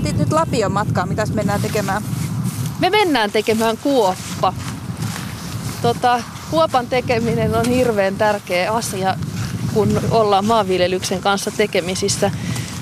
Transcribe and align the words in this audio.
otit 0.00 0.18
nyt 0.18 0.32
Lapion 0.32 0.72
matkaa. 0.72 1.06
Mitäs 1.06 1.32
mennään 1.32 1.60
tekemään? 1.60 2.02
Me 2.78 2.90
mennään 2.90 3.30
tekemään 3.30 3.78
kuoppa. 3.78 4.52
Tota, 5.82 6.22
kuopan 6.50 6.86
tekeminen 6.86 7.54
on 7.54 7.66
hirveän 7.66 8.16
tärkeä 8.16 8.72
asia, 8.72 9.16
kun 9.74 10.00
ollaan 10.10 10.44
maanviljelyksen 10.44 11.20
kanssa 11.20 11.50
tekemisissä. 11.50 12.30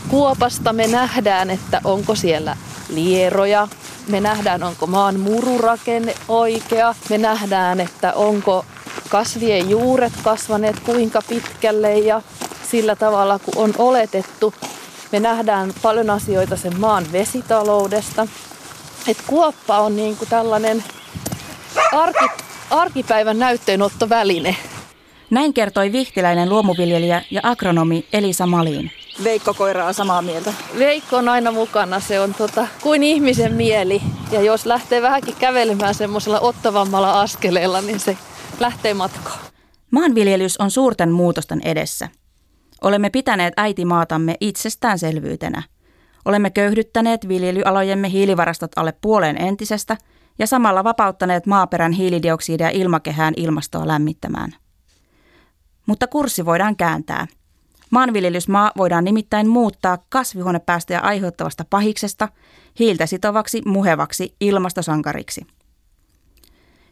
Kuopasta 0.08 0.72
me 0.72 0.86
nähdään, 0.86 1.50
että 1.50 1.80
onko 1.84 2.14
siellä 2.14 2.56
lieroja, 2.88 3.68
me 4.08 4.20
nähdään, 4.20 4.62
onko 4.62 4.86
maan 4.86 5.20
mururakenne 5.20 6.14
oikea, 6.28 6.94
me 7.10 7.18
nähdään, 7.18 7.80
että 7.80 8.12
onko 8.12 8.64
kasvien 9.08 9.70
juuret 9.70 10.12
kasvaneet 10.22 10.80
kuinka 10.80 11.22
pitkälle 11.28 11.98
ja 11.98 12.22
sillä 12.70 12.96
tavalla, 12.96 13.38
kun 13.38 13.54
on 13.56 13.74
oletettu. 13.78 14.54
Me 15.12 15.20
nähdään 15.20 15.72
paljon 15.82 16.10
asioita 16.10 16.56
sen 16.56 16.80
maan 16.80 17.06
vesitaloudesta. 17.12 18.26
Et 19.08 19.22
kuoppa 19.26 19.78
on 19.78 19.96
niin 19.96 20.16
kuin 20.16 20.28
tällainen 20.28 20.84
arki, 21.92 22.44
arkipäivän 22.70 23.38
näytteenottoväline. 23.38 24.56
Näin 25.30 25.54
kertoi 25.54 25.92
vihtiläinen 25.92 26.48
luomuviljelijä 26.48 27.22
ja 27.30 27.40
agronomi 27.44 28.06
Elisa 28.12 28.46
Malin. 28.46 28.90
Veikko 29.24 29.54
Koira 29.54 29.86
on 29.86 29.94
samaa 29.94 30.22
mieltä. 30.22 30.52
Veikko 30.78 31.16
on 31.16 31.28
aina 31.28 31.52
mukana. 31.52 32.00
Se 32.00 32.20
on 32.20 32.34
tota, 32.34 32.66
kuin 32.82 33.02
ihmisen 33.02 33.54
mieli. 33.54 34.02
Ja 34.30 34.42
jos 34.42 34.66
lähtee 34.66 35.02
vähänkin 35.02 35.34
kävelemään 35.38 35.94
semmoisella 35.94 36.40
ottavammalla 36.40 37.20
askeleella, 37.20 37.80
niin 37.80 38.00
se 38.00 38.16
lähtee 38.60 38.94
matkaan. 38.94 39.40
Maanviljelys 39.90 40.56
on 40.56 40.70
suurten 40.70 41.12
muutosten 41.12 41.60
edessä. 41.64 42.08
Olemme 42.82 43.10
pitäneet 43.10 43.54
äitimaatamme 43.56 44.34
itsestäänselvyytenä. 44.40 45.62
Olemme 46.24 46.50
köyhdyttäneet 46.50 47.28
viljelyalojemme 47.28 48.10
hiilivarastot 48.10 48.70
alle 48.76 48.94
puoleen 49.00 49.42
entisestä 49.42 49.96
ja 50.38 50.46
samalla 50.46 50.84
vapauttaneet 50.84 51.46
maaperän 51.46 51.92
hiilidioksidia 51.92 52.70
ilmakehään 52.70 53.34
ilmastoa 53.36 53.86
lämmittämään. 53.88 54.54
Mutta 55.86 56.06
kurssi 56.06 56.44
voidaan 56.44 56.76
kääntää. 56.76 57.26
Maanviljelysmaa 57.90 58.72
voidaan 58.76 59.04
nimittäin 59.04 59.48
muuttaa 59.48 59.98
kasvihuonepäästöjä 60.08 61.00
aiheuttavasta 61.00 61.64
pahiksesta 61.70 62.28
hiiltä 62.78 63.06
sitovaksi 63.06 63.62
muhevaksi 63.64 64.34
ilmastosankariksi. 64.40 65.46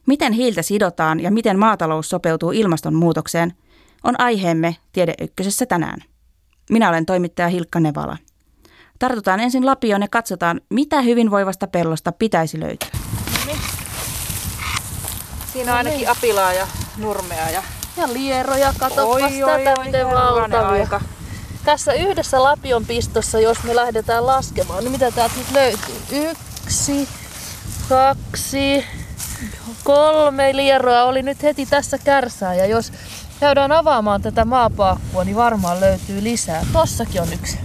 Miten 0.07 0.33
hiiltä 0.33 0.63
sidotaan 0.63 1.21
ja 1.21 1.31
miten 1.31 1.59
maatalous 1.59 2.09
sopeutuu 2.09 2.53
ilmastonmuutokseen– 2.53 3.53
on 4.05 4.21
aiheemme 4.21 4.77
Tiede 4.93 5.15
Ykkösessä 5.21 5.67
tänään. 5.67 5.99
Minä 6.71 6.89
olen 6.89 7.07
toimittaja 7.07 7.49
Hilkka 7.49 7.81
Nevala. 7.81 8.17
Tartutaan 8.99 9.41
ensin 9.41 9.67
Lapioon 9.67 10.03
ja 10.03 10.09
katsotaan, 10.09 10.61
mitä 10.71 11.01
hyvinvoivasta 11.01 11.67
pellosta 11.67 12.13
pitäisi 12.13 12.61
löytyä. 12.61 12.89
Siinä 15.53 15.73
on 15.73 15.79
ainakin 15.79 16.11
apilaa 16.11 16.53
ja 16.53 16.67
nurmea 16.97 17.51
ja... 17.51 17.63
Ja 17.97 18.13
lieroja, 18.13 18.75
katsopas 18.79 19.33
tätä, 19.33 19.85
miten 19.85 20.07
valtavia. 20.07 20.83
Aika. 20.83 21.01
Tässä 21.65 21.93
yhdessä 21.93 22.43
Lapion 22.43 22.87
pistossa, 22.87 23.41
jos 23.41 23.63
me 23.65 23.77
lähdetään 23.77 24.27
laskemaan, 24.27 24.85
niin 24.85 24.93
mitä 24.93 25.11
täältä 25.11 25.35
nyt 25.37 25.51
löytyy? 25.51 25.97
Yksi, 26.31 27.09
kaksi, 27.89 28.85
kolme 29.85 30.57
lieroa 30.57 31.05
oli 31.05 31.23
nyt 31.23 31.43
heti 31.43 31.67
tässä 31.67 31.99
kärsää. 31.99 32.55
Ja 32.55 32.67
jos 32.67 32.93
käydään 33.41 33.73
avaamaan 33.73 34.23
tätä 34.23 34.45
maapaakkua, 34.45 35.25
niin 35.25 35.37
varmaan 35.37 35.81
löytyy 35.81 36.25
lisää. 36.25 36.67
Tossakin 36.73 37.23
on 37.23 37.33
yksi. 37.33 37.59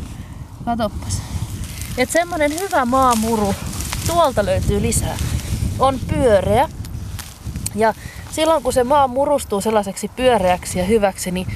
Katoppas. 0.66 1.22
Et 1.98 2.10
semmonen 2.10 2.60
hyvä 2.60 2.86
maamuru, 2.86 3.56
tuolta 4.08 4.46
löytyy 4.46 4.82
lisää, 4.82 5.18
on 5.80 6.00
pyöreä. 6.08 6.70
Ja 7.76 7.94
silloin 8.32 8.64
kun 8.64 8.74
se 8.74 8.84
maa 8.84 9.08
murustuu 9.08 9.62
sellaiseksi 9.62 10.08
pyöreäksi 10.08 10.80
ja 10.80 10.86
hyväksi, 10.86 11.32
niin 11.32 11.48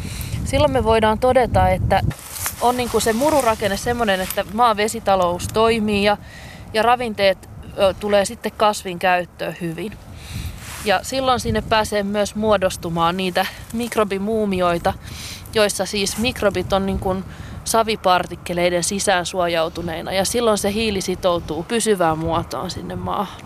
silloin 0.45 0.71
me 0.71 0.83
voidaan 0.83 1.19
todeta, 1.19 1.69
että 1.69 2.01
on 2.61 2.77
niin 2.77 2.89
kuin 2.89 3.01
se 3.01 3.13
mururakenne 3.13 3.77
semmoinen, 3.77 4.21
että 4.21 4.45
maan 4.53 4.77
vesitalous 4.77 5.47
toimii 5.53 6.03
ja, 6.03 6.17
ja 6.73 6.83
ravinteet 6.83 7.49
ö, 7.77 7.93
tulee 7.99 8.25
sitten 8.25 8.51
kasvin 8.51 8.99
käyttöön 8.99 9.55
hyvin. 9.61 9.91
Ja 10.85 10.99
silloin 11.03 11.39
sinne 11.39 11.61
pääsee 11.61 12.03
myös 12.03 12.35
muodostumaan 12.35 13.17
niitä 13.17 13.45
mikrobimuumioita, 13.73 14.93
joissa 15.53 15.85
siis 15.85 16.17
mikrobit 16.17 16.73
on 16.73 16.85
niin 16.85 16.99
kuin 16.99 17.23
savipartikkeleiden 17.63 18.83
sisään 18.83 19.25
suojautuneina 19.25 20.11
ja 20.11 20.25
silloin 20.25 20.57
se 20.57 20.73
hiili 20.73 21.01
sitoutuu 21.01 21.63
pysyvään 21.63 22.17
muotoon 22.17 22.71
sinne 22.71 22.95
maahan. 22.95 23.41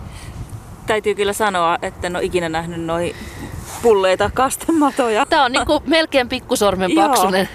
Täytyy 0.89 1.16
kyllä 1.16 1.33
sanoa, 1.33 1.77
että 1.81 2.07
en 2.07 2.16
ole 2.16 2.23
ikinä 2.23 2.50
nähnyt 2.50 2.81
noin 2.81 3.16
pulleita 3.81 4.29
kastematoja. 4.44 5.25
Tämä 5.25 5.45
on 5.45 5.51
niinku 5.51 5.81
melkein 5.85 6.29
pikkusormen 6.29 6.91
paksunen, 6.95 7.50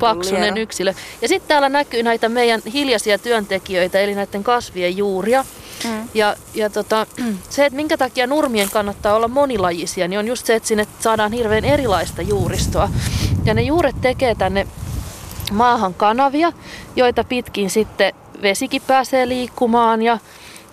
paksunen 0.00 0.58
yksilö. 0.58 0.94
Ja 1.22 1.28
sitten 1.28 1.48
täällä 1.48 1.68
näkyy 1.68 2.02
näitä 2.02 2.28
meidän 2.28 2.62
hiljaisia 2.72 3.18
työntekijöitä, 3.18 4.00
eli 4.00 4.14
näiden 4.14 4.44
kasvien 4.44 4.96
juuria. 4.96 5.44
Mm. 5.84 6.08
Ja, 6.14 6.36
ja 6.54 6.70
tota, 6.70 7.06
se, 7.48 7.66
että 7.66 7.76
minkä 7.76 7.96
takia 7.96 8.26
nurmien 8.26 8.70
kannattaa 8.70 9.14
olla 9.14 9.28
monilajisia, 9.28 10.08
niin 10.08 10.18
on 10.18 10.26
just 10.26 10.46
se, 10.46 10.54
että 10.54 10.68
sinne 10.68 10.86
saadaan 11.00 11.32
hirveän 11.32 11.64
erilaista 11.64 12.22
juuristoa. 12.22 12.88
Ja 13.44 13.54
ne 13.54 13.62
juuret 13.62 13.96
tekee 14.00 14.34
tänne 14.34 14.66
maahan 15.52 15.94
kanavia, 15.94 16.52
joita 16.96 17.24
pitkin 17.24 17.70
sitten 17.70 18.12
vesikin 18.42 18.82
pääsee 18.86 19.28
liikkumaan 19.28 20.02
ja, 20.02 20.18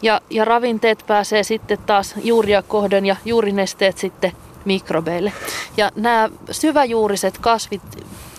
ja, 0.01 0.21
ja 0.29 0.45
ravinteet 0.45 1.03
pääsee 1.07 1.43
sitten 1.43 1.77
taas 1.85 2.15
juuria 2.23 2.61
kohden 2.61 3.05
ja 3.05 3.15
juurinesteet 3.25 3.97
sitten 3.97 4.31
mikrobeille. 4.65 5.33
Ja 5.77 5.91
nämä 5.95 6.29
syväjuuriset 6.51 7.37
kasvit, 7.37 7.81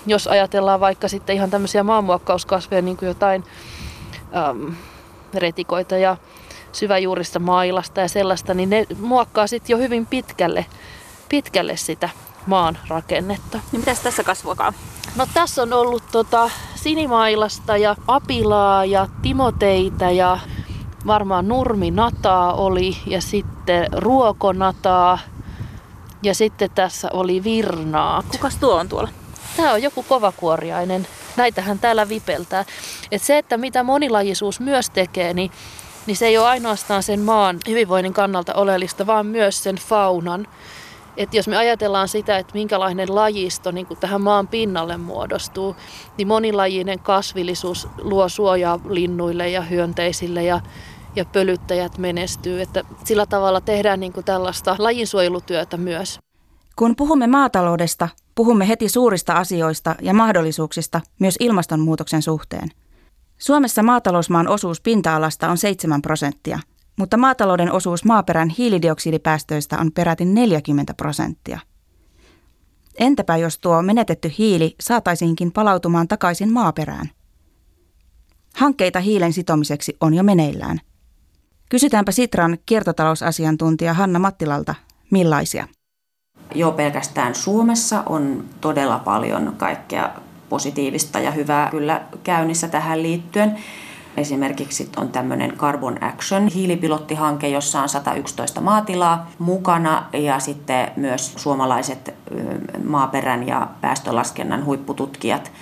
jos 0.07 0.27
ajatellaan 0.27 0.81
vaikka 0.81 1.09
sitten 1.09 1.37
ihan 1.37 1.51
tämmöisiä 1.51 1.83
maanmuokkauskasveja, 1.83 2.83
niin 2.83 2.97
kuin 2.97 3.07
jotain 3.07 3.45
äm, 4.51 4.75
retikoita 5.35 5.97
ja 5.97 6.17
syväjuurista 6.73 7.39
mailasta 7.39 8.01
ja 8.01 8.09
sellaista, 8.09 8.55
niin 8.55 8.71
ne 8.71 8.87
muokkaa 9.01 9.47
sitten 9.47 9.75
jo 9.75 9.79
hyvin 9.79 10.07
pitkälle, 10.07 10.67
pitkälle 11.29 11.77
sitä 11.77 12.09
maan 12.47 12.79
rakennetta. 12.89 13.61
Niin 13.73 13.81
mitäs 13.81 14.01
tässä 14.01 14.25
kasvokaa? 14.25 14.73
No 15.17 15.27
tässä 15.35 15.63
on 15.63 15.73
ollut 15.73 16.03
tota 16.13 16.51
sinimailasta 16.75 17.77
ja 17.77 17.97
apilaa 18.09 18.85
ja 18.85 19.09
timoteita 19.23 20.11
ja 20.11 20.39
varmaan 21.07 21.49
nurminataa 21.49 22.53
oli 22.53 22.97
ja 23.07 23.21
sitten 23.21 23.87
ruokonataa 23.93 25.19
ja 26.23 26.35
sitten 26.35 26.71
tässä 26.71 27.09
oli 27.13 27.45
virnaa. 27.45 28.23
Kukas 28.33 28.57
tuo 28.57 28.75
on 28.75 28.89
tuolla? 28.89 29.09
Tämä 29.57 29.73
on 29.73 29.83
joku 29.83 30.03
kovakuoriainen. 30.03 31.07
Näitähän 31.37 31.79
täällä 31.79 32.09
vipeltää. 32.09 32.65
Et 33.11 33.23
se, 33.23 33.39
että 33.39 33.57
mitä 33.57 33.83
monilajisuus 33.83 34.61
myös 34.61 34.91
tekee, 34.91 35.35
niin 35.35 35.51
niin 36.07 36.17
se 36.17 36.27
ei 36.27 36.39
ole 36.39 36.47
ainoastaan 36.47 37.03
sen 37.03 37.21
maan 37.21 37.59
hyvinvoinnin 37.69 38.13
kannalta 38.13 38.55
oleellista, 38.55 39.07
vaan 39.07 39.27
myös 39.27 39.63
sen 39.63 39.77
faunan. 39.77 40.47
Et 41.17 41.35
jos 41.35 41.49
me 41.49 41.57
ajatellaan 41.57 42.09
sitä, 42.09 42.39
että 42.39 42.55
minkälainen 42.55 43.15
lajisto 43.15 43.71
niin 43.71 43.87
tähän 44.01 44.21
maan 44.21 44.49
pinnalle 44.49 44.97
muodostuu, 44.97 45.77
niin 46.19 46.29
monilajinen 46.29 46.99
kasvillisuus 46.99 47.89
luo 47.99 48.29
suojaa 48.29 48.81
linnuille 48.89 49.49
ja 49.49 49.63
hyönteisille 49.63 50.45
ja, 50.45 50.61
ja 51.17 51.25
pölyttäjät 51.25 51.99
menestyy. 51.99 52.63
Että 52.63 52.83
sillä 53.05 53.27
tavalla 53.27 53.61
tehdään 53.61 54.01
niin 54.01 54.13
kuin 54.13 54.25
tällaista 54.25 54.77
lajinsuojelutyötä 54.79 55.77
myös. 55.77 56.19
Kun 56.77 56.97
puhumme 56.97 57.27
maataloudesta, 57.27 58.09
puhumme 58.35 58.69
heti 58.69 58.89
suurista 58.89 59.33
asioista 59.33 59.95
ja 60.03 60.15
mahdollisuuksista 60.15 61.01
myös 61.19 61.37
ilmastonmuutoksen 61.41 62.23
suhteen– 62.23 62.69
Suomessa 63.43 63.83
maatalousmaan 63.83 64.49
osuus 64.49 64.81
pinta-alasta 64.81 65.51
on 65.51 65.59
7 65.59 66.03
prosenttia, 66.03 66.59
mutta 66.97 67.17
maatalouden 67.17 67.73
osuus 67.73 68.05
maaperän 68.05 68.49
hiilidioksidipäästöistä 68.49 69.79
on 69.79 69.93
peräti 69.93 70.25
40 70.25 70.95
prosenttia. 70.95 71.61
Entäpä 72.99 73.37
jos 73.37 73.59
tuo 73.59 73.83
menetetty 73.83 74.33
hiili 74.39 74.75
saataisiinkin 74.81 75.53
palautumaan 75.53 76.09
takaisin 76.09 76.53
maaperään? 76.53 77.11
Hankkeita 78.55 79.01
hiilen 79.01 79.33
sitomiseksi 79.33 79.97
on 80.01 80.15
jo 80.15 80.23
meneillään. 80.23 80.81
Kysytäänpä 81.73 82.13
Sitran 82.13 82.59
kiertotalousasiantuntija 82.67 83.95
Hanna 83.95 84.19
Mattilalta, 84.19 84.75
millaisia? 85.11 85.69
Jo 86.55 86.73
pelkästään 86.73 87.35
Suomessa 87.35 88.03
on 88.07 88.45
todella 88.61 88.99
paljon 88.99 89.55
kaikkea 89.57 90.11
positiivista 90.49 91.19
ja 91.19 91.31
hyvää 91.31 91.71
kyllä 91.71 92.03
käynnissä 92.25 92.69
tähän 92.69 93.03
liittyen. 93.03 93.59
Esimerkiksi 94.17 94.89
on 94.97 95.09
tämmöinen 95.09 95.53
Carbon 95.57 96.05
Action 96.05 96.49
hiilipilottihanke, 96.49 97.49
jossa 97.49 97.81
on 97.81 97.89
111 97.89 98.61
maatilaa 98.61 99.31
mukana 99.39 100.05
ja 100.13 100.39
sitten 100.39 100.91
myös 100.97 101.33
suomalaiset 101.37 102.15
maaperän 102.85 103.47
ja 103.47 103.69
päästölaskennan 103.81 104.65
huippututkijat 104.65 105.53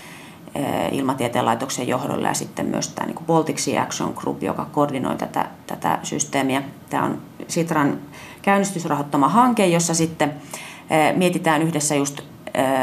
ilmatieteen 0.92 1.44
laitoksen 1.44 1.88
johdolla 1.88 2.28
ja 2.28 2.34
sitten 2.34 2.66
myös 2.66 2.88
tämä 2.88 3.06
niin 3.06 3.26
Baltic 3.26 3.58
Sea 3.58 3.82
Action 3.82 4.12
Group, 4.16 4.42
joka 4.42 4.64
koordinoi 4.64 5.16
tätä, 5.16 5.46
tätä 5.66 5.98
systeemiä. 6.02 6.62
Tämä 6.90 7.04
on 7.04 7.22
Sitran 7.48 7.98
käynnistysrahoittama 8.42 9.28
hanke, 9.28 9.66
jossa 9.66 9.94
sitten 9.94 10.34
mietitään 11.16 11.62
yhdessä 11.62 11.94
just 11.94 12.20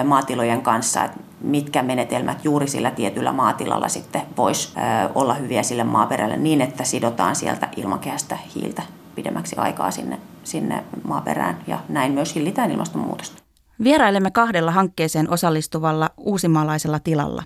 maatilojen 0.06 0.62
kanssa, 0.62 1.04
että 1.04 1.20
mitkä 1.42 1.84
menetelmät 1.84 2.46
juuri 2.46 2.68
sillä 2.68 2.92
tietyllä 2.92 3.32
maatilalla 3.32 3.88
sitten 3.88 4.22
voisi 4.38 4.74
olla 5.16 5.34
hyviä 5.34 5.64
sille 5.64 5.84
maaperälle 5.84 6.38
niin, 6.38 6.62
että 6.62 6.84
sidotaan 6.84 7.36
sieltä 7.36 7.70
ilmakehästä 7.76 8.38
hiiltä 8.56 8.84
pidemmäksi 9.16 9.56
aikaa 9.56 9.92
sinne, 9.92 10.20
sinne 10.44 10.84
maaperään 11.08 11.58
ja 11.68 11.80
näin 11.90 12.12
myös 12.12 12.36
hillitään 12.36 12.72
ilmastonmuutosta. 12.72 13.47
Vierailemme 13.84 14.32
kahdella 14.32 14.72
hankkeeseen 14.72 15.30
osallistuvalla 15.30 16.10
uusimaalaisella 16.18 17.00
tilalla. 17.00 17.44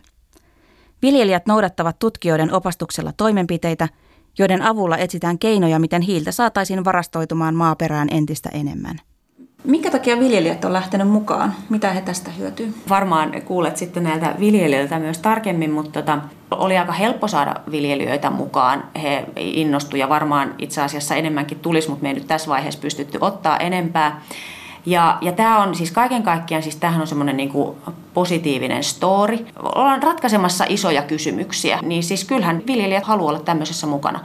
Viljelijät 1.01 1.45
noudattavat 1.45 2.00
tutkijoiden 2.00 2.54
opastuksella 2.54 3.13
toimenpiteitä, 3.18 3.88
joiden 4.39 4.62
avulla 4.62 4.98
etsitään 4.98 5.39
keinoja, 5.39 5.80
miten 5.80 6.01
hiiltä 6.01 6.31
saataisiin 6.31 6.86
varastoitumaan 6.86 7.56
maaperään 7.56 8.07
entistä 8.12 8.50
enemmän– 8.54 8.95
Minkä 9.63 9.92
takia 9.92 10.19
viljelijät 10.19 10.66
on 10.66 10.74
lähtenyt 10.74 11.07
mukaan? 11.07 11.54
Mitä 11.69 11.92
he 11.92 12.01
tästä 12.01 12.31
hyötyy? 12.31 12.74
Varmaan 12.89 13.42
kuulet 13.45 13.77
sitten 13.77 14.04
näiltä 14.04 14.36
viljelijöiltä 14.39 15.00
myös 15.00 15.18
tarkemmin, 15.18 15.72
mutta 15.72 16.01
tota, 16.01 16.19
oli 16.51 16.77
aika 16.77 16.92
helppo 16.92 17.27
saada 17.27 17.56
viljelijöitä 17.72 18.30
mukaan. 18.30 18.84
He 19.01 19.25
innostuivat 19.36 20.00
ja 20.00 20.10
varmaan 20.10 20.56
itse 20.57 20.81
asiassa 20.81 21.16
enemmänkin 21.16 21.60
tulisi, 21.60 21.89
mutta 21.89 22.04
me 22.04 22.10
ei 22.10 22.16
nyt 22.16 22.27
tässä 22.27 22.50
vaiheessa 22.50 22.80
pystytty 22.80 23.18
ottaa 23.22 23.57
enempää. 23.57 24.22
Ja, 24.86 25.18
ja 25.22 25.31
tämä 25.31 25.63
on 25.63 25.75
siis 25.75 25.92
kaiken 25.92 26.24
kaikkiaan, 26.24 26.63
siis 26.63 26.75
tämähän 26.75 27.01
on 27.01 27.07
semmoinen 27.07 27.38
niinku 27.38 27.78
positiivinen 28.13 28.83
story. 28.83 29.45
Ollaan 29.75 30.04
ratkaisemassa 30.04 30.66
isoja 30.69 31.01
kysymyksiä, 31.01 31.80
niin 31.81 32.04
siis 32.04 32.24
kyllähän 32.24 32.62
viljelijät 32.68 33.04
haluaa 33.04 33.30
olla 33.30 33.39
tämmöisessä 33.39 33.88
mukana 33.88 34.19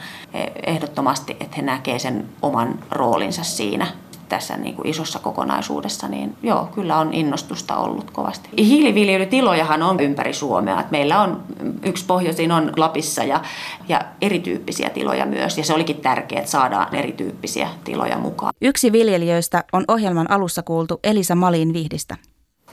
ehdottomasti, 0.66 1.36
että 1.40 1.56
he 1.56 1.62
näkevät 1.62 2.02
sen 2.02 2.24
oman 2.42 2.78
roolinsa 2.90 3.44
siinä 3.44 3.86
tässä 4.28 4.56
niin 4.56 4.74
kuin 4.74 4.88
isossa 4.88 5.18
kokonaisuudessa, 5.18 6.08
niin 6.08 6.36
joo, 6.42 6.68
kyllä 6.74 6.98
on 6.98 7.14
innostusta 7.14 7.76
ollut 7.76 8.10
kovasti. 8.10 8.48
Hiiliviljelytilojahan 8.58 9.82
on 9.82 10.00
ympäri 10.00 10.32
Suomea. 10.32 10.80
Että 10.80 10.90
meillä 10.90 11.20
on 11.20 11.42
yksi 11.82 12.04
pohjoisin 12.04 12.52
on 12.52 12.72
Lapissa 12.76 13.24
ja, 13.24 13.40
ja 13.88 14.00
erityyppisiä 14.20 14.90
tiloja 14.90 15.26
myös. 15.26 15.58
Ja 15.58 15.64
se 15.64 15.74
olikin 15.74 15.96
tärkeää, 15.96 16.40
että 16.40 16.50
saadaan 16.50 16.94
erityyppisiä 16.94 17.68
tiloja 17.84 18.18
mukaan. 18.18 18.52
Yksi 18.62 18.92
viljelijöistä 18.92 19.64
on 19.72 19.84
ohjelman 19.88 20.30
alussa 20.30 20.62
kuultu 20.62 21.00
Elisa 21.04 21.34
Malin 21.34 21.72
Vihdistä. 21.72 22.16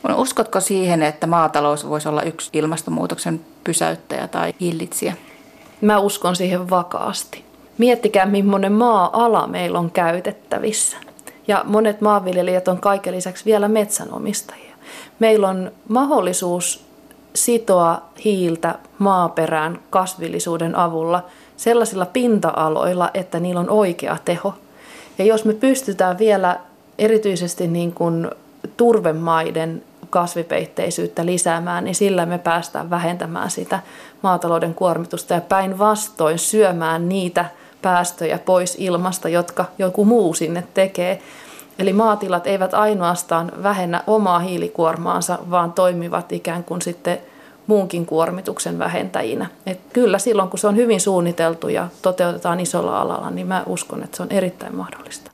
No, 0.07 0.21
uskotko 0.21 0.59
siihen, 0.59 1.03
että 1.03 1.27
maatalous 1.27 1.89
voisi 1.89 2.09
olla 2.09 2.21
yksi 2.21 2.49
ilmastonmuutoksen 2.53 3.41
pysäyttäjä 3.63 4.27
tai 4.27 4.53
hillitsijä? 4.61 5.13
Mä 5.81 5.99
uskon 5.99 6.35
siihen 6.35 6.69
vakaasti. 6.69 7.45
Miettikää, 7.77 8.25
millainen 8.25 8.71
maa-ala 8.71 9.47
meillä 9.47 9.79
on 9.79 9.91
käytettävissä. 9.91 10.97
Ja 11.47 11.61
monet 11.65 12.01
maanviljelijät 12.01 12.67
on 12.67 12.77
kaiken 12.77 13.15
lisäksi 13.15 13.45
vielä 13.45 13.67
metsänomistajia. 13.67 14.75
Meillä 15.19 15.49
on 15.49 15.71
mahdollisuus 15.87 16.85
sitoa 17.35 18.01
hiiltä 18.25 18.75
maaperään 18.99 19.79
kasvillisuuden 19.89 20.75
avulla 20.75 21.25
sellaisilla 21.57 22.05
pinta-aloilla, 22.05 23.09
että 23.13 23.39
niillä 23.39 23.59
on 23.59 23.69
oikea 23.69 24.17
teho. 24.25 24.53
Ja 25.17 25.25
jos 25.25 25.45
me 25.45 25.53
pystytään 25.53 26.17
vielä 26.17 26.59
erityisesti 26.97 27.67
niin 27.67 27.91
kuin 27.91 28.31
turvemaiden 28.77 29.83
kasvipeitteisyyttä 30.09 31.25
lisäämään, 31.25 31.83
niin 31.83 31.95
sillä 31.95 32.25
me 32.25 32.37
päästään 32.37 32.89
vähentämään 32.89 33.51
sitä 33.51 33.79
maatalouden 34.21 34.73
kuormitusta 34.73 35.33
ja 35.33 35.41
päinvastoin 35.41 36.39
syömään 36.39 37.09
niitä– 37.09 37.45
päästöjä 37.83 38.39
pois 38.39 38.75
ilmasta, 38.79 39.29
jotka 39.29 39.65
joku 39.77 40.05
muu 40.05 40.33
sinne 40.33 40.63
tekee. 40.73 41.21
Eli 41.79 41.93
maatilat 41.93 42.47
eivät 42.47 42.73
ainoastaan 42.73 43.51
vähennä 43.63 44.03
omaa 44.07 44.39
hiilikuormaansa, 44.39 45.39
vaan 45.49 45.73
toimivat 45.73 46.31
ikään 46.31 46.63
kuin 46.63 46.81
sitten 46.81 47.17
muunkin 47.67 48.05
kuormituksen 48.05 48.79
vähentäjinä. 48.79 49.49
Et 49.65 49.79
kyllä 49.93 50.19
silloin, 50.19 50.49
kun 50.49 50.59
se 50.59 50.67
on 50.67 50.75
hyvin 50.75 51.01
suunniteltu 51.01 51.67
ja 51.67 51.87
toteutetaan 52.01 52.59
isolla 52.59 53.01
alalla, 53.01 53.29
niin 53.29 53.47
mä 53.47 53.63
uskon, 53.65 54.03
että 54.03 54.17
se 54.17 54.23
on 54.23 54.31
erittäin 54.31 54.75
mahdollista. 54.75 55.31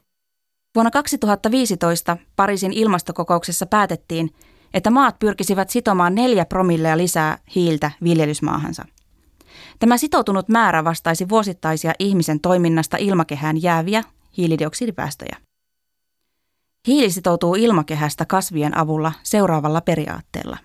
Vuonna 0.75 0.91
2015 0.91 2.17
Pariisin 2.35 2.73
ilmastokokouksessa 2.73 3.65
päätettiin, 3.65 4.29
että 4.73 4.89
maat 4.89 5.19
pyrkisivät 5.19 5.69
sitomaan 5.69 6.15
neljä 6.15 6.45
promillea 6.45 6.97
lisää 6.97 7.37
hiiltä 7.55 7.91
viljelysmaahansa– 8.03 8.85
Tämä 9.79 9.97
sitoutunut 9.97 10.49
määrä 10.49 10.83
vastaisi 10.83 11.29
vuosittaisia 11.29 11.93
ihmisen 11.99 12.39
toiminnasta 12.39 12.97
ilmakehään 12.97 13.61
jääviä 13.61 14.03
hiilidioksidipäästöjä. 14.37 15.37
Hiili 16.87 17.11
sitoutuu 17.11 17.55
ilmakehästä 17.55 18.25
kasvien 18.25 18.77
avulla 18.77 19.11
seuraavalla 19.23 19.81
periaatteella. 19.81 20.57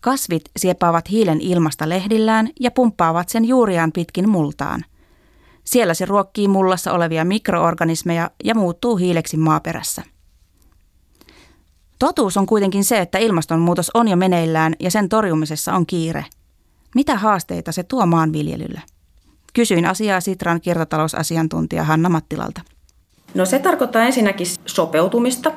Kasvit 0.00 0.42
siepaavat 0.56 1.10
hiilen 1.10 1.40
ilmasta 1.40 1.88
lehdillään 1.88 2.50
ja 2.60 2.70
pumppaavat 2.70 3.28
sen 3.28 3.44
juuriaan 3.44 3.92
pitkin 3.92 4.28
multaan. 4.28 4.84
Siellä 5.64 5.94
se 5.94 6.04
ruokkii 6.04 6.48
mullassa 6.48 6.92
olevia 6.92 7.24
mikroorganismeja 7.24 8.30
ja 8.44 8.54
muuttuu 8.54 8.96
hiileksi 8.96 9.36
maaperässä. 9.36 10.02
Totuus 11.98 12.36
on 12.36 12.46
kuitenkin 12.46 12.84
se, 12.84 12.98
että 12.98 13.18
ilmastonmuutos 13.18 13.90
on 13.94 14.08
jo 14.08 14.16
meneillään 14.16 14.74
ja 14.80 14.90
sen 14.90 15.08
torjumisessa 15.08 15.74
on 15.74 15.86
kiire– 15.86 16.24
mitä 16.94 17.16
haasteita 17.16 17.72
se 17.72 17.82
tuo 17.82 18.06
maanviljelylle? 18.06 18.82
Kysyin 19.52 19.86
asiaa 19.86 20.20
Sitran 20.20 20.60
kiertotalousasiantuntija 20.60 21.84
Hanna 21.84 22.08
Mattilalta. 22.08 22.60
No 23.34 23.44
se 23.44 23.58
tarkoittaa 23.58 24.02
ensinnäkin 24.02 24.46
sopeutumista, 24.66 25.52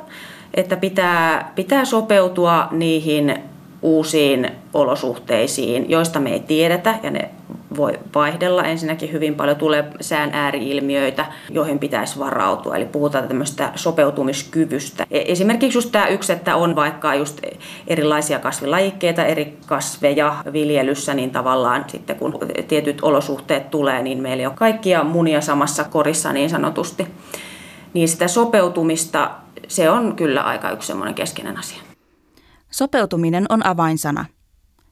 että 0.54 0.78
pitää, 0.78 1.52
pitää 1.56 1.86
sopeutua 1.86 2.68
niihin 2.72 3.40
uusiin 3.86 4.52
olosuhteisiin, 4.74 5.90
joista 5.90 6.20
me 6.20 6.30
ei 6.30 6.40
tiedetä 6.40 6.96
ja 7.04 7.12
ne 7.12 7.30
voi 7.78 8.00
vaihdella. 8.16 8.64
Ensinnäkin 8.64 9.12
hyvin 9.12 9.36
paljon 9.36 9.58
tulee 9.58 9.84
sään 10.02 10.30
ääriilmiöitä, 10.34 11.26
joihin 11.50 11.80
pitäisi 11.80 12.20
varautua. 12.20 12.76
Eli 12.76 12.86
puhutaan 12.86 13.28
tämmöistä 13.28 13.72
sopeutumiskyvystä. 13.76 15.06
E, 15.12 15.22
esimerkiksi 15.26 15.78
just 15.78 15.92
tämä 15.92 16.08
yksi, 16.08 16.34
että 16.34 16.56
on 16.56 16.76
vaikka 16.76 17.16
just 17.16 17.42
erilaisia 17.88 18.40
kasvilajikkeita, 18.40 19.26
eri 19.26 19.58
kasveja 19.66 20.36
viljelyssä, 20.54 21.14
niin 21.14 21.32
tavallaan 21.32 21.86
sitten 21.88 22.16
kun 22.16 22.40
tietyt 22.68 23.00
olosuhteet 23.02 23.72
tulee, 23.72 24.02
niin 24.02 24.22
meillä 24.22 24.42
ei 24.42 24.48
ole 24.48 24.56
kaikkia 24.56 25.04
munia 25.04 25.42
samassa 25.42 25.84
korissa 25.84 26.34
niin 26.34 26.50
sanotusti. 26.50 27.08
Niin 27.94 28.08
sitä 28.08 28.28
sopeutumista, 28.28 29.32
se 29.68 29.90
on 29.90 30.16
kyllä 30.16 30.42
aika 30.42 30.72
yksi 30.72 30.88
semmoinen 30.88 31.16
keskeinen 31.16 31.58
asia. 31.58 31.85
Sopeutuminen 32.76 33.46
on 33.50 33.66
avainsana. 33.66 34.26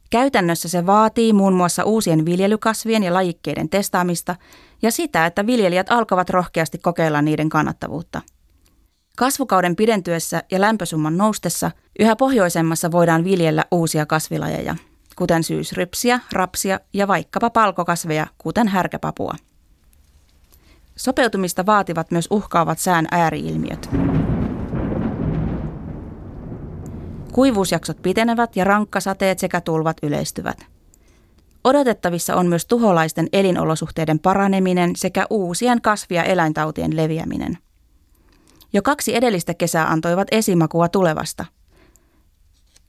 Käytännössä 0.09 0.69
se 0.69 0.85
vaatii 0.85 1.33
muun 1.33 1.53
muassa 1.53 1.83
uusien 1.83 2.25
viljelykasvien 2.25 3.03
ja 3.03 3.13
lajikkeiden 3.13 3.69
testaamista 3.69 4.35
ja 4.81 4.91
sitä, 4.91 5.25
että 5.25 5.45
viljelijät 5.45 5.91
alkavat 5.91 6.29
rohkeasti 6.29 6.77
kokeilla 6.77 7.21
niiden 7.21 7.49
kannattavuutta. 7.49 8.21
Kasvukauden 9.17 9.75
pidentyessä 9.75 10.43
ja 10.51 10.61
lämpösumman 10.61 11.17
noustessa 11.17 11.71
yhä 11.99 12.15
pohjoisemmassa 12.15 12.91
voidaan 12.91 13.23
viljellä 13.23 13.63
uusia 13.71 14.05
kasvilajeja, 14.05 14.75
kuten 15.15 15.43
syysrypsiä, 15.43 16.19
rapsia 16.31 16.79
ja 16.93 17.07
vaikkapa 17.07 17.49
palkokasveja, 17.49 18.27
kuten 18.37 18.67
härkäpapua. 18.67 19.33
Sopeutumista 20.95 21.65
vaativat 21.65 22.11
myös 22.11 22.27
uhkaavat 22.31 22.79
sään 22.79 23.07
ääriilmiöt. 23.11 23.89
Kuivuusjaksot 27.33 28.01
pitenevät 28.01 28.55
ja 28.55 28.63
rankkasateet 28.63 29.39
sekä 29.39 29.61
tulvat 29.61 29.97
yleistyvät. 30.03 30.57
Odotettavissa 31.63 32.35
on 32.35 32.47
myös 32.47 32.65
tuholaisten 32.65 33.27
elinolosuhteiden 33.33 34.19
paraneminen 34.19 34.95
sekä 34.95 35.25
uusien 35.29 35.81
kasvi- 35.81 36.15
ja 36.15 36.23
eläintautien 36.23 36.95
leviäminen. 36.95 37.57
Jo 38.73 38.81
kaksi 38.81 39.15
edellistä 39.15 39.53
kesää 39.53 39.91
antoivat 39.91 40.27
esimakua 40.31 40.89
tulevasta. 40.89 41.45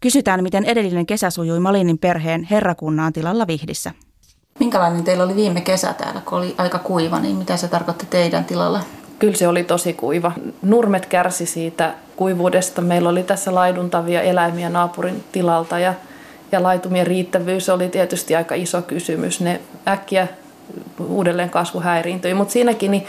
Kysytään, 0.01 0.43
miten 0.43 0.65
edellinen 0.65 1.07
kesä 1.07 1.31
sujui 1.31 1.61
Malinin 1.61 1.99
perheen 1.99 2.43
herrakunnaan 2.51 3.13
tilalla 3.13 3.47
Vihdissä. 3.47 3.93
Minkälainen 4.61 5.05
teillä 5.05 5.25
oli 5.25 5.37
viime 5.37 5.61
kesä 5.61 5.93
täällä, 5.93 6.21
kun 6.21 6.39
oli 6.39 6.55
aika 6.59 6.79
kuiva, 6.79 7.21
niin 7.21 7.37
mitä 7.37 7.57
se 7.57 7.69
tarkoitti 7.69 8.07
teidän 8.07 8.45
tilalla? 8.45 8.81
Kyllä 9.19 9.37
se 9.37 9.49
oli 9.49 9.65
tosi 9.65 9.93
kuiva. 9.93 10.33
Nurmet 10.63 11.07
kärsi 11.07 11.47
siitä 11.47 11.95
kuivuudesta. 12.17 12.83
Meillä 12.83 13.09
oli 13.09 13.23
tässä 13.23 13.55
laiduntavia 13.55 14.23
eläimiä 14.23 14.69
naapurin 14.69 15.25
tilalta 15.33 15.79
ja, 15.79 15.95
ja 16.53 16.63
laitumien 16.63 17.07
riittävyys 17.07 17.69
oli 17.69 17.89
tietysti 17.89 18.37
aika 18.37 18.55
iso 18.55 18.83
kysymys. 18.83 19.41
Ne 19.41 19.61
äkkiä 19.89 20.29
uudelleen 21.09 21.51
kasvu 21.51 21.81
häiriintyi, 21.81 22.35
mutta 22.35 22.53
siinäkin 22.53 22.91
niin 22.91 23.07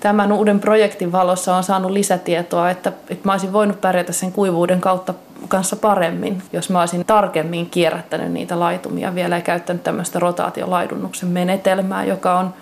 tämän 0.00 0.32
uuden 0.32 0.60
projektin 0.60 1.12
valossa 1.12 1.56
on 1.56 1.64
saanut 1.64 1.90
lisätietoa, 1.90 2.70
että, 2.70 2.92
että 3.08 3.28
mä 3.28 3.32
olisin 3.32 3.52
voinut 3.52 3.80
pärjätä 3.80 4.12
sen 4.12 4.32
kuivuuden 4.32 4.80
kautta 4.80 5.14
kanssa 5.48 5.76
paremmin, 5.76 6.42
jos 6.52 6.70
mä 6.70 6.80
olisin 6.80 7.04
tarkemmin 7.04 7.70
kierrättänyt 7.70 8.32
niitä 8.32 8.60
laitumia 8.60 9.14
vielä 9.14 9.36
ja 9.36 9.42
käyttänyt 9.42 9.82
tämmöistä 9.82 10.18
rotaatiolaidunnuksen 10.18 11.28
menetelmää, 11.28 12.04
joka 12.04 12.38
on 12.38 12.54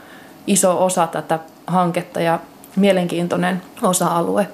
iso 0.47 0.85
osa 0.85 1.07
tätä 1.07 1.39
hanketta 1.67 2.21
ja 2.21 2.39
mielenkiintoinen 2.77 3.63
osa-alue. 3.83 4.47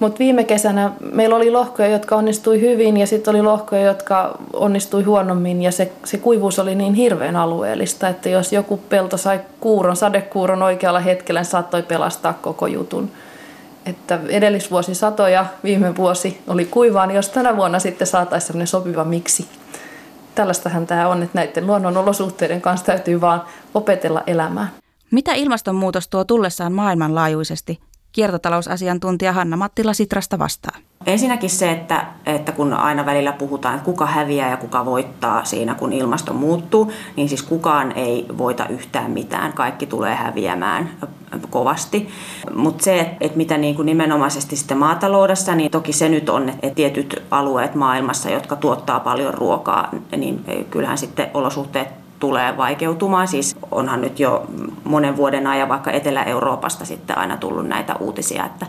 Mutta 0.00 0.18
viime 0.18 0.44
kesänä 0.44 0.90
meillä 1.12 1.36
oli 1.36 1.50
lohkoja, 1.50 1.88
jotka 1.88 2.16
onnistui 2.16 2.60
hyvin 2.60 2.96
ja 2.96 3.06
sitten 3.06 3.34
oli 3.34 3.42
lohkoja, 3.42 3.82
jotka 3.82 4.38
onnistui 4.52 5.02
huonommin 5.02 5.62
ja 5.62 5.72
se, 5.72 5.92
se 6.04 6.18
kuivuus 6.18 6.58
oli 6.58 6.74
niin 6.74 6.94
hirveän 6.94 7.36
alueellista, 7.36 8.08
että 8.08 8.28
jos 8.28 8.52
joku 8.52 8.76
pelto 8.76 9.16
sai 9.16 9.40
kuuron, 9.60 9.96
sadekuuron 9.96 10.62
oikealla 10.62 11.00
hetkellä, 11.00 11.40
niin 11.40 11.50
saattoi 11.50 11.82
pelastaa 11.82 12.32
koko 12.32 12.66
jutun. 12.66 13.10
Että 13.86 14.18
edellisvuosi 14.28 14.94
satoja, 14.94 15.46
viime 15.64 15.96
vuosi 15.96 16.40
oli 16.48 16.64
kuivaa, 16.64 17.06
niin 17.06 17.16
jos 17.16 17.28
tänä 17.28 17.56
vuonna 17.56 17.78
sitten 17.78 18.06
saataisiin 18.06 18.46
sellainen 18.46 18.66
sopiva 18.66 19.04
miksi. 19.04 19.48
Tällaistahan 20.34 20.86
tämä 20.86 21.08
on, 21.08 21.22
että 21.22 21.38
näiden 21.38 21.66
luonnon 21.66 21.96
olosuhteiden 21.96 22.60
kanssa 22.60 22.86
täytyy 22.86 23.20
vaan 23.20 23.42
opetella 23.74 24.22
elämään. 24.26 24.79
Mitä 25.12 25.32
ilmastonmuutos 25.34 26.08
tuo 26.08 26.24
tullessaan 26.24 26.72
maailmanlaajuisesti 26.72 27.80
Kiertotalousasiantuntija 28.12 29.32
Hanna 29.32 29.56
Mattila 29.56 29.94
Sitrasta 29.94 30.38
vastaa. 30.38 30.76
Ensinnäkin 31.06 31.50
se, 31.50 31.70
että, 31.70 32.06
että 32.26 32.52
kun 32.52 32.72
aina 32.72 33.06
välillä 33.06 33.32
puhutaan, 33.32 33.74
että 33.74 33.84
kuka 33.84 34.06
häviää 34.06 34.50
ja 34.50 34.56
kuka 34.56 34.84
voittaa 34.84 35.44
siinä, 35.44 35.74
kun 35.74 35.92
ilmasto 35.92 36.32
muuttuu, 36.32 36.92
niin 37.16 37.28
siis 37.28 37.42
kukaan 37.42 37.92
ei 37.92 38.26
voita 38.38 38.68
yhtään 38.68 39.10
mitään. 39.10 39.52
Kaikki 39.52 39.86
tulee 39.86 40.14
häviämään 40.14 40.90
kovasti. 41.50 42.08
Mutta 42.54 42.84
se, 42.84 43.16
että 43.20 43.36
mitä 43.36 43.58
niin 43.58 43.74
kuin 43.74 43.86
nimenomaisesti 43.86 44.56
sitten 44.56 44.78
maataloudessa, 44.78 45.54
niin 45.54 45.70
toki 45.70 45.92
se 45.92 46.08
nyt 46.08 46.28
on, 46.28 46.48
että 46.48 46.74
tietyt 46.74 47.22
alueet 47.30 47.74
maailmassa, 47.74 48.30
jotka 48.30 48.56
tuottaa 48.56 49.00
paljon 49.00 49.34
ruokaa, 49.34 49.88
niin 50.16 50.44
kyllähän 50.70 50.98
sitten 50.98 51.30
olosuhteet 51.34 51.99
tulee 52.20 52.56
vaikeutumaan. 52.56 53.28
Siis 53.28 53.56
onhan 53.70 54.00
nyt 54.00 54.20
jo 54.20 54.46
monen 54.84 55.16
vuoden 55.16 55.46
ajan 55.46 55.68
vaikka 55.68 55.90
Etelä-Euroopasta 55.90 56.84
sitten 56.84 57.18
aina 57.18 57.36
tullut 57.36 57.68
näitä 57.68 57.94
uutisia, 58.00 58.46
että, 58.46 58.66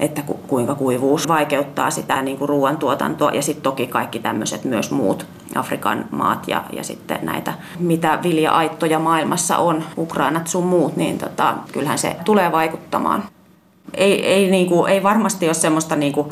että 0.00 0.22
kuinka 0.46 0.74
kuivuus 0.74 1.28
vaikeuttaa 1.28 1.90
sitä 1.90 2.22
niin 2.22 2.38
kuin 2.38 2.48
ruoantuotantoa 2.48 3.30
ja 3.30 3.42
sitten 3.42 3.62
toki 3.62 3.86
kaikki 3.86 4.18
tämmöiset 4.18 4.64
myös 4.64 4.90
muut 4.90 5.26
Afrikan 5.54 6.04
maat 6.10 6.48
ja, 6.48 6.64
ja 6.72 6.84
sitten 6.84 7.18
näitä, 7.22 7.54
mitä 7.78 8.18
vilja-aittoja 8.22 8.98
maailmassa 8.98 9.58
on, 9.58 9.84
Ukrainat 9.96 10.48
sun 10.48 10.66
muut, 10.66 10.96
niin 10.96 11.18
tota, 11.18 11.54
kyllähän 11.72 11.98
se 11.98 12.16
tulee 12.24 12.52
vaikuttamaan. 12.52 13.24
Ei, 13.94 14.26
ei, 14.26 14.50
niin 14.50 14.68
kuin, 14.68 14.92
ei 14.92 15.02
varmasti 15.02 15.46
ole 15.46 15.54
semmoista 15.54 15.96
niin 15.96 16.12
kuin, 16.12 16.28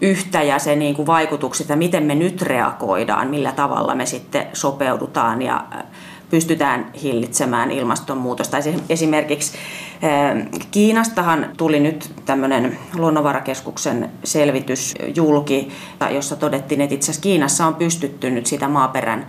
yhtä 0.00 0.42
ja 0.42 0.58
se 0.58 0.76
niin 0.76 0.94
kuin 0.94 1.06
vaikutukset 1.06 1.68
ja 1.68 1.76
miten 1.76 2.02
me 2.02 2.14
nyt 2.14 2.42
reagoidaan, 2.42 3.28
millä 3.28 3.52
tavalla 3.52 3.94
me 3.94 4.06
sitten 4.06 4.46
sopeudutaan 4.52 5.42
ja 5.42 5.64
äh, 5.74 5.82
pystytään 6.30 6.90
hillitsemään 7.02 7.70
ilmastonmuutosta. 7.70 8.56
Esimerkiksi 8.88 9.58
äh, 10.04 10.46
Kiinastahan 10.70 11.50
tuli 11.56 11.80
nyt 11.80 12.12
tämmöinen 12.24 12.78
luonnonvarakeskuksen 12.94 14.10
selvitys 14.24 14.94
julki, 15.14 15.68
jossa 16.10 16.36
todettiin, 16.36 16.80
että 16.80 16.94
itse 16.94 17.04
asiassa 17.04 17.22
Kiinassa 17.22 17.66
on 17.66 17.74
pystytty 17.74 18.30
nyt 18.30 18.46
sitä 18.46 18.68
maaperän 18.68 19.26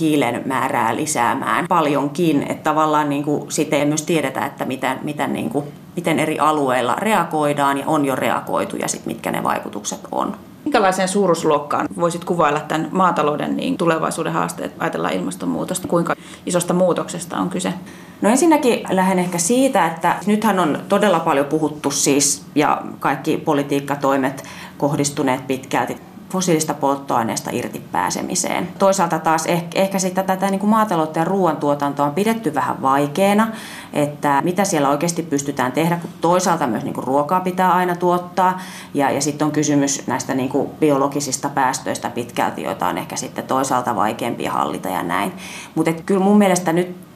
hiilen 0.00 0.42
määrää 0.46 0.96
lisäämään 0.96 1.66
paljonkin, 1.68 2.42
että 2.42 2.70
tavallaan 2.70 3.08
niin 3.08 3.24
kuin 3.24 3.52
siitä 3.52 3.76
ei 3.76 3.86
myös 3.86 4.02
tiedetä, 4.02 4.46
että 4.46 4.64
miten, 4.64 4.98
miten, 5.02 5.32
niin 5.32 5.50
kuin, 5.50 5.64
miten 5.98 6.18
eri 6.18 6.38
alueilla 6.38 6.94
reagoidaan 6.94 7.78
ja 7.78 7.86
on 7.86 8.04
jo 8.04 8.16
reagoitu 8.16 8.76
ja 8.76 8.88
sit 8.88 9.06
mitkä 9.06 9.30
ne 9.30 9.42
vaikutukset 9.42 10.00
on. 10.12 10.36
Minkälaiseen 10.64 11.08
suuruusluokkaan 11.08 11.88
voisit 12.00 12.24
kuvailla 12.24 12.60
tämän 12.60 12.88
maatalouden 12.90 13.56
niin 13.56 13.76
tulevaisuuden 13.76 14.32
haasteet, 14.32 14.72
ajatellaan 14.78 15.14
ilmastonmuutosta, 15.14 15.88
kuinka 15.88 16.14
isosta 16.46 16.74
muutoksesta 16.74 17.36
on 17.36 17.50
kyse? 17.50 17.74
No 18.22 18.30
ensinnäkin 18.30 18.80
lähden 18.90 19.18
ehkä 19.18 19.38
siitä, 19.38 19.86
että 19.86 20.16
nythän 20.26 20.58
on 20.58 20.78
todella 20.88 21.20
paljon 21.20 21.46
puhuttu 21.46 21.90
siis 21.90 22.42
ja 22.54 22.82
kaikki 23.00 23.36
politiikkatoimet 23.36 24.44
kohdistuneet 24.78 25.46
pitkälti 25.46 25.96
fossiilista 26.30 26.74
polttoaineesta 26.74 27.50
irti 27.52 27.82
pääsemiseen. 27.92 28.68
Toisaalta 28.78 29.18
taas 29.18 29.46
ehkä, 29.46 29.80
ehkä 29.80 29.98
sitten 29.98 30.24
tätä 30.24 30.50
niin 30.50 30.60
kuin 30.60 30.70
maataloutta 30.70 31.18
ja 31.18 31.24
ruoantuotantoa 31.24 32.06
on 32.06 32.14
pidetty 32.14 32.54
vähän 32.54 32.82
vaikeana, 32.82 33.48
että 33.92 34.40
mitä 34.44 34.64
siellä 34.64 34.88
oikeasti 34.88 35.22
pystytään 35.22 35.72
tehdä, 35.72 35.96
kun 35.96 36.10
toisaalta 36.20 36.66
myös 36.66 36.84
niin 36.84 36.94
kuin 36.94 37.06
ruokaa 37.06 37.40
pitää 37.40 37.72
aina 37.72 37.96
tuottaa 37.96 38.60
ja, 38.94 39.10
ja 39.10 39.20
sitten 39.20 39.46
on 39.46 39.52
kysymys 39.52 40.06
näistä 40.06 40.34
niin 40.34 40.48
kuin 40.48 40.70
biologisista 40.80 41.48
päästöistä 41.48 42.10
pitkälti, 42.10 42.62
joita 42.62 42.88
on 42.88 42.98
ehkä 42.98 43.16
sitten 43.16 43.46
toisaalta 43.46 43.96
vaikeampi 43.96 44.44
hallita 44.44 44.88
ja 44.88 45.02
näin. 45.02 45.32
Mutta 45.74 45.92
kyllä 45.92 46.20
mun 46.20 46.38
mielestä 46.38 46.72
nyt 46.72 47.07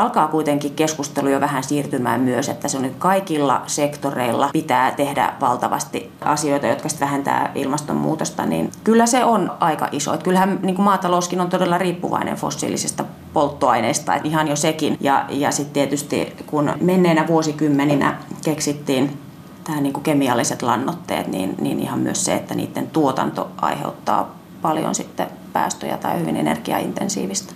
alkaa 0.00 0.28
kuitenkin 0.28 0.74
keskustelu 0.74 1.28
jo 1.28 1.40
vähän 1.40 1.64
siirtymään 1.64 2.20
myös, 2.20 2.48
että 2.48 2.68
se 2.68 2.76
on 2.76 2.82
nyt 2.82 2.96
kaikilla 2.98 3.62
sektoreilla 3.66 4.50
pitää 4.52 4.90
tehdä 4.90 5.32
valtavasti 5.40 6.12
asioita, 6.20 6.66
jotka 6.66 6.88
sitten 6.88 7.08
vähentää 7.08 7.52
ilmastonmuutosta, 7.54 8.46
niin 8.46 8.70
kyllä 8.84 9.06
se 9.06 9.24
on 9.24 9.52
aika 9.60 9.88
iso. 9.92 10.14
Että 10.14 10.24
kyllähän 10.24 10.58
niin 10.62 10.76
kuin 10.76 10.84
maatalouskin 10.84 11.40
on 11.40 11.48
todella 11.48 11.78
riippuvainen 11.78 12.36
fossiilisista 12.36 13.04
polttoaineista, 13.32 14.14
että 14.14 14.28
ihan 14.28 14.48
jo 14.48 14.56
sekin. 14.56 14.96
Ja, 15.00 15.26
ja 15.28 15.50
sitten 15.50 15.74
tietysti 15.74 16.36
kun 16.46 16.72
menneenä 16.80 17.26
vuosikymmeninä 17.26 18.16
keksittiin 18.44 19.18
tämä 19.64 19.80
niin 19.80 20.02
kemialliset 20.02 20.62
lannoitteet, 20.62 21.26
niin, 21.26 21.54
niin 21.60 21.80
ihan 21.80 21.98
myös 21.98 22.24
se, 22.24 22.34
että 22.34 22.54
niiden 22.54 22.90
tuotanto 22.90 23.50
aiheuttaa 23.56 24.34
paljon 24.62 24.94
sitten 24.94 25.26
päästöjä 25.52 25.96
tai 25.96 26.20
hyvin 26.20 26.36
energiaintensiivistä 26.36 27.52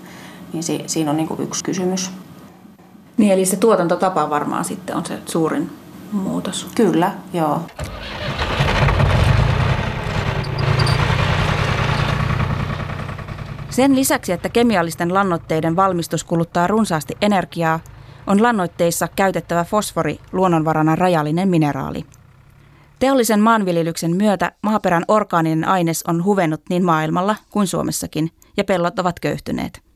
niin 0.52 0.62
si, 0.62 0.84
siinä 0.86 1.10
on 1.10 1.16
niin 1.16 1.28
kuin 1.28 1.40
yksi 1.40 1.64
kysymys. 1.64 2.10
Niin, 3.20 3.32
eli 3.32 3.46
se 3.46 3.56
tuotantotapa 3.56 4.30
varmaan 4.30 4.64
sitten 4.64 4.96
on 4.96 5.06
se 5.06 5.18
suurin 5.26 5.70
muutos. 6.12 6.68
Kyllä, 6.74 7.12
joo. 7.32 7.62
Sen 13.70 13.96
lisäksi, 13.96 14.32
että 14.32 14.48
kemiallisten 14.48 15.14
lannoitteiden 15.14 15.76
valmistus 15.76 16.24
kuluttaa 16.24 16.66
runsaasti 16.66 17.16
energiaa, 17.22 17.80
on 18.26 18.42
lannoitteissa 18.42 19.08
käytettävä 19.16 19.64
fosfori 19.64 20.18
luonnonvarana 20.32 20.96
rajallinen 20.96 21.48
mineraali. 21.48 22.04
Teollisen 22.98 23.40
maanviljelyksen 23.40 24.16
myötä 24.16 24.52
maaperän 24.62 25.04
orgaaninen 25.08 25.68
aines 25.68 26.04
on 26.08 26.24
huvennut 26.24 26.62
niin 26.70 26.84
maailmalla 26.84 27.36
kuin 27.50 27.66
Suomessakin, 27.66 28.30
ja 28.56 28.64
pellot 28.64 28.98
ovat 28.98 29.20
köyhtyneet– 29.20 29.80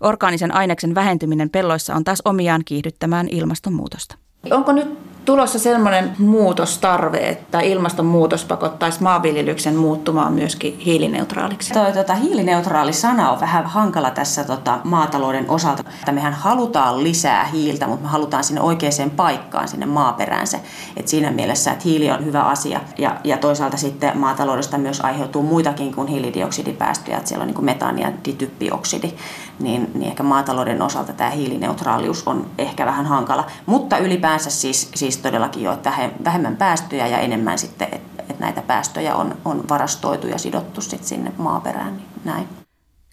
Orgaanisen 0.00 0.54
aineksen 0.54 0.94
vähentyminen 0.94 1.50
pelloissa 1.50 1.94
on 1.94 2.04
taas 2.04 2.22
omiaan 2.24 2.62
kiihdyttämään 2.64 3.28
ilmastonmuutosta. 3.30 4.14
Onko 4.50 4.72
nyt 4.72 4.98
tulossa 5.24 5.58
sellainen 5.58 6.12
muutostarve, 6.18 7.18
että 7.18 7.60
ilmastonmuutos 7.60 8.44
pakottaisi 8.44 9.02
maanviljelyksen 9.02 9.76
muuttumaan 9.76 10.32
myöskin 10.32 10.78
hiilineutraaliksi? 10.78 11.72
Tuo, 11.72 11.92
tuota, 11.92 12.14
hiilineutraali 12.14 12.92
sana 12.92 13.30
on 13.30 13.40
vähän 13.40 13.66
hankala 13.66 14.10
tässä 14.10 14.44
tota, 14.44 14.78
maatalouden 14.84 15.50
osalta. 15.50 15.84
Että 15.98 16.12
mehän 16.12 16.32
halutaan 16.32 17.02
lisää 17.02 17.44
hiiltä, 17.44 17.86
mutta 17.86 18.02
me 18.02 18.08
halutaan 18.08 18.44
sinne 18.44 18.60
oikeaan 18.60 19.10
paikkaan, 19.16 19.68
sinne 19.68 19.86
maaperäänsä. 19.86 20.58
Et 20.96 21.08
siinä 21.08 21.30
mielessä, 21.30 21.72
että 21.72 21.84
hiili 21.84 22.10
on 22.10 22.24
hyvä 22.24 22.42
asia. 22.42 22.80
Ja, 22.98 23.16
ja 23.24 23.38
toisaalta 23.38 23.76
sitten 23.76 24.18
maataloudesta 24.18 24.78
myös 24.78 25.00
aiheutuu 25.00 25.42
muitakin 25.42 25.94
kuin 25.94 26.08
hiilidioksidipäästöjä. 26.08 27.16
Että 27.16 27.28
siellä 27.28 27.42
on 27.42 27.48
niin 27.48 27.64
metaani 27.64 28.02
ja 28.02 28.12
dityppioksidi. 28.24 29.14
Niin, 29.58 29.90
niin 29.94 30.10
ehkä 30.10 30.22
maatalouden 30.22 30.82
osalta 30.82 31.12
tämä 31.12 31.30
hiilineutraalius 31.30 32.28
on 32.28 32.50
ehkä 32.58 32.86
vähän 32.86 33.06
hankala. 33.06 33.46
Mutta 33.66 33.98
ylipäänsä 33.98 34.50
siis, 34.50 34.90
siis 34.94 35.16
todellakin 35.16 35.62
jo, 35.62 35.72
että 35.72 35.92
vähemmän 36.24 36.56
päästöjä 36.56 37.06
ja 37.06 37.18
enemmän 37.18 37.58
sitten, 37.58 37.88
että, 37.92 38.22
että 38.22 38.44
näitä 38.44 38.62
päästöjä 38.62 39.14
on, 39.14 39.36
on 39.44 39.64
varastoitu 39.68 40.26
ja 40.26 40.38
sidottu 40.38 40.80
sitten 40.80 41.08
sinne 41.08 41.32
maaperään. 41.38 41.96
Niin 41.96 42.08
näin. 42.24 42.48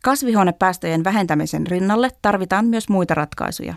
Kasvihuonepäästöjen 0.04 1.04
vähentämisen 1.04 1.68
rinnalle 1.68 2.10
tarvitaan 2.22 2.66
myös 2.66 2.90
muita 2.90 3.14
ratkaisuja. 3.14 3.74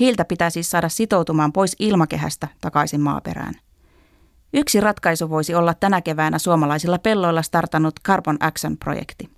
Hiiltä 0.00 0.24
pitää 0.24 0.50
siis 0.50 0.70
saada 0.70 0.88
sitoutumaan 0.88 1.52
pois 1.52 1.76
ilmakehästä 1.78 2.48
takaisin 2.60 3.00
maaperään. 3.00 3.54
Yksi 4.52 4.80
ratkaisu 4.80 5.30
voisi 5.30 5.54
olla 5.54 5.74
tänä 5.74 6.00
keväänä 6.00 6.38
suomalaisilla 6.38 6.98
pelloilla 6.98 7.42
startannut 7.42 7.94
Carbon 8.06 8.36
Action-projekti. 8.40 9.30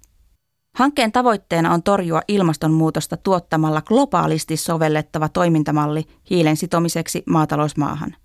Hankkeen 0.76 1.12
tavoitteena 1.12 1.72
on 1.72 1.82
torjua 1.82 2.20
ilmastonmuutosta 2.28 3.16
tuottamalla 3.16 3.82
globaalisti 3.82 4.56
sovellettava 4.56 5.28
toimintamalli 5.28 6.04
hiilen 6.30 6.56
sitomiseksi 6.56 7.22
maatalousmaahan. 7.26 8.16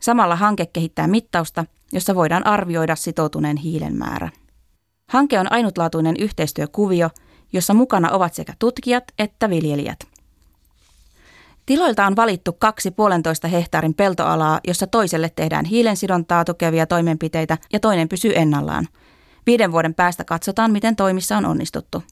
Samalla 0.00 0.36
hanke 0.36 0.66
kehittää 0.66 1.06
mittausta, 1.06 1.64
jossa 1.92 2.14
voidaan 2.14 2.46
arvioida 2.46 2.96
sitoutuneen 2.96 3.56
hiilen 3.56 3.96
määrä. 3.96 4.28
Hanke 5.08 5.38
on 5.38 5.52
ainutlaatuinen 5.52 6.14
yhteistyökuvio, 6.18 7.10
jossa 7.52 7.74
mukana 7.74 8.10
ovat 8.10 8.34
sekä 8.34 8.52
tutkijat 8.58 9.04
että 9.18 9.50
viljelijät. 9.50 9.98
Tiloilta 11.66 12.06
on 12.06 12.16
valittu 12.16 12.52
kaksi 12.52 12.90
puolentoista 12.90 13.48
hehtaarin 13.48 13.94
peltoalaa, 13.94 14.60
jossa 14.66 14.86
toiselle 14.86 15.30
tehdään 15.36 15.64
hiilensidontaa 15.64 16.44
tukevia 16.44 16.86
toimenpiteitä 16.86 17.58
ja 17.72 17.80
toinen 17.80 18.08
pysyy 18.08 18.32
ennallaan. 18.34 18.88
Viiden 19.46 19.72
vuoden 19.72 19.94
päästä 19.94 20.24
katsotaan, 20.24 20.72
miten 20.72 20.96
toimissa 20.96 21.36
on 21.36 21.46
onnistuttu. 21.46 22.02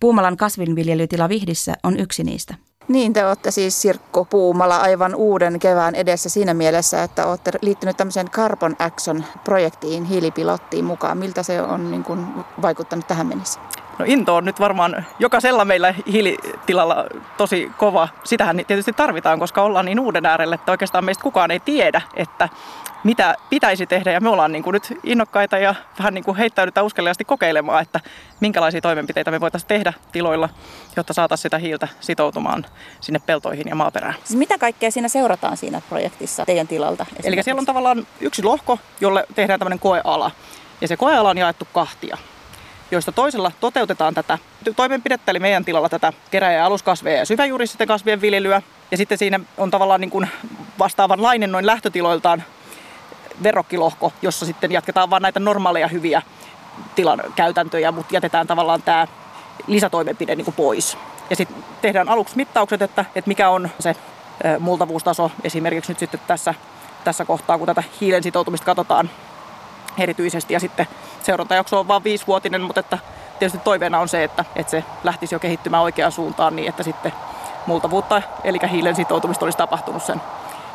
Puumalan 0.00 0.36
kasvinviljelytila 0.36 1.28
Vihdissä 1.28 1.74
on 1.82 2.00
yksi 2.00 2.24
niistä. 2.24 2.54
Niin, 2.88 3.12
te 3.12 3.26
olette 3.26 3.50
siis 3.50 3.82
Sirkku 3.82 4.24
Puumala 4.24 4.76
aivan 4.76 5.14
uuden 5.14 5.58
kevään 5.58 5.94
edessä 5.94 6.28
siinä 6.28 6.54
mielessä, 6.54 7.02
että 7.02 7.26
olette 7.26 7.50
liittynyt 7.62 7.96
tämmöiseen 7.96 8.30
Carbon 8.30 8.76
Action-projektiin, 8.78 10.04
hiilipilottiin 10.04 10.84
mukaan. 10.84 11.18
Miltä 11.18 11.42
se 11.42 11.62
on 11.62 11.90
niin 11.90 12.04
kuin, 12.04 12.26
vaikuttanut 12.62 13.06
tähän 13.06 13.26
mennessä? 13.26 13.60
No 14.02 14.06
into 14.08 14.36
on 14.36 14.44
nyt 14.44 14.60
varmaan 14.60 15.06
jokaisella 15.18 15.64
meillä 15.64 15.94
hiilitilalla 16.12 17.04
tosi 17.36 17.70
kova. 17.78 18.08
Sitähän 18.24 18.60
tietysti 18.66 18.92
tarvitaan, 18.92 19.38
koska 19.38 19.62
ollaan 19.62 19.84
niin 19.84 20.00
uuden 20.00 20.26
äärelle, 20.26 20.54
että 20.54 20.72
oikeastaan 20.72 21.04
meistä 21.04 21.22
kukaan 21.22 21.50
ei 21.50 21.60
tiedä, 21.60 22.00
että 22.14 22.48
mitä 23.04 23.34
pitäisi 23.50 23.86
tehdä. 23.86 24.12
Ja 24.12 24.20
me 24.20 24.28
ollaan 24.28 24.52
niin 24.52 24.62
kuin 24.62 24.72
nyt 24.72 24.98
innokkaita 25.04 25.58
ja 25.58 25.74
vähän 25.98 26.14
niin 26.14 26.24
kuin 26.24 26.36
heittäydytään 26.36 26.86
uskeliaasti 26.86 27.24
kokeilemaan, 27.24 27.82
että 27.82 28.00
minkälaisia 28.40 28.80
toimenpiteitä 28.80 29.30
me 29.30 29.40
voitaisiin 29.40 29.68
tehdä 29.68 29.92
tiloilla, 30.12 30.48
jotta 30.96 31.12
saataisiin 31.12 31.42
sitä 31.42 31.58
hiiltä 31.58 31.88
sitoutumaan 32.00 32.66
sinne 33.00 33.18
peltoihin 33.26 33.68
ja 33.68 33.74
maaperään. 33.74 34.14
Siis 34.24 34.38
mitä 34.38 34.58
kaikkea 34.58 34.90
siinä 34.90 35.08
seurataan 35.08 35.56
siinä 35.56 35.82
projektissa 35.88 36.46
teidän 36.46 36.68
tilalta? 36.68 37.06
Eli 37.24 37.42
siellä 37.42 37.60
on 37.60 37.66
tavallaan 37.66 38.06
yksi 38.20 38.42
lohko, 38.42 38.78
jolle 39.00 39.26
tehdään 39.34 39.58
tämmöinen 39.58 39.78
koeala. 39.78 40.30
Ja 40.80 40.88
se 40.88 40.96
koeala 40.96 41.30
on 41.30 41.38
jaettu 41.38 41.68
kahtia 41.72 42.18
joista 42.92 43.12
toisella 43.12 43.52
toteutetaan 43.60 44.14
tätä 44.14 44.38
toimenpidettä, 44.76 45.30
eli 45.30 45.38
meidän 45.38 45.64
tilalla 45.64 45.88
tätä 45.88 46.12
kerä- 46.30 46.52
ja 46.52 46.66
aluskasveja 46.66 47.18
ja 47.18 47.26
syväjuuristen 47.26 47.88
kasvien 47.88 48.20
viljelyä. 48.20 48.62
Ja 48.90 48.96
sitten 48.96 49.18
siinä 49.18 49.40
on 49.56 49.70
tavallaan 49.70 50.00
niin 50.00 50.10
kuin 50.10 50.28
vastaavanlainen 50.78 51.52
noin 51.52 51.66
lähtötiloiltaan 51.66 52.44
verrokkilohko, 53.42 54.12
jossa 54.22 54.46
sitten 54.46 54.72
jatketaan 54.72 55.10
vain 55.10 55.22
näitä 55.22 55.40
normaaleja 55.40 55.88
hyviä 55.88 56.22
tilan 56.94 57.22
käytäntöjä, 57.36 57.92
mutta 57.92 58.14
jätetään 58.14 58.46
tavallaan 58.46 58.82
tämä 58.82 59.06
lisätoimenpide 59.66 60.36
niin 60.36 60.44
kuin 60.44 60.54
pois. 60.54 60.98
Ja 61.30 61.36
sitten 61.36 61.64
tehdään 61.82 62.08
aluksi 62.08 62.36
mittaukset, 62.36 62.82
että, 62.82 63.04
että 63.14 63.28
mikä 63.28 63.48
on 63.48 63.70
se 63.78 63.96
multavuustaso 64.58 65.30
esimerkiksi 65.44 65.90
nyt 65.90 65.98
sitten 65.98 66.20
tässä, 66.26 66.54
tässä 67.04 67.24
kohtaa, 67.24 67.58
kun 67.58 67.66
tätä 67.66 67.82
hiilen 68.00 68.22
sitoutumista 68.22 68.64
katsotaan 68.66 69.10
erityisesti. 69.98 70.54
Ja 70.54 70.60
sitten 70.60 70.86
seurantajakso 71.26 71.80
on 71.80 71.88
vain 71.88 72.04
viisivuotinen, 72.04 72.60
mutta 72.60 72.80
että 72.80 72.98
tietysti 73.38 73.58
toiveena 73.58 74.00
on 74.00 74.08
se, 74.08 74.24
että, 74.24 74.44
että 74.56 74.70
se 74.70 74.84
lähtisi 75.04 75.34
jo 75.34 75.38
kehittymään 75.38 75.82
oikeaan 75.82 76.12
suuntaan 76.12 76.56
niin, 76.56 76.68
että 76.68 76.82
sitten 76.82 77.12
multavuutta, 77.66 78.22
eli 78.44 78.58
hiilen 78.70 78.96
sitoutumista 78.96 79.46
olisi 79.46 79.58
tapahtunut 79.58 80.02
sen 80.02 80.20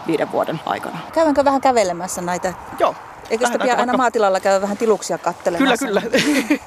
viiden 0.07 0.31
vuoden 0.31 0.59
aikana. 0.65 0.97
Käydäänkö 1.13 1.45
vähän 1.45 1.61
kävelemässä 1.61 2.21
näitä? 2.21 2.53
Joo. 2.79 2.95
Eikö 3.29 3.45
sitä 3.45 3.59
pian 3.59 3.79
aina 3.79 3.97
maatilalla 3.97 4.39
käydä 4.39 4.61
vähän 4.61 4.77
tiluksia 4.77 5.17
kattelemassa? 5.17 5.85
Kyllä, 5.85 6.01
kyllä. 6.01 6.19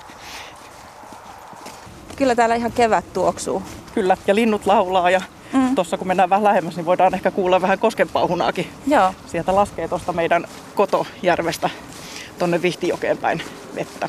kyllä 2.16 2.34
täällä 2.34 2.54
ihan 2.54 2.72
kevät 2.72 3.12
tuoksuu. 3.12 3.62
Kyllä, 3.94 4.16
ja 4.26 4.34
linnut 4.34 4.66
laulaa 4.66 5.10
ja 5.10 5.20
mm. 5.52 5.75
tuossa 5.75 5.99
kun 5.99 6.06
mennään 6.06 6.30
vähän 6.30 6.44
lähemmäs, 6.44 6.76
niin 6.76 6.87
voidaan 6.87 7.14
ehkä 7.14 7.30
kuulla 7.30 7.62
vähän 7.62 7.78
koskenpauhunaakin. 7.78 8.70
Joo. 8.87 9.14
Sieltä 9.26 9.54
laskee 9.54 9.88
tuosta 9.88 10.12
meidän 10.12 10.44
kotojärvestä 10.75 11.70
tuonne 12.40 12.62
Vihtijokeen 12.62 13.18
päin 13.18 13.42
vettä. 13.75 14.09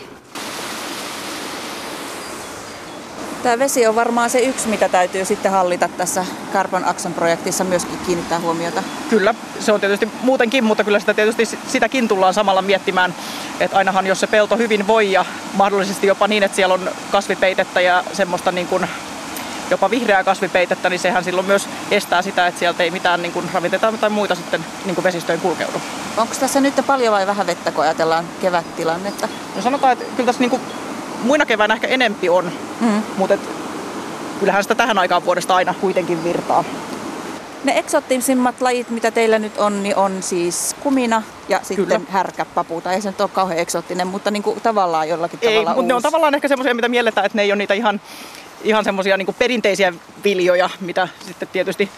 Tämä 3.44 3.60
vesi 3.60 3.88
on 3.88 3.96
varmaan 3.96 4.30
se 4.30 4.40
yksi, 4.40 4.68
mitä 4.68 4.90
täytyy 4.90 5.26
sitten 5.26 5.52
hallita 5.52 5.90
tässä 5.98 6.26
Carbon 6.54 6.86
Action-projektissa 6.86 7.64
myöskin 7.64 7.98
kiinnittää 8.06 8.40
huomiota. 8.40 8.84
Kyllä, 9.10 9.36
se 9.60 9.72
on 9.72 9.80
tietysti 9.80 10.10
muutenkin, 10.22 10.64
mutta 10.64 10.84
kyllä 10.84 11.00
sitä 11.00 11.14
tietysti 11.14 11.46
sitäkin 11.68 12.08
tullaan 12.08 12.34
samalla 12.34 12.62
miettimään, 12.62 13.16
että 13.60 13.78
ainahan 13.78 14.08
jos 14.08 14.20
se 14.20 14.28
pelto 14.28 14.58
hyvin 14.58 14.88
voi 14.88 15.12
ja 15.12 15.26
mahdollisesti 15.54 16.08
jopa 16.08 16.28
niin, 16.28 16.44
että 16.44 16.56
siellä 16.56 16.74
on 16.74 16.90
kasvipeitettä 17.12 17.82
ja 17.82 18.04
semmoista 18.14 18.52
niin 18.52 18.68
kuin 18.68 18.88
jopa 19.72 19.90
vihreää 19.90 20.24
kasvipeitettä, 20.24 20.90
niin 20.90 21.00
sehän 21.00 21.24
silloin 21.24 21.48
myös 21.48 21.68
estää 21.92 22.22
sitä, 22.22 22.48
että 22.48 22.60
sieltä 22.60 22.84
ei 22.84 22.92
mitään 22.92 23.22
niin 23.22 23.32
kuin 23.32 23.50
ravinteta 23.54 23.94
tai 24.02 24.10
muita 24.10 24.36
sitten 24.36 24.66
niin 24.86 24.96
kuin 24.96 25.04
vesistöön 25.04 25.40
kulkeudu. 25.40 25.82
Onko 26.18 26.36
tässä 26.40 26.62
nyt 26.62 26.74
paljon 26.88 27.14
vai 27.14 27.28
vähän 27.28 27.48
vettä, 27.48 27.72
kun 27.72 27.84
ajatellaan 27.84 28.26
kevättilannetta? 28.42 29.28
No 29.56 29.62
sanotaan, 29.62 29.94
että 29.94 30.06
kyllä 30.16 30.26
tässä 30.26 30.40
niin 30.40 30.50
kuin 30.50 30.62
muina 31.24 31.46
keväänä 31.46 31.74
ehkä 31.74 31.88
enempi 31.88 32.30
on, 32.30 32.52
mm. 32.82 33.04
mutta 33.18 33.34
et, 33.34 33.50
kyllähän 34.40 34.64
sitä 34.64 34.76
tähän 34.76 34.98
aikaan 34.98 35.26
vuodesta 35.26 35.56
aina 35.56 35.74
kuitenkin 35.74 36.24
virtaa. 36.24 36.64
Ne 37.64 37.78
eksoottisimmat 37.80 38.62
lajit, 38.62 38.90
mitä 38.90 39.12
teillä 39.12 39.40
nyt 39.40 39.58
on, 39.58 39.84
niin 39.84 39.96
on 39.96 40.24
siis 40.24 40.76
kumina 40.80 41.24
ja 41.50 41.60
sitten 41.64 41.86
Kyllä. 41.86 42.00
härkäpapu. 42.10 42.82
Tai 42.82 42.96
ei 42.96 43.02
se 43.02 43.10
nyt 43.10 43.22
ole 43.22 43.30
kauhean 43.30 43.60
eksoottinen, 43.60 44.08
mutta 44.08 44.32
niin 44.32 44.44
kuin 44.44 44.62
tavallaan 44.62 45.10
jollakin 45.10 45.40
ei, 45.42 45.50
tavalla 45.50 45.74
mutta 45.74 45.88
ne 45.88 45.94
on 45.94 46.02
tavallaan 46.02 46.36
ehkä 46.36 46.48
semmoisia, 46.48 46.74
mitä 46.74 46.90
mielletään, 46.90 47.26
että 47.26 47.36
ne 47.36 47.42
ei 47.42 47.52
ole 47.52 47.58
niitä 47.58 47.74
ihan, 47.74 48.02
ihan 48.64 48.84
semmoisia 48.84 49.18
niin 49.18 49.36
perinteisiä 49.40 49.94
viljoja, 50.24 50.70
mitä 50.80 51.08
sitten 51.28 51.48
tietysti 51.48 51.90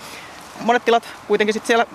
monet 0.61 0.85
tilat 0.85 1.03
kuitenkin 1.27 1.53
sitten 1.53 1.67
siellä 1.67 1.85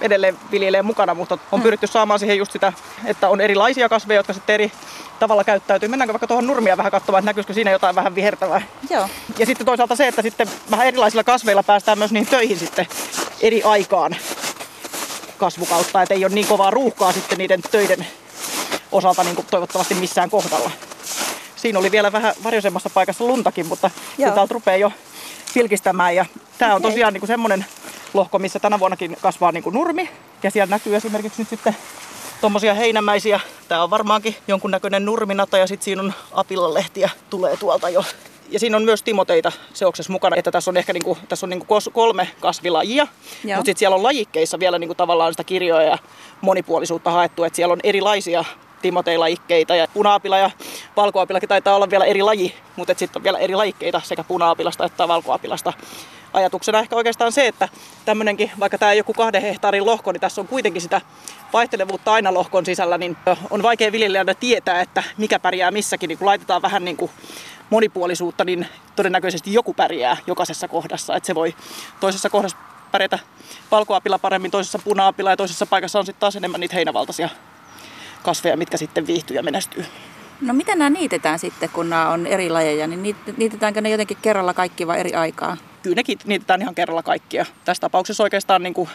edelleen 0.00 0.38
viljelee 0.50 0.82
mukana, 0.82 1.14
mutta 1.14 1.38
on 1.52 1.60
mm. 1.60 1.62
pyritty 1.62 1.86
saamaan 1.86 2.18
siihen 2.20 2.38
just 2.38 2.52
sitä, 2.52 2.72
että 3.04 3.28
on 3.28 3.40
erilaisia 3.40 3.88
kasveja, 3.88 4.18
jotka 4.18 4.32
sitten 4.32 4.54
eri 4.54 4.72
tavalla 5.18 5.44
käyttäytyy. 5.44 5.88
Mennäänkö 5.88 6.12
vaikka 6.12 6.26
tuohon 6.26 6.46
nurmia 6.46 6.76
vähän 6.76 6.92
katsomaan, 6.92 7.20
että 7.20 7.28
näkyisikö 7.28 7.54
siinä 7.54 7.70
jotain 7.70 7.94
vähän 7.94 8.14
vihertävää? 8.14 8.62
Joo. 8.90 9.08
Ja 9.38 9.46
sitten 9.46 9.66
toisaalta 9.66 9.96
se, 9.96 10.08
että 10.08 10.22
sitten 10.22 10.48
vähän 10.70 10.86
erilaisilla 10.86 11.24
kasveilla 11.24 11.62
päästään 11.62 11.98
myös 11.98 12.12
niihin 12.12 12.28
töihin 12.28 12.58
sitten 12.58 12.86
eri 13.40 13.62
aikaan 13.62 14.16
kasvukautta, 15.38 16.02
että 16.02 16.14
ei 16.14 16.24
ole 16.24 16.34
niin 16.34 16.46
kovaa 16.46 16.70
ruuhkaa 16.70 17.12
sitten 17.12 17.38
niiden 17.38 17.62
töiden 17.70 18.06
osalta 18.92 19.24
niin 19.24 19.36
kuin 19.36 19.46
toivottavasti 19.50 19.94
missään 19.94 20.30
kohdalla. 20.30 20.70
Siinä 21.58 21.78
oli 21.78 21.90
vielä 21.90 22.12
vähän 22.12 22.34
varjoisemmassa 22.44 22.90
paikassa 22.90 23.24
luntakin, 23.24 23.66
mutta 23.66 23.90
täältä 24.34 24.54
rupeaa 24.54 24.76
jo 24.76 24.92
pilkistämään. 25.54 26.16
Ja 26.16 26.26
tämä 26.58 26.74
on 26.74 26.82
tosiaan 26.82 27.12
niin 27.12 27.20
kuin 27.20 27.28
semmoinen 27.28 27.66
lohko, 28.14 28.38
missä 28.38 28.58
tänä 28.58 28.78
vuonnakin 28.78 29.16
kasvaa 29.20 29.52
niin 29.52 29.62
kuin 29.62 29.74
nurmi. 29.74 30.10
Ja 30.42 30.50
siellä 30.50 30.70
näkyy 30.70 30.96
esimerkiksi 30.96 31.42
nyt 31.42 31.48
sitten 31.48 31.76
tuommoisia 32.40 32.74
heinämäisiä. 32.74 33.40
Tämä 33.68 33.82
on 33.82 33.90
varmaankin 33.90 34.36
jonkunnäköinen 34.48 35.04
nurminata 35.04 35.58
ja 35.58 35.66
sitten 35.66 35.84
siinä 35.84 36.02
on 36.02 36.14
apilalehtiä 36.32 37.10
tulee 37.30 37.56
tuolta 37.56 37.88
jo. 37.88 38.04
Ja 38.50 38.58
siinä 38.58 38.76
on 38.76 38.84
myös 38.84 39.02
timoteita 39.02 39.52
seoksessa 39.74 40.12
mukana, 40.12 40.36
että 40.36 40.50
tässä 40.50 40.70
on 40.70 40.76
ehkä 40.76 40.92
niinku, 40.92 41.18
tässä 41.28 41.46
on 41.46 41.50
niinku 41.50 41.66
kolme 41.92 42.28
kasvilajia, 42.40 43.06
mutta 43.42 43.56
sitten 43.56 43.76
siellä 43.76 43.96
on 43.96 44.02
lajikkeissa 44.02 44.58
vielä 44.58 44.78
niinku 44.78 44.94
tavallaan 44.94 45.32
sitä 45.32 45.44
kirjoja 45.44 45.82
ja 45.82 45.98
monipuolisuutta 46.40 47.10
haettu, 47.10 47.44
että 47.44 47.56
siellä 47.56 47.72
on 47.72 47.80
erilaisia 47.82 48.44
timoteilajikkeita 48.82 49.76
ja 49.76 49.88
punaapila 49.94 50.38
ja 50.38 50.50
valkoapilakin 50.96 51.48
taitaa 51.48 51.76
olla 51.76 51.90
vielä 51.90 52.04
eri 52.04 52.22
laji, 52.22 52.54
mutta 52.76 52.94
sitten 52.96 53.20
on 53.20 53.24
vielä 53.24 53.38
eri 53.38 53.54
lajikkeita 53.54 54.00
sekä 54.04 54.24
punaapilasta 54.24 54.84
että 54.84 55.08
valkoapilasta 55.08 55.72
ajatuksena 56.32 56.80
ehkä 56.80 56.96
oikeastaan 56.96 57.32
se, 57.32 57.46
että 57.46 57.68
tämmöinenkin, 58.04 58.50
vaikka 58.60 58.78
tämä 58.78 58.92
joku 58.92 59.12
kahden 59.12 59.42
hehtaarin 59.42 59.86
lohko, 59.86 60.12
niin 60.12 60.20
tässä 60.20 60.40
on 60.40 60.48
kuitenkin 60.48 60.82
sitä 60.82 61.00
vaihtelevuutta 61.52 62.12
aina 62.12 62.34
lohkon 62.34 62.66
sisällä, 62.66 62.98
niin 62.98 63.16
on 63.50 63.62
vaikea 63.62 63.92
viljelijänä 63.92 64.34
tietää, 64.34 64.80
että 64.80 65.02
mikä 65.18 65.38
pärjää 65.38 65.70
missäkin. 65.70 66.08
Niin 66.08 66.18
kun 66.18 66.26
laitetaan 66.26 66.62
vähän 66.62 66.84
niin 66.84 66.96
kuin 66.96 67.10
monipuolisuutta, 67.70 68.44
niin 68.44 68.66
todennäköisesti 68.96 69.52
joku 69.52 69.74
pärjää 69.74 70.16
jokaisessa 70.26 70.68
kohdassa. 70.68 71.16
Että 71.16 71.26
se 71.26 71.34
voi 71.34 71.54
toisessa 72.00 72.30
kohdassa 72.30 72.56
pärjätä 72.92 73.18
valkoapila 73.70 74.18
paremmin, 74.18 74.50
toisessa 74.50 74.78
punaapila 74.78 75.30
ja 75.30 75.36
toisessa 75.36 75.66
paikassa 75.66 75.98
on 75.98 76.06
sitten 76.06 76.20
taas 76.20 76.36
enemmän 76.36 76.60
niitä 76.60 76.74
heinävaltaisia 76.74 77.28
kasveja, 78.28 78.56
mitkä 78.56 78.76
sitten 78.76 79.06
viihtyy 79.06 79.36
ja 79.36 79.42
menestyy. 79.42 79.84
No 80.40 80.54
miten 80.54 80.78
nämä 80.78 80.90
niitetään 80.90 81.38
sitten, 81.38 81.68
kun 81.68 81.90
nämä 81.90 82.08
on 82.08 82.26
eri 82.26 82.50
lajeja, 82.50 82.86
niin 82.86 83.16
niitetäänkö 83.36 83.80
ne 83.80 83.90
jotenkin 83.90 84.16
kerralla 84.22 84.54
kaikki 84.54 84.86
vai 84.86 85.00
eri 85.00 85.14
aikaa? 85.14 85.56
Kyllä 85.82 85.94
ne 85.96 86.14
niitetään 86.24 86.62
ihan 86.62 86.74
kerralla 86.74 87.02
kaikkia. 87.02 87.46
Tässä 87.64 87.80
tapauksessa 87.80 88.22
oikeastaan 88.22 88.62
niin 88.62 88.74
kuin 88.74 88.88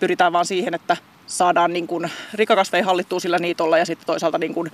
pyritään 0.00 0.32
vaan 0.32 0.46
siihen, 0.46 0.74
että 0.74 0.96
saadaan 1.30 1.72
niin 1.72 1.86
kuin 1.86 2.10
rikakasveja 2.34 2.84
hallittua 2.84 3.20
sillä 3.20 3.38
niitolla 3.38 3.78
ja 3.78 3.86
sitten 3.86 4.06
toisaalta 4.06 4.38
niin 4.38 4.54
kuin 4.54 4.72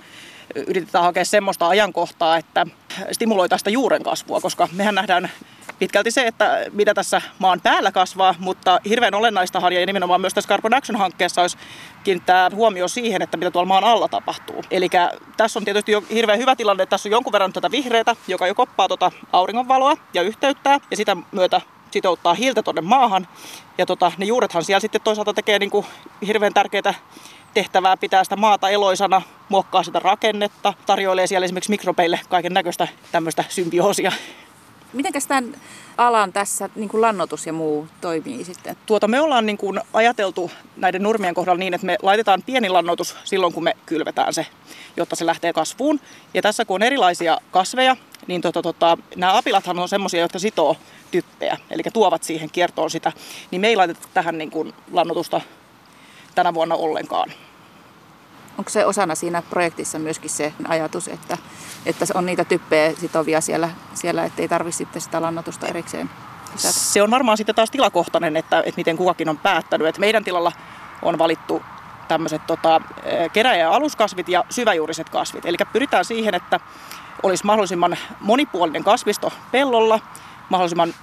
yritetään 0.67 1.03
hakea 1.03 1.25
semmoista 1.25 1.67
ajankohtaa, 1.67 2.37
että 2.37 2.65
stimuloitaan 3.11 3.59
sitä 3.59 3.69
juuren 3.69 4.03
kasvua, 4.03 4.41
koska 4.41 4.67
mehän 4.71 4.95
nähdään 4.95 5.31
pitkälti 5.79 6.11
se, 6.11 6.27
että 6.27 6.65
mitä 6.71 6.93
tässä 6.93 7.21
maan 7.39 7.61
päällä 7.61 7.91
kasvaa, 7.91 8.35
mutta 8.39 8.79
hirveän 8.89 9.15
olennaistahan 9.15 9.73
ja 9.73 9.85
nimenomaan 9.85 10.21
myös 10.21 10.33
tässä 10.33 10.49
Carbon 10.49 10.73
Action-hankkeessa 10.73 11.41
olisi 11.41 11.57
kiinnittää 12.03 12.49
huomio 12.55 12.87
siihen, 12.87 13.21
että 13.21 13.37
mitä 13.37 13.51
tuolla 13.51 13.67
maan 13.67 13.83
alla 13.83 14.07
tapahtuu. 14.07 14.63
Eli 14.71 14.89
tässä 15.37 15.59
on 15.59 15.65
tietysti 15.65 15.91
jo 15.91 16.03
hirveän 16.09 16.39
hyvä 16.39 16.55
tilanne, 16.55 16.83
että 16.83 16.89
tässä 16.89 17.09
on 17.09 17.11
jonkun 17.11 17.33
verran 17.33 17.53
tätä 17.53 17.71
vihreätä, 17.71 18.15
joka 18.27 18.47
jo 18.47 18.55
koppaa 18.55 18.87
tuota 18.87 19.11
auringonvaloa 19.33 19.97
ja 20.13 20.21
yhteyttää 20.21 20.79
ja 20.91 20.97
sitä 20.97 21.17
myötä 21.31 21.61
sitouttaa 21.91 22.33
hiiltä 22.33 22.63
tuonne 22.63 22.81
maahan. 22.81 23.27
Ja 23.77 23.85
tota, 23.85 24.11
ne 24.17 24.25
juurethan 24.25 24.63
siellä 24.63 24.79
sitten 24.79 25.01
toisaalta 25.01 25.33
tekee 25.33 25.59
niin 25.59 25.69
kuin 25.69 25.85
hirveän 26.27 26.53
tärkeää 26.53 26.93
tehtävää 27.53 27.97
pitää 27.97 28.23
sitä 28.23 28.35
maata 28.35 28.69
eloisana, 28.69 29.21
muokkaa 29.49 29.83
sitä 29.83 29.99
rakennetta, 29.99 30.73
tarjoilee 30.85 31.27
siellä 31.27 31.45
esimerkiksi 31.45 31.71
mikrobeille 31.71 32.19
kaiken 32.29 32.53
näköistä 32.53 32.87
tämmöistä 33.11 33.43
symbioosia. 33.49 34.11
Miten 34.93 35.13
tämän 35.27 35.55
alan 35.97 36.33
tässä 36.33 36.69
niin 36.75 36.89
kuin 36.89 37.01
lannotus 37.01 37.45
ja 37.45 37.53
muu 37.53 37.87
toimii 38.01 38.43
sitten? 38.43 38.77
Tuota, 38.85 39.07
me 39.07 39.21
ollaan 39.21 39.45
niin 39.45 39.57
kuin 39.57 39.81
ajateltu 39.93 40.51
näiden 40.75 41.03
nurmien 41.03 41.33
kohdalla 41.33 41.59
niin, 41.59 41.73
että 41.73 41.87
me 41.87 41.97
laitetaan 42.01 42.43
pieni 42.45 42.69
lannotus 42.69 43.15
silloin, 43.23 43.53
kun 43.53 43.63
me 43.63 43.77
kylvetään 43.85 44.33
se, 44.33 44.47
jotta 44.97 45.15
se 45.15 45.25
lähtee 45.25 45.53
kasvuun. 45.53 45.99
Ja 46.33 46.41
tässä 46.41 46.65
kun 46.65 46.75
on 46.75 46.83
erilaisia 46.83 47.37
kasveja, 47.51 47.95
niin 48.27 48.41
tota, 48.41 48.61
tota, 48.61 48.97
nämä 49.15 49.37
apilathan 49.37 49.79
on 49.79 49.89
semmoisia, 49.89 50.21
jotka 50.21 50.39
sitoo 50.39 50.77
typpeä, 51.11 51.57
eli 51.69 51.83
tuovat 51.93 52.23
siihen 52.23 52.49
kiertoon 52.51 52.89
sitä, 52.89 53.11
niin 53.51 53.61
me 53.61 53.67
ei 53.67 53.75
laiteta 53.75 54.07
tähän 54.13 54.37
niin 54.37 54.51
kuin 54.51 54.73
lannotusta 54.91 55.41
tänä 56.35 56.53
vuonna 56.53 56.75
ollenkaan. 56.75 57.31
Onko 58.57 58.69
se 58.69 58.85
osana 58.85 59.15
siinä 59.15 59.41
projektissa 59.49 59.99
myöskin 59.99 60.29
se 60.29 60.53
ajatus, 60.67 61.07
että, 61.07 61.37
että 61.85 62.05
on 62.13 62.25
niitä 62.25 62.45
typpejä 62.45 62.93
sitovia 62.93 63.41
siellä, 63.41 63.69
siellä 63.93 64.25
ettei 64.25 64.47
tarvitse 64.47 64.77
sitten 64.77 65.01
sitä 65.01 65.21
lannotusta 65.21 65.67
erikseen 65.67 66.09
lisätä? 66.53 66.73
Se 66.73 67.01
on 67.01 67.11
varmaan 67.11 67.37
sitten 67.37 67.55
taas 67.55 67.71
tilakohtainen, 67.71 68.37
että, 68.37 68.59
että 68.59 68.77
miten 68.77 68.97
kukakin 68.97 69.29
on 69.29 69.37
päättänyt. 69.37 69.87
Että 69.87 69.99
meidän 69.99 70.23
tilalla 70.23 70.51
on 71.01 71.17
valittu 71.17 71.61
tämmöiset 72.07 72.47
tota, 72.47 72.81
kerä- 73.33 73.55
ja 73.55 73.71
aluskasvit 73.71 74.29
ja 74.29 74.43
syväjuuriset 74.49 75.09
kasvit. 75.09 75.45
Eli 75.45 75.57
pyritään 75.73 76.05
siihen, 76.05 76.35
että 76.35 76.59
olisi 77.23 77.45
mahdollisimman 77.45 77.97
monipuolinen 78.19 78.83
kasvisto 78.83 79.33
pellolla, 79.51 79.99
mahdollisimman 80.49 80.93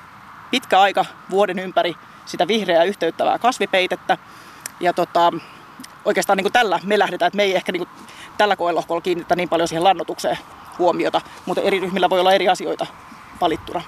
pitkä 0.50 0.80
aika 0.80 1.04
vuoden 1.30 1.58
ympäri 1.58 1.96
sitä 2.26 2.48
vihreää 2.48 2.84
yhteyttävää 2.84 3.38
kasvipeitettä. 3.38 4.18
Ja 4.80 4.92
tota, 4.92 5.32
oikeastaan 6.04 6.37
niin 6.37 6.44
kuin 6.44 6.52
tällä 6.52 6.80
me 6.84 6.98
lähdetään, 6.98 7.26
että 7.26 7.37
me 7.37 7.42
ei 7.42 7.56
ehkä 7.56 7.72
niin 7.72 7.87
kuin 7.87 8.06
tällä 8.38 8.56
koelohkolla 8.56 9.00
kiinnitä 9.00 9.37
niin 9.37 9.48
paljon 9.48 9.68
siihen 9.68 9.84
lannotukseen 9.84 10.38
huomiota, 10.78 11.20
mutta 11.46 11.62
eri 11.62 11.80
ryhmillä 11.80 12.10
voi 12.10 12.20
olla 12.20 12.32
eri 12.32 12.48
asioita 12.48 12.87
valittuna 13.40 13.82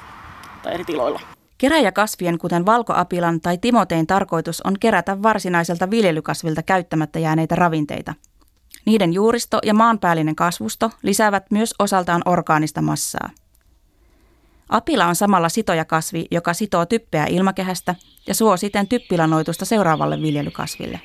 tai 0.62 0.74
eri 0.74 0.84
tiloilla. 0.84 1.20
Keräjäkasvien, 1.58 2.38
kuten 2.38 2.66
valkoapilan 2.66 3.40
tai 3.40 3.58
timotein 3.58 4.06
tarkoitus 4.06 4.60
on 4.60 4.74
kerätä 4.80 5.22
varsinaiselta 5.22 5.90
viljelykasvilta 5.90 6.62
käyttämättä 6.62 7.18
jääneitä 7.18 7.54
ravinteita. 7.54 8.14
Niiden 8.84 9.12
juuristo 9.12 9.58
ja 9.64 9.74
maanpäällinen 9.74 10.36
kasvusto 10.36 10.90
lisäävät 11.02 11.50
myös 11.50 11.74
osaltaan 11.78 12.22
orgaanista 12.24 12.82
massaa. 12.82 13.30
Apila 14.68 15.06
on 15.06 15.16
samalla 15.16 15.48
sitojakasvi, 15.48 16.24
joka 16.30 16.54
sitoo 16.54 16.86
typpeä 16.86 17.26
ilmakehästä 17.26 17.94
ja 18.26 18.34
suo 18.34 18.56
siten 18.56 18.88
typpilanoitusta 18.88 19.64
seuraavalle 19.64 20.22
viljelykasville. 20.22 21.00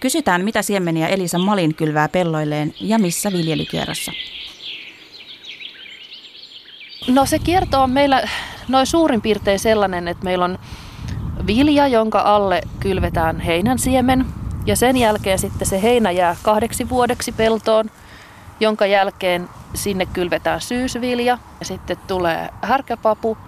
Kysytään, 0.00 0.44
mitä 0.44 0.62
siemeniä 0.62 1.08
Elisa 1.08 1.38
Malin 1.38 1.74
kylvää 1.74 2.08
pelloilleen 2.08 2.74
ja 2.80 2.98
missä 2.98 3.32
viljelykierrossa. 3.32 4.12
No 7.10 7.26
se 7.26 7.38
kierto 7.38 7.82
on 7.82 7.90
meillä 7.90 8.22
noin 8.68 8.86
suurin 8.86 9.20
piirtein 9.20 9.58
sellainen, 9.58 10.08
että 10.08 10.24
meillä 10.24 10.44
on 10.44 10.58
vilja, 11.46 11.88
jonka 11.88 12.20
alle 12.20 12.62
kylvetään 12.80 13.40
heinän 13.40 13.78
siemen. 13.78 14.26
Ja 14.66 14.76
sen 14.76 14.96
jälkeen 14.96 15.38
sitten 15.38 15.68
se 15.68 15.82
heinä 15.82 16.10
jää 16.10 16.36
kahdeksi 16.42 16.88
vuodeksi 16.88 17.32
peltoon, 17.32 17.90
jonka 18.60 18.86
jälkeen 18.86 19.48
sinne 19.74 20.06
kylvetään 20.06 20.60
syysvilja 20.60 21.38
ja 21.60 21.66
sitten 21.66 21.96
tulee 22.06 22.48
härkäpapu, 22.62 23.38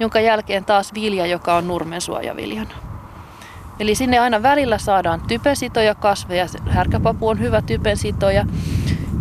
jonka 0.00 0.20
jälkeen 0.20 0.64
taas 0.64 0.94
vilja, 0.94 1.26
joka 1.26 1.56
on 1.56 1.68
nurmensuojaviljana. 1.68 2.74
Eli 3.80 3.94
sinne 3.94 4.18
aina 4.18 4.42
välillä 4.42 4.78
saadaan 4.78 5.20
typensitoja 5.28 5.94
kasveja, 5.94 6.46
härkäpapu 6.66 7.28
on 7.28 7.40
hyvä 7.40 7.62
typensitoja. 7.62 8.46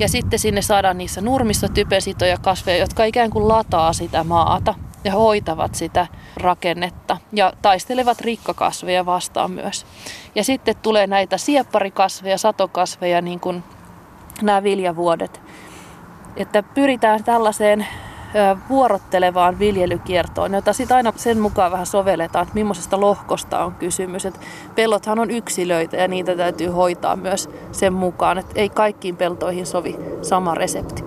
Ja 0.04 0.10
sitten 0.10 0.40
sinne 0.40 0.62
saadaan 0.62 0.98
niissä 0.98 1.22
nurmissa 1.22 1.70
typensitoja 1.70 2.38
kasveja, 2.38 2.78
jotka 2.78 3.04
ikään 3.04 3.30
kuin 3.30 3.48
lataa 3.48 3.94
sitä 3.94 4.24
maata 4.24 4.74
ja 5.04 5.12
hoitavat 5.12 5.76
sitä 5.76 6.08
rakennetta 6.38 7.18
ja 7.34 7.54
taistelevat 7.62 8.22
rikkakasveja 8.22 9.06
vastaan 9.06 9.52
myös. 9.52 9.86
Ja 10.36 10.44
sitten 10.44 10.76
tulee 10.82 11.08
näitä 11.08 11.38
siepparikasveja, 11.38 12.38
satokasveja, 12.38 13.22
niin 13.22 13.40
kuin 13.40 13.64
nämä 14.42 14.64
viljavuodet. 14.64 15.42
Että 16.38 16.64
pyritään 16.64 17.24
tällaiseen 17.24 17.88
vuorottelevaan 18.70 19.60
viljelykiertoon, 19.60 20.54
jota 20.54 20.74
sitten 20.74 20.98
aina 20.98 21.14
sen 21.16 21.40
mukaan 21.40 21.72
vähän 21.72 21.86
sovelletaan, 21.86 22.44
että 22.44 22.56
millaisesta 22.56 23.02
lohkosta 23.02 23.66
on 23.66 23.76
kysymys. 23.76 24.26
Et 24.26 24.40
pellothan 24.76 25.20
on 25.20 25.32
yksilöitä 25.32 25.98
ja 25.98 26.08
niitä 26.08 26.36
täytyy 26.36 26.68
hoitaa 26.68 27.16
myös 27.16 27.50
sen 27.72 27.94
mukaan, 27.94 28.38
että 28.38 28.52
ei 28.56 28.70
kaikkiin 28.70 29.16
peltoihin 29.16 29.66
sovi 29.66 30.00
sama 30.22 30.56
resepti. 30.56 31.04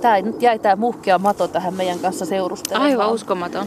Tämä 0.00 0.20
nyt 0.20 0.42
jäi 0.42 0.58
tämä 0.58 0.76
muhkea 0.76 1.18
mato 1.18 1.48
tähän 1.48 1.74
meidän 1.74 1.98
kanssa 1.98 2.26
seurustelemaan. 2.26 2.90
Aivan 2.90 3.12
uskomaton. 3.12 3.66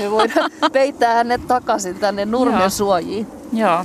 Me 0.00 0.10
voidaan 0.10 0.50
peittää 0.72 1.14
hänet 1.14 1.46
takaisin 1.46 1.94
tänne 1.94 2.24
nurmen 2.24 2.60
Joo. 2.60 2.70
suojiin. 2.70 3.26
Joo. 3.52 3.84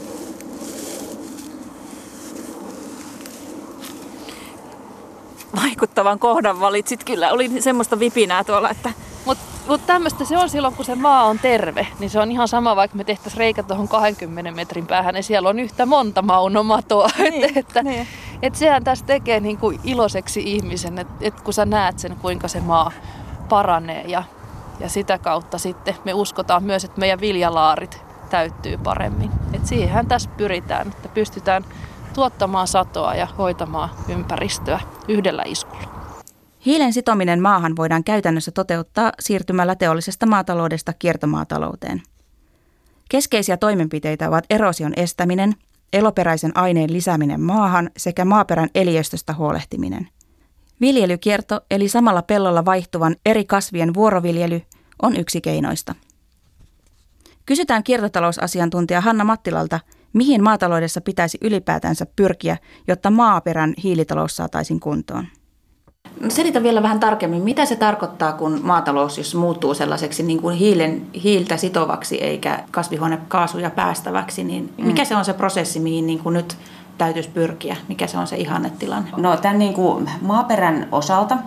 Vaikuttavan 5.56 6.20
kohdan 6.20 6.60
valitsit. 6.60 7.04
Kyllä 7.04 7.32
oli 7.32 7.62
semmoista 7.62 8.00
vipinää 8.00 8.44
tuolla, 8.44 8.70
että... 8.70 8.94
Mutta 9.26 9.44
mut 9.68 9.86
tämmöistä 9.86 10.26
se 10.26 10.38
on 10.38 10.50
silloin, 10.50 10.76
kun 10.76 10.86
se 10.86 10.96
maa 10.96 11.26
on 11.26 11.40
terve. 11.40 11.88
Niin 12.00 12.10
se 12.10 12.20
on 12.20 12.32
ihan 12.32 12.48
sama, 12.48 12.76
vaikka 12.76 12.98
me 12.98 13.04
tehtäisiin 13.04 13.38
reikä 13.38 13.64
tuohon 13.64 13.88
20 13.88 14.52
metrin 14.52 14.88
päähän, 14.88 15.14
niin 15.14 15.24
siellä 15.24 15.50
on 15.50 15.60
yhtä 15.60 15.86
monta 15.86 16.22
maunomatoa. 16.22 17.10
Niin, 17.18 17.44
että, 17.44 17.60
että, 17.60 17.84
niin. 17.84 18.08
että 18.42 18.60
sehän 18.60 18.84
tässä 18.84 19.06
tekee 19.06 19.40
niin 19.40 19.58
kuin 19.58 19.80
iloiseksi 19.84 20.42
ihmisen, 20.46 21.00
että, 21.00 21.14
että 21.22 21.44
kun 21.44 21.54
sä 21.54 21.66
näet 21.66 22.00
sen, 22.00 22.16
kuinka 22.22 22.48
se 22.48 22.60
maa 22.60 22.92
paranee. 23.50 24.04
Ja, 24.08 24.24
ja 24.80 24.90
sitä 24.90 25.18
kautta 25.18 25.58
sitten 25.58 25.96
me 26.06 26.14
uskotaan 26.14 26.64
myös, 26.64 26.84
että 26.84 27.00
meidän 27.00 27.22
viljalaarit 27.22 28.02
täyttyy 28.30 28.78
paremmin. 28.78 29.32
Et 29.54 29.68
siihen 29.68 30.08
tässä 30.08 30.30
pyritään, 30.38 30.88
että 30.88 31.10
pystytään 31.10 31.66
tuottamaan 32.14 32.68
satoa 32.68 33.16
ja 33.16 33.26
hoitamaan 33.38 33.90
ympäristöä 34.10 34.80
yhdellä 35.08 35.44
iskulla. 35.46 36.02
Hiilen 36.66 36.94
sitominen 36.94 37.42
maahan 37.42 37.76
voidaan 37.76 38.04
käytännössä 38.04 38.52
toteuttaa 38.52 39.12
siirtymällä 39.20 39.76
teollisesta 39.76 40.26
maataloudesta 40.26 40.94
kiertomaatalouteen. 40.94 42.02
Keskeisiä 43.10 43.58
toimenpiteitä 43.58 44.28
ovat 44.28 44.46
erosion 44.50 44.94
estäminen, 44.96 45.56
eloperäisen 45.94 46.58
aineen 46.58 46.94
lisääminen 46.94 47.42
maahan 47.42 47.90
sekä 47.98 48.26
maaperän 48.26 48.70
eliöstöstä 48.76 49.34
huolehtiminen. 49.34 50.10
Viljelykierto 50.82 51.62
eli 51.72 51.88
samalla 51.88 52.22
pellolla 52.22 52.66
vaihtuvan 52.66 53.16
eri 53.26 53.46
kasvien 53.46 53.94
vuoroviljely 53.94 54.62
on 55.02 55.16
yksi 55.16 55.42
keinoista. 55.42 55.96
Kysytään 57.46 57.84
kiertotalousasiantuntija 57.84 59.02
Hanna 59.02 59.24
Mattilalta– 59.24 59.80
Mihin 60.14 60.44
maataloudessa 60.44 61.02
pitäisi 61.02 61.38
ylipäätänsä 61.42 62.06
pyrkiä, 62.16 62.58
jotta 62.88 63.12
maaperän 63.12 63.74
hiilitalous 63.84 64.36
saataisiin 64.36 64.80
kuntoon? 64.80 65.28
No 66.20 66.30
selitä 66.30 66.64
vielä 66.64 66.84
vähän 66.84 67.00
tarkemmin, 67.00 67.42
mitä 67.42 67.66
se 67.66 67.76
tarkoittaa, 67.76 68.34
kun 68.34 68.60
maatalous 68.64 69.18
jos 69.18 69.36
muuttuu 69.36 69.74
sellaiseksi 69.74 70.24
niin 70.24 70.42
kuin 70.42 70.58
hiilen, 70.58 71.08
hiiltä 71.24 71.58
sitovaksi 71.58 72.18
eikä 72.18 72.64
kasvihuonekaasuja 72.72 73.70
päästäväksi, 73.70 74.44
niin 74.44 74.74
mm. 74.78 74.86
mikä 74.86 75.06
se 75.06 75.16
on 75.16 75.26
se 75.26 75.34
prosessi, 75.34 75.80
mihin 75.80 76.08
niin 76.08 76.20
kuin 76.20 76.34
nyt 76.34 76.58
täytyisi 76.98 77.30
pyrkiä? 77.30 77.78
Mikä 77.88 78.08
se 78.08 78.18
on 78.18 78.28
se 78.28 78.36
ihannetilanne? 78.36 79.10
No 79.18 79.38
tämän 79.38 79.60
niin 79.60 79.74
kuin 79.74 80.10
maaperän 80.22 80.88
osalta 80.92 81.38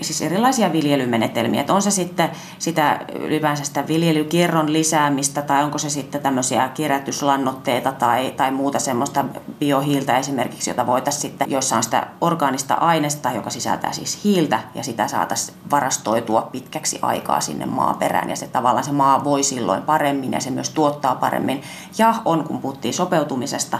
siis 0.00 0.22
erilaisia 0.22 0.72
viljelymenetelmiä. 0.72 1.60
Että 1.60 1.74
on 1.74 1.82
se 1.82 1.90
sitten 1.90 2.30
sitä 2.58 3.00
ylipäänsä 3.14 3.64
sitä 3.64 3.86
viljelykierron 3.88 4.72
lisäämistä 4.72 5.42
tai 5.42 5.64
onko 5.64 5.78
se 5.78 5.90
sitten 5.90 6.20
tämmöisiä 6.20 6.68
kierrätyslannoitteita 6.68 7.92
tai, 7.92 8.34
tai 8.36 8.50
muuta 8.50 8.78
semmoista 8.78 9.24
biohiiltä 9.58 10.18
esimerkiksi, 10.18 10.70
jota 10.70 10.86
voitaisiin 10.86 11.22
sitten, 11.22 11.50
joissa 11.50 11.76
on 11.76 11.82
sitä 11.82 12.06
orgaanista 12.20 12.74
aineesta, 12.74 13.32
joka 13.32 13.50
sisältää 13.50 13.92
siis 13.92 14.24
hiiltä 14.24 14.60
ja 14.74 14.82
sitä 14.82 15.08
saataisiin 15.08 15.58
varastoitua 15.70 16.48
pitkäksi 16.52 16.98
aikaa 17.02 17.40
sinne 17.40 17.66
maaperään 17.66 18.30
ja 18.30 18.36
se 18.36 18.46
tavallaan 18.46 18.84
se 18.84 18.92
maa 18.92 19.24
voi 19.24 19.42
silloin 19.42 19.82
paremmin 19.82 20.32
ja 20.32 20.40
se 20.40 20.50
myös 20.50 20.70
tuottaa 20.70 21.14
paremmin. 21.14 21.62
Ja 21.98 22.14
on, 22.24 22.44
kun 22.44 22.58
puhuttiin 22.58 22.94
sopeutumisesta, 22.94 23.78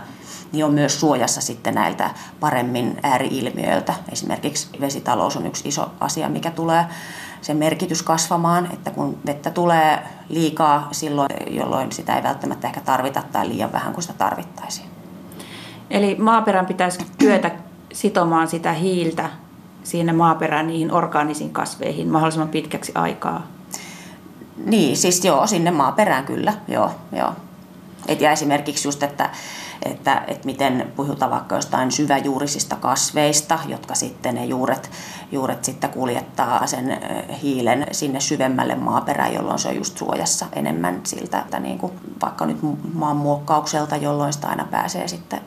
niin 0.53 0.65
on 0.65 0.73
myös 0.73 1.01
suojassa 1.01 1.41
sitten 1.41 1.75
näiltä 1.75 2.11
paremmin 2.41 3.01
ääriilmiöiltä. 3.03 3.95
Esimerkiksi 4.13 4.69
vesitalous 4.81 5.37
on 5.37 5.47
yksi 5.47 5.69
iso 5.69 5.91
asia, 6.01 6.10
mikä 6.29 6.51
tulee 6.51 6.85
sen 7.41 7.57
merkitys 7.57 8.03
kasvamaan, 8.03 8.69
että 8.73 8.91
kun 8.91 9.19
vettä 9.27 9.51
tulee 9.51 9.99
liikaa 10.29 10.89
silloin, 10.93 11.31
jolloin 11.51 11.93
sitä 11.93 12.17
ei 12.17 12.23
välttämättä 12.23 12.67
ehkä 12.67 12.81
tarvita 12.81 13.23
tai 13.33 13.49
liian 13.49 13.73
vähän 13.73 13.93
kuin 13.93 14.03
sitä 14.03 14.15
tarvittaisiin. 14.19 14.87
Eli 15.91 16.15
maaperän 16.19 16.67
pitäisi 16.67 17.07
kyetä 17.19 17.51
sitomaan 17.93 18.49
sitä 18.49 18.73
hiiltä 18.73 19.31
siinä 19.83 20.13
maaperän 20.13 20.67
niihin 20.67 20.93
orgaanisiin 20.93 21.51
kasveihin 21.51 22.09
mahdollisimman 22.09 22.49
pitkäksi 22.49 22.93
aikaa. 22.95 23.47
Niin, 24.65 24.97
siis 24.97 25.25
joo, 25.25 25.47
sinne 25.47 25.71
maaperään 25.71 26.25
kyllä, 26.25 26.53
joo, 26.69 26.91
joo. 27.13 27.33
Et 28.09 28.21
ja 28.21 28.33
esimerkiksi 28.33 28.89
just, 28.89 29.03
että, 29.03 29.31
että, 29.85 30.25
että 30.29 30.47
miten 30.47 30.93
puhutaan 30.97 31.31
vaikka 31.31 31.55
jostain 31.55 31.93
syväjuurisista 31.93 32.77
kasveista, 32.77 33.59
jotka 33.69 33.95
sitten 33.95 34.35
ne 34.35 34.45
juuret, 34.45 34.91
juuret 35.33 35.65
sitten 35.65 35.91
kuljettaa 35.91 36.67
sen 36.67 37.01
hiilen 37.43 37.87
sinne 37.93 38.21
syvemmälle 38.21 38.75
maaperään, 38.75 39.35
jolloin 39.35 39.59
se 39.59 39.69
on 39.69 39.77
just 39.77 39.99
suojassa 39.99 40.47
enemmän 40.53 41.01
siltä, 41.05 41.39
että 41.39 41.61
niin 41.61 41.79
kuin 41.79 41.93
vaikka 42.23 42.47
nyt 42.47 42.59
maanmuokkaukselta, 42.95 43.97
jolloin 43.97 44.33
sitä 44.33 44.49
aina 44.49 44.65
pääsee 44.71 45.09
sitten 45.09 45.41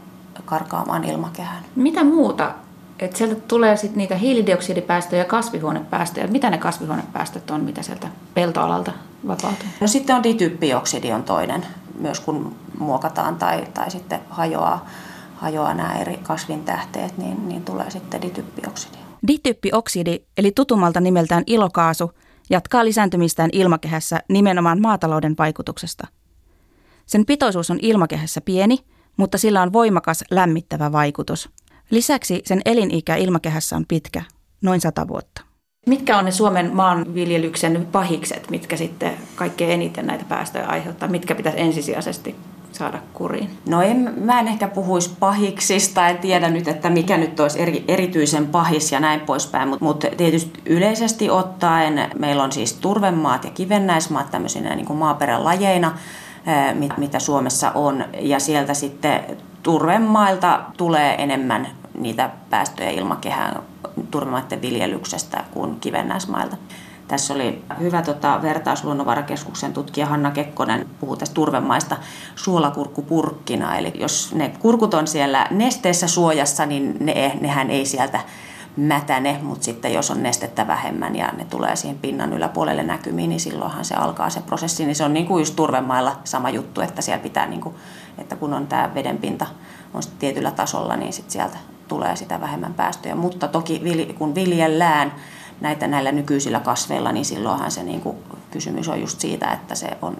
karkaamaan 0.45 1.03
ilmakehään. 1.03 1.63
Mitä 1.75 2.03
muuta 2.03 2.53
että 2.99 3.17
sieltä 3.17 3.35
tulee 3.35 3.77
sitten 3.77 3.97
niitä 3.97 4.15
hiilidioksidipäästöjä 4.15 5.21
ja 5.21 5.25
kasvihuonepäästöjä. 5.25 6.27
Mitä 6.27 6.49
ne 6.49 6.57
kasvihuonepäästöt 6.57 7.51
on, 7.51 7.61
mitä 7.61 7.81
sieltä 7.81 8.07
peltoalalta 8.33 8.91
vapautuu? 9.27 9.67
No 9.81 9.87
sitten 9.87 10.15
on 10.15 10.23
dityppioksidi 10.23 11.11
on 11.11 11.23
toinen, 11.23 11.65
myös 11.99 12.19
kun 12.19 12.55
muokataan 12.79 13.35
tai, 13.35 13.65
tai 13.73 13.91
sitten 13.91 14.19
hajoaa, 14.29 14.85
hajoaa 15.35 15.73
nämä 15.73 15.93
eri 15.93 16.17
kasvintähteet, 16.17 17.17
niin, 17.17 17.49
niin 17.49 17.63
tulee 17.65 17.89
sitten 17.89 18.21
dityppioksidi. 18.21 18.97
Dityppioksidi, 19.27 20.19
eli 20.37 20.51
tutumalta 20.51 20.99
nimeltään 20.99 21.43
ilokaasu, 21.47 22.11
jatkaa 22.49 22.85
lisääntymistään 22.85 23.49
ilmakehässä 23.53 24.19
nimenomaan 24.29 24.81
maatalouden 24.81 25.35
vaikutuksesta. 25.37 26.07
Sen 27.05 27.25
pitoisuus 27.25 27.71
on 27.71 27.79
ilmakehässä 27.81 28.41
pieni, 28.41 28.77
mutta 29.17 29.37
sillä 29.37 29.61
on 29.61 29.73
voimakas 29.73 30.23
lämmittävä 30.31 30.91
vaikutus– 30.91 31.49
Lisäksi 31.93 32.41
sen 32.45 32.61
elinikä 32.65 33.15
ilmakehässä 33.15 33.75
on 33.75 33.85
pitkä, 33.87 34.23
noin 34.61 34.81
sata 34.81 35.07
vuotta. 35.07 35.41
Mitkä 35.85 36.17
on 36.17 36.25
ne 36.25 36.31
Suomen 36.31 36.75
maanviljelyksen 36.75 37.87
pahikset, 37.91 38.49
mitkä 38.49 38.77
sitten 38.77 39.13
kaikkein 39.35 39.71
eniten 39.71 40.07
näitä 40.07 40.25
päästöjä 40.29 40.67
aiheuttaa? 40.67 41.09
Mitkä 41.09 41.35
pitäisi 41.35 41.59
ensisijaisesti 41.59 42.35
saada 42.71 42.99
kuriin? 43.13 43.49
No 43.69 43.81
en, 43.81 44.13
mä 44.17 44.39
en 44.39 44.47
ehkä 44.47 44.67
puhuisi 44.67 45.15
pahiksista, 45.19 46.07
en 46.07 46.17
tiedä 46.17 46.49
nyt, 46.49 46.67
että 46.67 46.89
mikä 46.89 47.17
nyt 47.17 47.39
olisi 47.39 47.61
eri, 47.61 47.85
erityisen 47.87 48.47
pahis 48.47 48.91
ja 48.91 48.99
näin 48.99 49.19
poispäin, 49.19 49.69
mutta 49.69 49.85
mut 49.85 50.05
tietysti 50.17 50.61
yleisesti 50.65 51.29
ottaen 51.29 52.09
meillä 52.19 52.43
on 52.43 52.51
siis 52.51 52.73
turvemaat 52.73 53.43
ja 53.43 53.51
kivennäismaat 53.51 54.31
tämmöisinä 54.31 54.75
niin 54.75 54.85
kuin 54.85 54.99
maaperän 54.99 55.43
lajeina, 55.43 55.97
mitä 56.97 57.19
Suomessa 57.19 57.71
on, 57.71 58.05
ja 58.19 58.39
sieltä 58.39 58.73
sitten 58.73 59.23
turvemailta 59.63 60.59
tulee 60.77 61.23
enemmän 61.23 61.67
niitä 61.99 62.29
päästöjä 62.49 62.89
ilmakehään 62.89 63.72
turvemaiden 64.11 64.61
viljelyksestä 64.61 65.43
kuin 65.53 65.79
kivennäismailta. 65.79 66.57
Tässä 67.07 67.33
oli 67.33 67.63
hyvä 67.79 68.01
tota, 68.01 68.39
vertaus 68.41 68.83
Luonnonvarakeskuksen 68.83 69.73
tutkija 69.73 70.05
Hanna 70.05 70.31
Kekkonen 70.31 70.87
puhuu 70.99 71.15
tästä 71.15 71.33
turvemaista 71.33 71.97
suolakurkkupurkkina. 72.35 73.77
Eli 73.77 73.93
jos 73.95 74.35
ne 74.35 74.53
kurkut 74.59 74.93
on 74.93 75.07
siellä 75.07 75.47
nesteessä 75.51 76.07
suojassa, 76.07 76.65
niin 76.65 76.97
ne, 76.99 77.37
nehän 77.41 77.69
ei 77.69 77.85
sieltä 77.85 78.19
mätäne, 78.77 79.39
mutta 79.41 79.63
sitten 79.63 79.93
jos 79.93 80.11
on 80.11 80.23
nestettä 80.23 80.67
vähemmän 80.67 81.15
ja 81.15 81.27
ne 81.37 81.45
tulee 81.45 81.75
siihen 81.75 81.99
pinnan 81.99 82.33
yläpuolelle 82.33 82.83
näkymiin, 82.83 83.29
niin 83.29 83.39
silloinhan 83.39 83.85
se 83.85 83.95
alkaa 83.95 84.29
se 84.29 84.41
prosessi. 84.41 84.85
Niin 84.85 84.95
se 84.95 85.03
on 85.03 85.13
niin 85.13 85.25
kuin 85.25 85.41
just 85.41 85.55
turvemailla 85.55 86.15
sama 86.23 86.49
juttu, 86.49 86.81
että 86.81 87.01
siellä 87.01 87.23
pitää, 87.23 87.47
niin 87.47 87.61
kuin, 87.61 87.75
että 88.17 88.35
kun 88.35 88.53
on 88.53 88.67
tämä 88.67 88.93
vedenpinta 88.95 89.45
on 89.93 90.03
tietyllä 90.19 90.51
tasolla, 90.51 90.95
niin 90.95 91.13
sitten 91.13 91.31
sieltä 91.31 91.57
tulee 91.87 92.15
sitä 92.15 92.41
vähemmän 92.41 92.73
päästöjä. 92.73 93.15
Mutta 93.15 93.47
toki 93.47 93.81
kun 94.17 94.35
viljellään 94.35 95.13
näitä 95.61 95.87
näillä 95.87 96.11
nykyisillä 96.11 96.59
kasveilla, 96.59 97.11
niin 97.11 97.25
silloinhan 97.25 97.71
se 97.71 97.83
niin 97.83 98.01
kuin, 98.01 98.17
kysymys 98.51 98.89
on 98.89 99.01
just 99.01 99.19
siitä, 99.19 99.51
että 99.51 99.75
se 99.75 99.97
on, 100.01 100.17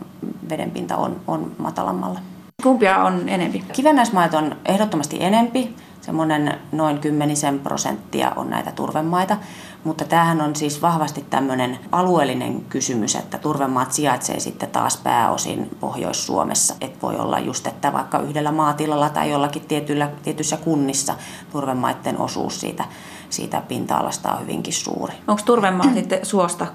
vedenpinta 0.49 0.97
on, 0.97 1.21
on 1.27 1.51
matalammalla. 1.57 2.19
Kumpia 2.63 2.97
on 2.97 3.29
enempi? 3.29 3.63
Kivennäismaita 3.73 4.37
on 4.37 4.55
ehdottomasti 4.65 5.23
enempi. 5.23 5.75
Semmoinen 6.01 6.59
noin 6.71 6.99
kymmenisen 6.99 7.59
prosenttia 7.59 8.31
on 8.35 8.49
näitä 8.49 8.71
turvemaita. 8.71 9.37
Mutta 9.83 10.05
tämähän 10.05 10.41
on 10.41 10.55
siis 10.55 10.81
vahvasti 10.81 11.25
tämmöinen 11.29 11.79
alueellinen 11.91 12.61
kysymys, 12.69 13.15
että 13.15 13.37
turvemaat 13.37 13.91
sijaitsee 13.91 14.39
sitten 14.39 14.69
taas 14.69 14.97
pääosin 14.97 15.69
Pohjois-Suomessa. 15.79 16.75
Et 16.81 17.01
voi 17.01 17.15
olla 17.15 17.39
just, 17.39 17.67
että 17.67 17.93
vaikka 17.93 18.19
yhdellä 18.19 18.51
maatilalla 18.51 19.09
tai 19.09 19.31
jollakin 19.31 19.61
tietyllä, 19.61 20.09
tietyissä 20.23 20.57
kunnissa 20.57 21.15
turvemaiden 21.51 22.17
osuus 22.17 22.59
siitä, 22.59 22.85
siitä 23.29 23.61
pinta-alasta 23.67 24.31
on 24.31 24.41
hyvinkin 24.41 24.73
suuri. 24.73 25.13
Onko 25.27 25.41
turvemaa 25.45 25.93
sitten 25.93 26.25
suosta 26.25 26.67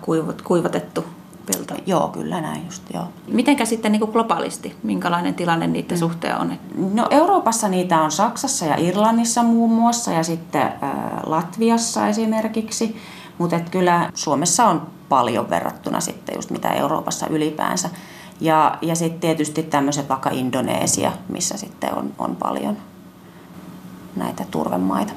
kuivatettu 0.44 1.04
pelto? 1.52 1.74
Joo, 1.86 2.08
kyllä 2.08 2.40
näin 2.40 2.64
just, 2.64 2.82
joo. 2.94 3.04
Mitenkä 3.26 3.64
sitten 3.64 3.92
niin 3.92 4.00
kuin 4.00 4.12
globaalisti, 4.12 4.76
minkälainen 4.82 5.34
tilanne 5.34 5.66
niiden 5.66 5.96
mm. 5.96 6.00
suhteen 6.00 6.38
on? 6.38 6.52
No 6.74 7.06
Euroopassa 7.10 7.68
niitä 7.68 8.00
on 8.00 8.10
Saksassa 8.10 8.66
ja 8.66 8.76
Irlannissa 8.78 9.42
muun 9.42 9.72
muassa 9.72 10.12
ja 10.12 10.22
sitten 10.22 10.62
äh, 10.62 10.72
Latviassa 11.26 12.08
esimerkiksi, 12.08 12.96
mutta 13.38 13.60
kyllä 13.60 14.10
Suomessa 14.14 14.64
on 14.64 14.86
paljon 15.08 15.50
verrattuna 15.50 16.00
sitten 16.00 16.34
just 16.34 16.50
mitä 16.50 16.68
Euroopassa 16.68 17.26
ylipäänsä. 17.26 17.90
Ja, 18.40 18.78
ja 18.82 18.94
sitten 18.94 19.20
tietysti 19.20 19.62
tämmöiset 19.62 20.08
vaikka 20.08 20.30
Indoneesia, 20.30 21.12
missä 21.28 21.56
sitten 21.56 21.94
on, 21.94 22.12
on 22.18 22.36
paljon 22.36 22.76
näitä 24.16 24.44
turvemaita. 24.50 25.12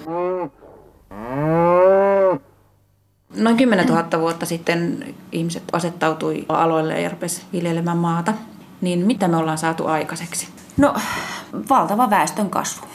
Noin 3.36 3.58
10 3.58 3.88
000 3.88 4.20
vuotta 4.20 4.46
sitten 4.46 5.16
ihmiset 5.32 5.64
asettautui 5.74 6.46
aloille 6.50 7.02
ja 7.02 7.10
rupesi 7.10 7.42
viljelemään 7.54 7.98
maata. 7.98 8.34
Niin 8.82 9.00
mitä 9.00 9.28
me 9.28 9.38
ollaan 9.38 9.58
saatu 9.58 9.88
aikaiseksi? 9.88 10.48
No 10.78 10.96
valtava 11.70 12.10
väestön 12.10 12.50
kasvu. 12.50 12.88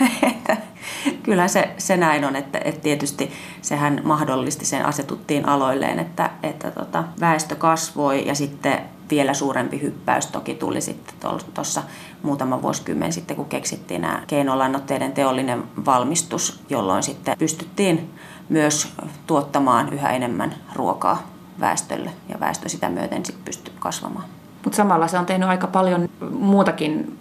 Kyllä 1.22 1.48
se, 1.48 1.74
se 1.78 1.96
näin 1.96 2.24
on, 2.24 2.36
että, 2.36 2.60
että 2.64 2.80
tietysti 2.80 3.32
sehän 3.62 4.00
mahdollisti 4.04 4.64
sen 4.64 4.86
asetuttiin 4.86 5.48
aloilleen, 5.48 5.98
että, 5.98 6.30
että 6.42 6.70
tota, 6.70 7.04
väestö 7.20 7.56
kasvoi 7.56 8.26
ja 8.26 8.34
sitten 8.34 8.78
vielä 9.10 9.34
suurempi 9.34 9.82
hyppäys 9.82 10.26
toki 10.26 10.54
tuli 10.54 10.80
sitten 10.80 11.14
tuossa 11.54 11.82
muutama 12.22 12.62
vuosikymmen 12.62 13.12
sitten, 13.12 13.36
kun 13.36 13.48
keksittiin 13.48 14.00
nämä 14.00 14.22
keinolannoitteiden 14.26 15.12
teollinen 15.12 15.64
valmistus, 15.86 16.60
jolloin 16.70 17.02
sitten 17.02 17.38
pystyttiin 17.38 18.10
myös 18.52 18.94
tuottamaan 19.26 19.92
yhä 19.92 20.10
enemmän 20.10 20.54
ruokaa 20.74 21.22
väestölle 21.60 22.10
ja 22.28 22.40
väestö 22.40 22.68
sitä 22.68 22.88
myöten 22.88 23.26
sitten 23.26 23.44
pystyy 23.44 23.74
kasvamaan. 23.78 24.24
Mutta 24.64 24.76
samalla 24.76 25.08
se 25.08 25.18
on 25.18 25.26
tehnyt 25.26 25.48
aika 25.48 25.66
paljon 25.66 26.08
muutakin, 26.30 27.18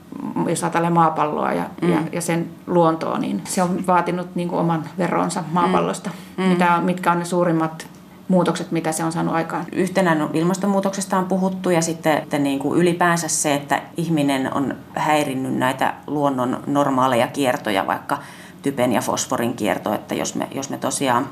jos 0.47 0.63
ajatellaan 0.63 0.93
maapalloa 0.93 1.53
ja, 1.53 1.63
mm. 1.81 1.91
ja, 1.91 1.99
ja 2.11 2.21
sen 2.21 2.49
luontoa, 2.67 3.17
niin 3.17 3.41
se 3.45 3.63
on 3.63 3.87
vaatinut 3.87 4.35
niin 4.35 4.47
kuin 4.47 4.59
oman 4.59 4.85
veronsa 4.97 5.43
maapallosta. 5.51 6.09
Mm. 6.37 6.43
Mitä, 6.43 6.81
mitkä 6.81 7.11
on 7.11 7.19
ne 7.19 7.25
suurimmat 7.25 7.87
muutokset, 8.27 8.71
mitä 8.71 8.91
se 8.91 9.03
on 9.03 9.11
saanut 9.11 9.35
aikaan? 9.35 9.65
Yhtenä 9.71 10.27
ilmastonmuutoksesta 10.33 11.17
on 11.17 11.25
puhuttu 11.25 11.69
ja 11.69 11.81
sitten 11.81 12.17
että 12.17 12.39
niin 12.39 12.59
kuin 12.59 12.79
ylipäänsä 12.79 13.27
se, 13.27 13.53
että 13.53 13.81
ihminen 13.97 14.53
on 14.53 14.75
häirinnyt 14.95 15.53
näitä 15.53 15.93
luonnon 16.07 16.63
normaaleja 16.67 17.27
kiertoja, 17.27 17.87
vaikka 17.87 18.17
typen 18.61 18.93
ja 18.93 19.01
fosforin 19.01 19.53
kierto, 19.53 19.93
että 19.93 20.15
jos 20.15 20.35
me, 20.35 20.47
jos 20.51 20.69
me 20.69 20.77
tosiaan 20.77 21.29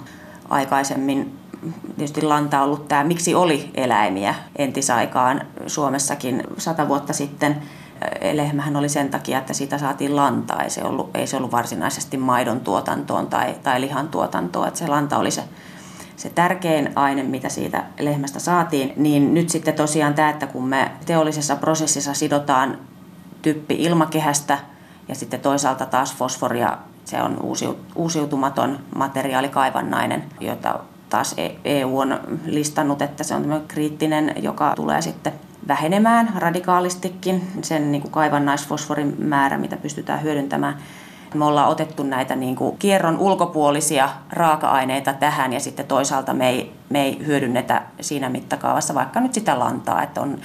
aikaisemmin 0.50 1.39
tietysti 1.98 2.22
lanta 2.22 2.62
ollut 2.62 2.88
tämä, 2.88 3.04
miksi 3.04 3.36
oli 3.36 3.72
eläimiä 3.76 4.36
entisaikaan 4.56 5.42
Suomessakin 5.68 6.44
sata 6.58 6.88
vuotta 6.88 7.13
sitten. 7.13 7.62
Lehmähän 8.34 8.76
oli 8.76 8.89
sen 8.89 9.10
takia, 9.10 9.38
että 9.38 9.54
siitä 9.54 9.78
saatiin 9.78 10.15
lantaa, 10.15 10.63
ei 10.63 10.70
se 10.70 10.84
ollut, 10.84 11.10
ei 11.13 11.28
se 11.28 11.38
ollut 11.38 11.52
varsinaisesti 11.52 12.18
maidon 12.18 12.60
tuotantoon 12.60 13.28
tai, 13.28 13.56
tai 13.63 13.82
lihan 13.82 14.08
tuotantoon, 14.08 14.68
että 14.68 14.80
se 14.80 14.88
lanta 14.88 15.18
oli 15.18 15.32
se, 15.32 15.44
se 16.15 16.30
tärkein 16.30 16.92
aine, 16.96 17.24
mitä 17.24 17.50
siitä 17.50 17.84
lehmästä 18.00 18.39
saatiin, 18.39 18.94
niin 18.96 19.34
nyt 19.34 19.50
sitten 19.50 19.74
tosiaan 19.74 20.13
tämä, 20.13 20.30
että 20.30 20.48
kun 20.48 20.68
me 20.68 20.92
teollisessa 21.06 21.56
prosessissa 21.56 22.13
sidotaan 22.13 22.78
typpi 23.42 23.76
ilmakehästä 23.76 24.58
ja 25.08 25.15
sitten 25.15 25.39
toisaalta 25.39 25.86
taas 25.86 26.15
fosforia 26.15 26.78
se 27.10 27.22
on 27.22 27.38
uusiutumaton 27.95 28.80
materiaali 28.95 29.50
kaivannainen, 29.50 30.24
jota 30.39 30.80
taas 31.10 31.36
EU 31.65 32.02
e 32.02 32.04
on 32.04 32.19
listannut, 32.45 33.02
että 33.02 33.24
se 33.24 33.36
on 33.36 33.63
kriittinen, 33.67 34.34
joka 34.41 34.74
tulee 34.76 35.02
sitten 35.02 35.34
vähenemään 35.67 36.34
radikaalistikin, 36.36 37.48
sen 37.62 37.91
niin 37.91 38.02
kuin 38.02 38.12
kaivannaisfosforin 38.12 39.15
määrä, 39.19 39.58
mitä 39.58 39.78
pystytään 39.78 40.24
hyödyntämään. 40.24 40.78
Me 41.34 41.45
ollaan 41.45 41.69
otettu 41.69 42.04
näitä 42.04 42.36
niin 42.36 42.56
kuin 42.56 42.78
kierron 42.78 43.17
ulkopuolisia 43.17 44.10
raaka-aineita 44.30 45.13
tähän 45.13 45.54
ja 45.54 45.60
sitten 45.60 45.88
toisaalta 45.88 46.34
me 46.34 46.50
ei, 46.50 46.74
me 46.89 47.02
ei 47.02 47.26
hyödynnetä 47.26 47.82
siinä 48.02 48.30
mittakaavassa 48.30 48.95
vaikka 48.95 49.19
nyt 49.19 49.34
sitä 49.34 49.60
lantaa, 49.60 50.04
että 50.04 50.22
on 50.22 50.38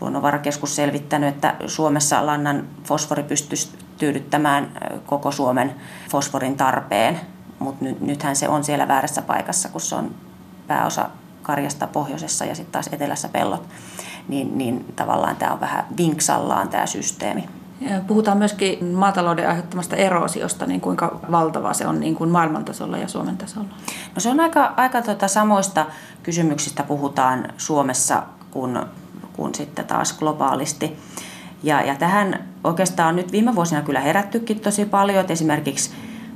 Luonnonvarakeskus 0.00 0.76
selvittänyt, 0.76 1.28
että 1.28 1.54
Suomessa 1.66 2.26
lannan 2.26 2.64
fosfori 2.84 3.22
pystyisi 3.22 3.68
tyydyttämään 4.02 4.68
koko 5.06 5.30
Suomen 5.30 5.74
fosforin 6.10 6.56
tarpeen, 6.56 7.20
mutta 7.58 7.84
nyt, 7.84 8.00
nythän 8.00 8.36
se 8.36 8.48
on 8.48 8.64
siellä 8.64 8.88
väärässä 8.88 9.22
paikassa, 9.22 9.68
kun 9.68 9.80
se 9.80 9.94
on 9.94 10.14
pääosa 10.66 11.10
karjasta 11.42 11.86
pohjoisessa 11.86 12.44
ja 12.44 12.54
sitten 12.54 12.72
taas 12.72 12.88
etelässä 12.92 13.28
pellot. 13.28 13.68
niin, 14.28 14.58
niin 14.58 14.92
tavallaan 14.96 15.36
tämä 15.36 15.52
on 15.52 15.60
vähän 15.60 15.86
vinksallaan 15.96 16.68
tämä 16.68 16.86
systeemi. 16.86 17.48
Puhutaan 18.06 18.38
myöskin 18.38 18.84
maatalouden 18.84 19.48
aiheuttamasta 19.48 19.96
eroosiosta, 19.96 20.66
niin 20.66 20.80
kuinka 20.80 21.20
valtava 21.30 21.72
se 21.72 21.86
on 21.86 22.00
niin 22.00 22.14
kuin 22.14 22.30
maailman 22.30 22.64
tasolla 22.64 22.98
ja 22.98 23.08
Suomen 23.08 23.36
tasolla? 23.36 23.68
No 24.14 24.20
se 24.20 24.28
on 24.28 24.40
aika, 24.40 24.72
aika 24.76 25.02
tota 25.02 25.28
samoista 25.28 25.86
kysymyksistä 26.22 26.82
puhutaan 26.82 27.48
Suomessa 27.56 28.22
kuin, 28.50 28.78
kuin 29.32 29.54
sitten 29.54 29.84
taas 29.84 30.18
globaalisti. 30.18 30.98
Ja, 31.62 31.82
ja 31.82 31.94
tähän 31.94 32.44
oikeastaan 32.64 33.08
on 33.08 33.16
nyt 33.16 33.32
viime 33.32 33.54
vuosina 33.54 33.82
kyllä 33.82 34.00
herättykin 34.00 34.60
tosi 34.60 34.84
paljon, 34.84 35.20
että 35.20 35.32
esimerkiksi 35.32 35.90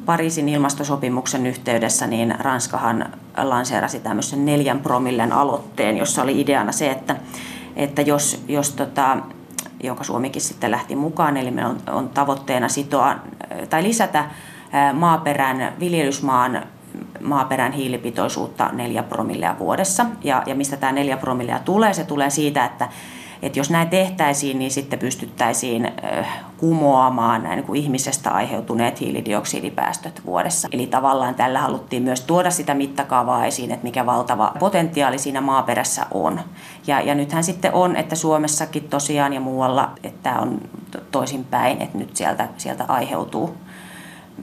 Pariisin 0.06 0.48
ilmastosopimuksen 0.48 1.46
yhteydessä 1.46 2.06
niin 2.06 2.34
Ranskahan 2.38 3.12
lanseerasi 3.36 4.00
tämmöisen 4.00 4.46
neljän 4.46 4.80
promillen 4.80 5.32
aloitteen, 5.32 5.96
jossa 5.96 6.22
oli 6.22 6.40
ideana 6.40 6.72
se, 6.72 6.90
että, 6.90 7.16
että 7.76 8.02
jos, 8.02 8.44
jos 8.48 8.72
tota, 8.72 9.16
jonka 9.82 10.04
Suomikin 10.04 10.42
sitten 10.42 10.70
lähti 10.70 10.96
mukaan, 10.96 11.36
eli 11.36 11.50
meillä 11.50 11.70
on, 11.70 11.78
on 11.86 12.08
tavoitteena 12.08 12.68
sitoa 12.68 13.16
tai 13.70 13.82
lisätä 13.82 14.24
maaperän, 14.92 15.72
viljelysmaan 15.80 16.62
maaperän 17.20 17.72
hiilipitoisuutta 17.72 18.70
neljä 18.72 19.02
promillea 19.02 19.56
vuodessa. 19.58 20.06
Ja, 20.24 20.42
ja 20.46 20.54
mistä 20.54 20.76
tämä 20.76 20.92
neljä 20.92 21.16
promillea 21.16 21.58
tulee? 21.58 21.92
Se 21.92 22.04
tulee 22.04 22.30
siitä, 22.30 22.64
että 22.64 22.88
että 23.42 23.58
jos 23.58 23.70
näin 23.70 23.88
tehtäisiin, 23.88 24.58
niin 24.58 24.70
sitten 24.70 24.98
pystyttäisiin 24.98 25.92
kumoamaan 26.56 27.42
näin 27.42 27.56
niin 27.56 27.66
kuin 27.66 27.82
ihmisestä 27.82 28.30
aiheutuneet 28.30 29.00
hiilidioksidipäästöt 29.00 30.22
vuodessa. 30.26 30.68
Eli 30.72 30.86
tavallaan 30.86 31.34
tällä 31.34 31.60
haluttiin 31.60 32.02
myös 32.02 32.20
tuoda 32.20 32.50
sitä 32.50 32.74
mittakaavaa 32.74 33.46
esiin, 33.46 33.70
että 33.70 33.84
mikä 33.84 34.06
valtava 34.06 34.52
potentiaali 34.58 35.18
siinä 35.18 35.40
maaperässä 35.40 36.06
on. 36.10 36.40
Ja, 36.86 37.00
ja 37.00 37.14
nythän 37.14 37.44
sitten 37.44 37.72
on, 37.72 37.96
että 37.96 38.14
Suomessakin 38.14 38.88
tosiaan 38.88 39.32
ja 39.32 39.40
muualla, 39.40 39.90
että 40.04 40.22
tämä 40.22 40.38
on 40.38 40.60
toisinpäin, 41.10 41.82
että 41.82 41.98
nyt 41.98 42.16
sieltä, 42.16 42.48
sieltä 42.56 42.84
aiheutuu 42.88 43.56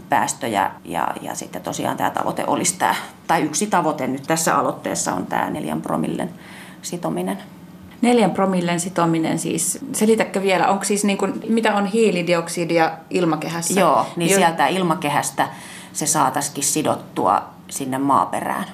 päästöjä 0.09 0.71
ja, 0.85 1.07
ja 1.21 1.35
sitten 1.35 1.61
tosiaan 1.61 1.97
tämä 1.97 2.09
tavoite 2.09 2.43
olisi 2.47 2.79
tämä, 2.79 2.95
tai 3.27 3.41
yksi 3.41 3.67
tavoite 3.67 4.07
nyt 4.07 4.23
tässä 4.27 4.57
aloitteessa 4.57 5.13
on 5.13 5.25
tämä 5.25 5.49
neljän 5.49 5.81
promillen 5.81 6.29
sitominen. 6.81 7.37
Neljän 8.03 8.31
promillen 8.31 8.79
sitominen 8.79 9.39
siis, 9.39 9.79
selitäkö 9.93 10.41
vielä, 10.41 10.67
onko 10.67 10.83
siis 10.83 11.03
niin 11.03 11.17
kuin, 11.17 11.33
mitä 11.49 11.75
on 11.75 11.85
hiilidioksidia 11.85 12.91
ilmakehässä? 13.09 13.79
Joo, 13.79 14.05
niin 14.15 14.31
jo... 14.31 14.37
sieltä 14.37 14.67
ilmakehästä 14.67 15.47
se 15.93 16.05
saataisiin 16.05 16.63
sidottua 16.63 17.41
sinne 17.69 17.97
maaperään. 17.97 18.65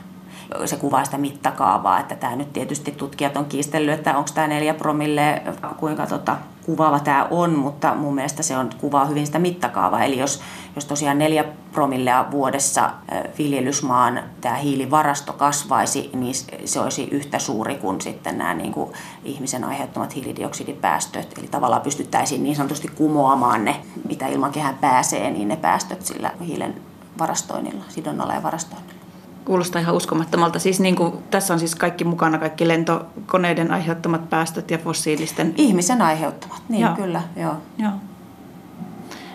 Se 0.65 0.75
kuvaa 0.75 1.05
sitä 1.05 1.17
mittakaavaa, 1.17 1.99
että 1.99 2.15
tämä 2.15 2.35
nyt 2.35 2.53
tietysti 2.53 2.91
tutkijat 2.91 3.37
on 3.37 3.45
kiistellyt, 3.45 3.93
että 3.93 4.17
onko 4.17 4.29
tämä 4.33 4.47
neljä 4.47 4.73
promille, 4.73 5.41
kuinka 5.77 6.07
tota, 6.07 6.37
kuvaava 6.69 6.99
tämä 6.99 7.27
on, 7.31 7.55
mutta 7.55 7.95
mun 7.95 8.15
mielestä 8.15 8.43
se 8.43 8.57
on, 8.57 8.69
kuvaa 8.77 9.05
hyvin 9.05 9.25
sitä 9.25 9.39
mittakaavaa. 9.39 10.03
Eli 10.03 10.17
jos, 10.17 10.41
jos 10.75 10.85
tosiaan 10.85 11.17
neljä 11.17 11.43
promillea 11.71 12.25
vuodessa 12.31 12.91
viljelysmaan 13.37 14.23
tämä 14.41 14.55
hiilivarasto 14.55 15.33
kasvaisi, 15.33 16.09
niin 16.13 16.33
se 16.65 16.79
olisi 16.79 17.07
yhtä 17.11 17.39
suuri 17.39 17.75
kuin 17.75 18.01
sitten 18.01 18.37
nämä 18.37 18.53
niin 18.53 18.73
kuin 18.73 18.93
ihmisen 19.23 19.63
aiheuttamat 19.63 20.15
hiilidioksidipäästöt. 20.15 21.37
Eli 21.37 21.47
tavallaan 21.47 21.81
pystyttäisiin 21.81 22.43
niin 22.43 22.55
sanotusti 22.55 22.87
kumoamaan 22.87 23.65
ne, 23.65 23.75
mitä 24.07 24.27
ilmakehään 24.27 24.75
pääsee, 24.75 25.31
niin 25.31 25.47
ne 25.47 25.55
päästöt 25.55 26.05
sillä 26.05 26.31
hiilen 26.45 26.81
varastoinnilla, 27.19 27.83
sidonnalla 27.87 28.33
ja 28.33 28.43
varastoinnilla. 28.43 28.98
Kuulostaa 29.45 29.81
ihan 29.81 29.95
uskomattomalta. 29.95 30.59
Siis 30.59 30.79
niin 30.79 30.95
kuin, 30.95 31.13
tässä 31.31 31.53
on 31.53 31.59
siis 31.59 31.75
kaikki 31.75 32.03
mukana, 32.03 32.37
kaikki 32.37 32.67
lentokoneiden 32.67 33.71
aiheuttamat 33.71 34.29
päästöt 34.29 34.71
ja 34.71 34.77
fossiilisten... 34.77 35.53
Ihmisen 35.57 36.01
aiheuttamat, 36.01 36.61
niin 36.69 36.81
joo. 36.81 36.95
kyllä, 36.95 37.21
joo. 37.35 37.53
joo. 37.77 37.91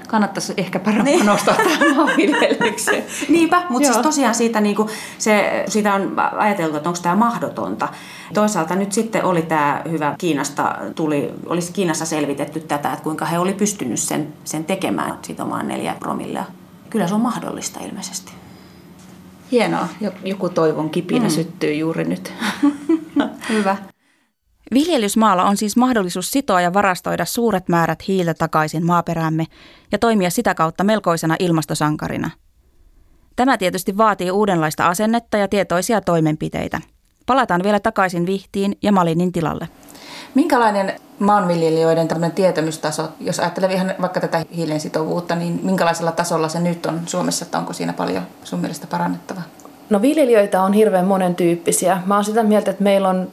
Kannattaisi 0.08 0.54
ehkä 0.56 0.80
niin. 1.02 1.18
panostaa 1.18 1.54
tähän 1.54 1.96
maanviljelykseen. 1.96 3.04
Niinpä, 3.28 3.62
mutta 3.68 3.92
siis 3.92 4.02
tosiaan 4.02 4.34
siitä, 4.34 4.60
niin 4.60 4.76
kuin, 4.76 4.88
se, 5.18 5.64
siitä 5.68 5.94
on 5.94 6.12
ajateltu, 6.36 6.76
että 6.76 6.88
onko 6.88 7.00
tämä 7.02 7.16
mahdotonta. 7.16 7.88
Toisaalta 8.34 8.74
nyt 8.74 8.92
sitten 8.92 9.24
oli 9.24 9.42
tämä 9.42 9.82
hyvä, 9.90 10.14
Kiinasta 10.18 10.76
tuli, 10.94 11.34
olisi 11.46 11.72
Kiinassa 11.72 12.06
selvitetty 12.06 12.60
tätä, 12.60 12.92
että 12.92 13.04
kuinka 13.04 13.24
he 13.24 13.38
oli 13.38 13.52
pystynyt 13.52 14.00
sen, 14.00 14.32
sen 14.44 14.64
tekemään, 14.64 15.18
sitomaan 15.22 15.68
neljä 15.68 15.96
promillea. 16.00 16.44
Kyllä 16.90 17.06
se 17.06 17.14
on 17.14 17.20
mahdollista 17.20 17.80
ilmeisesti. 17.80 18.32
Hienoa. 19.54 19.88
Joku 20.24 20.48
toivon 20.48 20.90
kipinä 20.90 21.24
mm. 21.24 21.30
syttyy 21.30 21.74
juuri 21.74 22.04
nyt. 22.04 22.32
Hyvä. 23.52 23.76
Viljelysmaalla 24.74 25.44
on 25.44 25.56
siis 25.56 25.76
mahdollisuus 25.76 26.30
sitoa 26.30 26.60
ja 26.60 26.74
varastoida 26.74 27.24
suuret 27.24 27.68
määrät 27.68 28.08
hiiltä 28.08 28.34
takaisin 28.34 28.86
maaperäämme 28.86 29.44
ja 29.92 29.98
toimia 29.98 30.30
sitä 30.30 30.54
kautta 30.54 30.84
melkoisena 30.84 31.36
ilmastosankarina. 31.38 32.30
Tämä 33.36 33.58
tietysti 33.58 33.96
vaatii 33.96 34.30
uudenlaista 34.30 34.86
asennetta 34.86 35.36
ja 35.36 35.48
tietoisia 35.48 36.00
toimenpiteitä. 36.00 36.80
Palataan 37.26 37.62
vielä 37.62 37.80
takaisin 37.80 38.26
Vihtiin 38.26 38.78
ja 38.82 38.92
Malinin 38.92 39.32
tilalle. 39.32 39.68
Minkälainen 40.34 40.94
maanviljelijöiden 41.18 42.08
tietämystaso, 42.34 43.08
jos 43.20 43.40
ajattelee 43.40 43.72
ihan 43.72 43.94
vaikka 44.00 44.20
tätä 44.20 44.44
hiilen 44.56 44.80
sitovuutta, 44.80 45.34
niin 45.34 45.60
minkälaisella 45.62 46.12
tasolla 46.12 46.48
se 46.48 46.60
nyt 46.60 46.87
on 46.87 47.00
Suomessa, 47.06 47.44
että 47.44 47.58
onko 47.58 47.72
siinä 47.72 47.92
paljon 47.92 48.22
sun 48.44 48.58
mielestä 48.58 48.87
parannettavaa? 48.87 49.42
No 49.90 50.02
viljelijöitä 50.02 50.62
on 50.62 50.72
hirveän 50.72 51.06
monen 51.06 51.34
tyyppisiä. 51.34 52.02
Mä 52.06 52.14
oon 52.14 52.24
sitä 52.24 52.42
mieltä, 52.42 52.70
että 52.70 52.82
meillä 52.82 53.08
on 53.08 53.28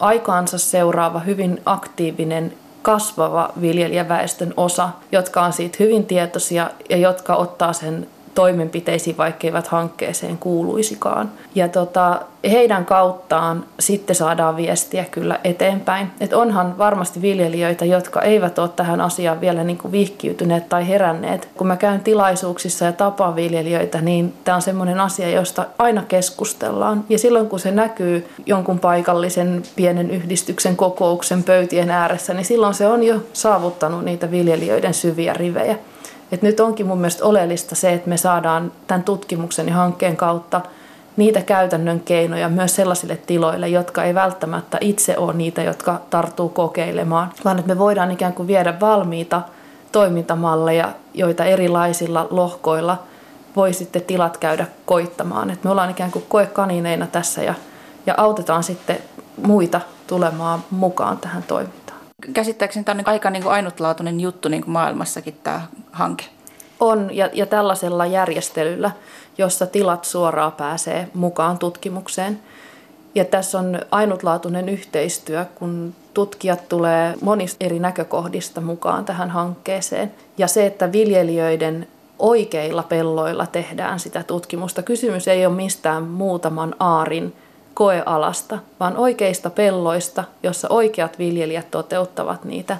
aikaansa 0.00 0.58
seuraava 0.58 1.20
hyvin 1.20 1.60
aktiivinen 1.66 2.52
kasvava 2.82 3.52
viljelijäväestön 3.60 4.54
osa, 4.56 4.88
jotka 5.12 5.42
on 5.44 5.52
siitä 5.52 5.76
hyvin 5.80 6.06
tietoisia 6.06 6.70
ja 6.90 6.96
jotka 6.96 7.36
ottaa 7.36 7.72
sen 7.72 8.06
toimenpiteisiin, 8.36 9.16
vaikkeivät 9.16 9.66
hankkeeseen 9.66 10.38
kuuluisikaan. 10.38 11.30
Ja 11.54 11.68
tota, 11.68 12.20
heidän 12.50 12.84
kauttaan 12.84 13.64
sitten 13.80 14.16
saadaan 14.16 14.56
viestiä 14.56 15.04
kyllä 15.10 15.40
eteenpäin. 15.44 16.10
Et 16.20 16.32
onhan 16.32 16.78
varmasti 16.78 17.22
viljelijöitä, 17.22 17.84
jotka 17.84 18.22
eivät 18.22 18.58
ole 18.58 18.68
tähän 18.68 19.00
asiaan 19.00 19.40
vielä 19.40 19.64
niin 19.64 19.78
kuin 19.78 19.92
vihkiytyneet 19.92 20.68
tai 20.68 20.88
heränneet. 20.88 21.48
Kun 21.56 21.66
mä 21.66 21.76
käyn 21.76 22.00
tilaisuuksissa 22.00 22.84
ja 22.84 22.92
tapaan 22.92 23.36
viljelijöitä, 23.36 24.00
niin 24.00 24.34
tämä 24.44 24.56
on 24.56 24.62
semmoinen 24.62 25.00
asia, 25.00 25.30
josta 25.30 25.66
aina 25.78 26.02
keskustellaan. 26.08 27.04
Ja 27.08 27.18
silloin 27.18 27.48
kun 27.48 27.60
se 27.60 27.70
näkyy 27.70 28.28
jonkun 28.46 28.78
paikallisen 28.78 29.62
pienen 29.76 30.10
yhdistyksen 30.10 30.76
kokouksen 30.76 31.42
pöytien 31.42 31.90
ääressä, 31.90 32.34
niin 32.34 32.44
silloin 32.44 32.74
se 32.74 32.86
on 32.86 33.02
jo 33.02 33.20
saavuttanut 33.32 34.04
niitä 34.04 34.30
viljelijöiden 34.30 34.94
syviä 34.94 35.32
rivejä. 35.32 35.76
Et 36.32 36.42
nyt 36.42 36.60
onkin 36.60 36.86
mun 36.86 36.98
mielestä 36.98 37.24
oleellista 37.24 37.74
se, 37.74 37.92
että 37.92 38.08
me 38.08 38.16
saadaan 38.16 38.72
tämän 38.86 39.02
tutkimuksen 39.02 39.68
ja 39.68 39.74
hankkeen 39.74 40.16
kautta 40.16 40.60
niitä 41.16 41.42
käytännön 41.42 42.00
keinoja 42.00 42.48
myös 42.48 42.76
sellaisille 42.76 43.16
tiloille, 43.26 43.68
jotka 43.68 44.04
ei 44.04 44.14
välttämättä 44.14 44.78
itse 44.80 45.18
ole 45.18 45.32
niitä, 45.32 45.62
jotka 45.62 46.00
tarttuu 46.10 46.48
kokeilemaan, 46.48 47.32
vaan 47.44 47.58
että 47.58 47.74
me 47.74 47.78
voidaan 47.78 48.10
ikään 48.10 48.32
kuin 48.32 48.48
viedä 48.48 48.80
valmiita 48.80 49.42
toimintamalleja, 49.92 50.92
joita 51.14 51.44
erilaisilla 51.44 52.26
lohkoilla 52.30 53.02
voi 53.56 53.72
sitten 53.72 54.02
tilat 54.02 54.36
käydä 54.36 54.66
koittamaan. 54.86 55.50
Et 55.50 55.64
me 55.64 55.70
ollaan 55.70 55.90
ikään 55.90 56.10
kuin 56.10 56.24
koekanineina 56.28 57.06
tässä 57.06 57.42
ja, 57.42 57.54
ja 58.06 58.14
autetaan 58.16 58.62
sitten 58.62 58.98
muita 59.42 59.80
tulemaan 60.06 60.64
mukaan 60.70 61.18
tähän 61.18 61.42
toimintaan 61.42 61.85
käsittääkseni 62.32 62.84
tämä 62.84 62.94
on 62.94 62.96
niin 62.96 63.08
aika 63.08 63.30
niin 63.30 63.42
kuin 63.42 63.52
ainutlaatuinen 63.52 64.20
juttu 64.20 64.48
niin 64.48 64.62
kuin 64.62 64.72
maailmassakin 64.72 65.38
tämä 65.42 65.62
hanke. 65.92 66.24
On, 66.80 67.16
ja, 67.16 67.30
ja 67.32 67.46
tällaisella 67.46 68.06
järjestelyllä, 68.06 68.90
jossa 69.38 69.66
tilat 69.66 70.04
suoraan 70.04 70.52
pääsee 70.52 71.08
mukaan 71.14 71.58
tutkimukseen. 71.58 72.40
Ja 73.14 73.24
tässä 73.24 73.58
on 73.58 73.80
ainutlaatuinen 73.90 74.68
yhteistyö, 74.68 75.44
kun 75.54 75.94
tutkijat 76.14 76.68
tulee 76.68 77.14
monista 77.20 77.64
eri 77.64 77.78
näkökohdista 77.78 78.60
mukaan 78.60 79.04
tähän 79.04 79.30
hankkeeseen. 79.30 80.14
Ja 80.38 80.48
se, 80.48 80.66
että 80.66 80.92
viljelijöiden 80.92 81.88
oikeilla 82.18 82.82
pelloilla 82.82 83.46
tehdään 83.46 84.00
sitä 84.00 84.22
tutkimusta. 84.22 84.82
Kysymys 84.82 85.28
ei 85.28 85.46
ole 85.46 85.54
mistään 85.54 86.02
muutaman 86.02 86.74
aarin 86.80 87.34
koealasta, 87.76 88.58
vaan 88.80 88.96
oikeista 88.96 89.50
pelloista, 89.50 90.24
jossa 90.42 90.68
oikeat 90.70 91.18
viljelijät 91.18 91.70
toteuttavat 91.70 92.44
niitä 92.44 92.76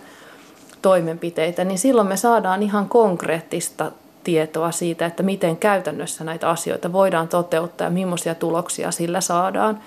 toimenpiteitä, 0.82 1.64
niin 1.64 1.78
silloin 1.78 2.08
me 2.08 2.16
saadaan 2.16 2.62
ihan 2.62 2.88
konkreettista 2.88 3.92
tietoa 4.24 4.70
siitä, 4.70 5.06
että 5.06 5.22
miten 5.22 5.56
käytännössä 5.56 6.24
näitä 6.24 6.50
asioita 6.50 6.92
voidaan 6.92 7.28
toteuttaa 7.28 7.86
ja 7.86 7.90
millaisia 7.90 8.34
tuloksia 8.34 8.90
sillä 8.90 9.20
saadaan. 9.20 9.80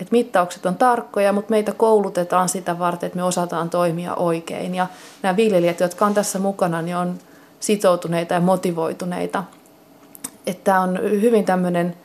Et 0.00 0.10
mittaukset 0.10 0.66
on 0.66 0.76
tarkkoja, 0.76 1.32
mutta 1.32 1.50
meitä 1.50 1.72
koulutetaan 1.72 2.48
sitä 2.48 2.78
varten, 2.78 3.06
että 3.06 3.16
me 3.16 3.24
osataan 3.24 3.70
toimia 3.70 4.14
oikein. 4.14 4.74
Ja 4.74 4.86
nämä 5.22 5.36
viljelijät, 5.36 5.80
jotka 5.80 6.06
on 6.06 6.14
tässä 6.14 6.38
mukana, 6.38 6.82
niin 6.82 6.96
on 6.96 7.18
sitoutuneita 7.60 8.34
ja 8.34 8.40
motivoituneita. 8.40 9.44
Että 10.46 10.80
on 10.80 11.00
hyvin 11.02 11.44
tämmöinen 11.44 11.96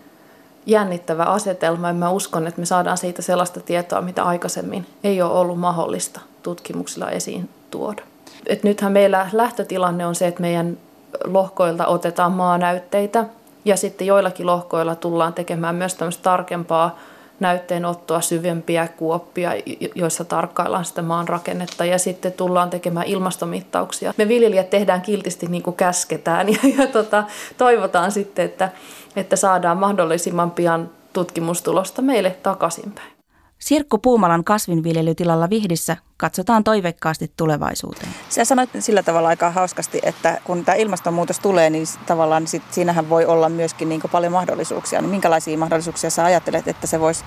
jännittävä 0.68 1.24
asetelma 1.24 1.88
ja 1.88 1.94
mä 1.94 2.10
uskon, 2.10 2.48
että 2.48 2.60
me 2.60 2.66
saadaan 2.66 2.98
siitä 2.98 3.22
sellaista 3.22 3.60
tietoa, 3.60 4.02
mitä 4.02 4.24
aikaisemmin 4.24 4.86
ei 5.04 5.22
ole 5.22 5.34
ollut 5.40 5.60
mahdollista 5.60 6.20
tutkimuksilla 6.44 7.10
esiin 7.10 7.50
tuoda. 7.72 8.02
Et 8.46 8.64
nythän 8.64 8.92
meillä 8.92 9.30
lähtötilanne 9.34 10.06
on 10.06 10.16
se, 10.16 10.28
että 10.28 10.42
meidän 10.42 10.78
lohkoilta 11.24 11.88
otetaan 11.88 12.32
maanäytteitä 12.32 13.26
ja 13.66 13.78
sitten 13.78 14.08
joillakin 14.08 14.46
lohkoilla 14.46 14.96
tullaan 14.96 15.34
tekemään 15.34 15.76
myös 15.76 15.96
tämmöistä 15.96 16.24
tarkempaa 16.24 16.98
näytteenottoa, 17.40 18.22
syvempiä 18.22 18.88
kuoppia, 18.88 19.52
joissa 19.96 20.26
tarkkaillaan 20.26 20.86
sitä 20.86 21.02
maan 21.02 21.28
rakennetta 21.28 21.86
ja 21.86 21.98
sitten 21.98 22.34
tullaan 22.34 22.70
tekemään 22.70 23.08
ilmastomittauksia. 23.08 24.14
Me 24.18 24.28
viljelijät 24.28 24.70
tehdään 24.70 25.02
kiltisti 25.02 25.48
niin 25.48 25.64
kuin 25.64 25.76
käsketään 25.76 26.50
ja, 26.54 26.60
ja 26.78 26.88
tota, 26.88 27.24
toivotaan 27.58 28.12
sitten, 28.12 28.46
että, 28.46 28.70
että 29.16 29.36
saadaan 29.36 29.78
mahdollisimman 29.78 30.52
pian 30.52 30.90
tutkimustulosta 31.14 32.02
meille 32.02 32.38
takaisinpäin. 32.44 33.17
Sirkku 33.60 33.98
Puumalan 33.98 34.44
kasvinviljelytilalla 34.44 35.50
Vihdissä 35.50 35.98
katsotaan 36.18 36.64
toiveikkaasti 36.64 37.32
tulevaisuuteen. 37.38 38.10
Sä 38.30 38.46
sanoit 38.46 38.70
sillä 38.80 39.04
tavalla 39.04 39.28
aika 39.28 39.52
hauskasti, 39.52 40.00
että 40.04 40.42
kun 40.44 40.66
tämä 40.66 40.76
ilmastonmuutos 40.76 41.40
tulee, 41.40 41.70
niin 41.70 41.86
tavallaan 42.06 42.48
sit 42.48 42.64
siinähän 42.72 43.10
voi 43.10 43.26
olla 43.26 43.50
myöskin 43.50 43.90
niin 43.90 44.02
paljon 44.12 44.34
mahdollisuuksia. 44.34 45.02
Niin 45.02 45.10
minkälaisia 45.10 45.58
mahdollisuuksia 45.58 46.10
sä 46.10 46.26
ajattelet, 46.26 46.68
että 46.68 46.88
se 46.88 47.00
voisi 47.00 47.26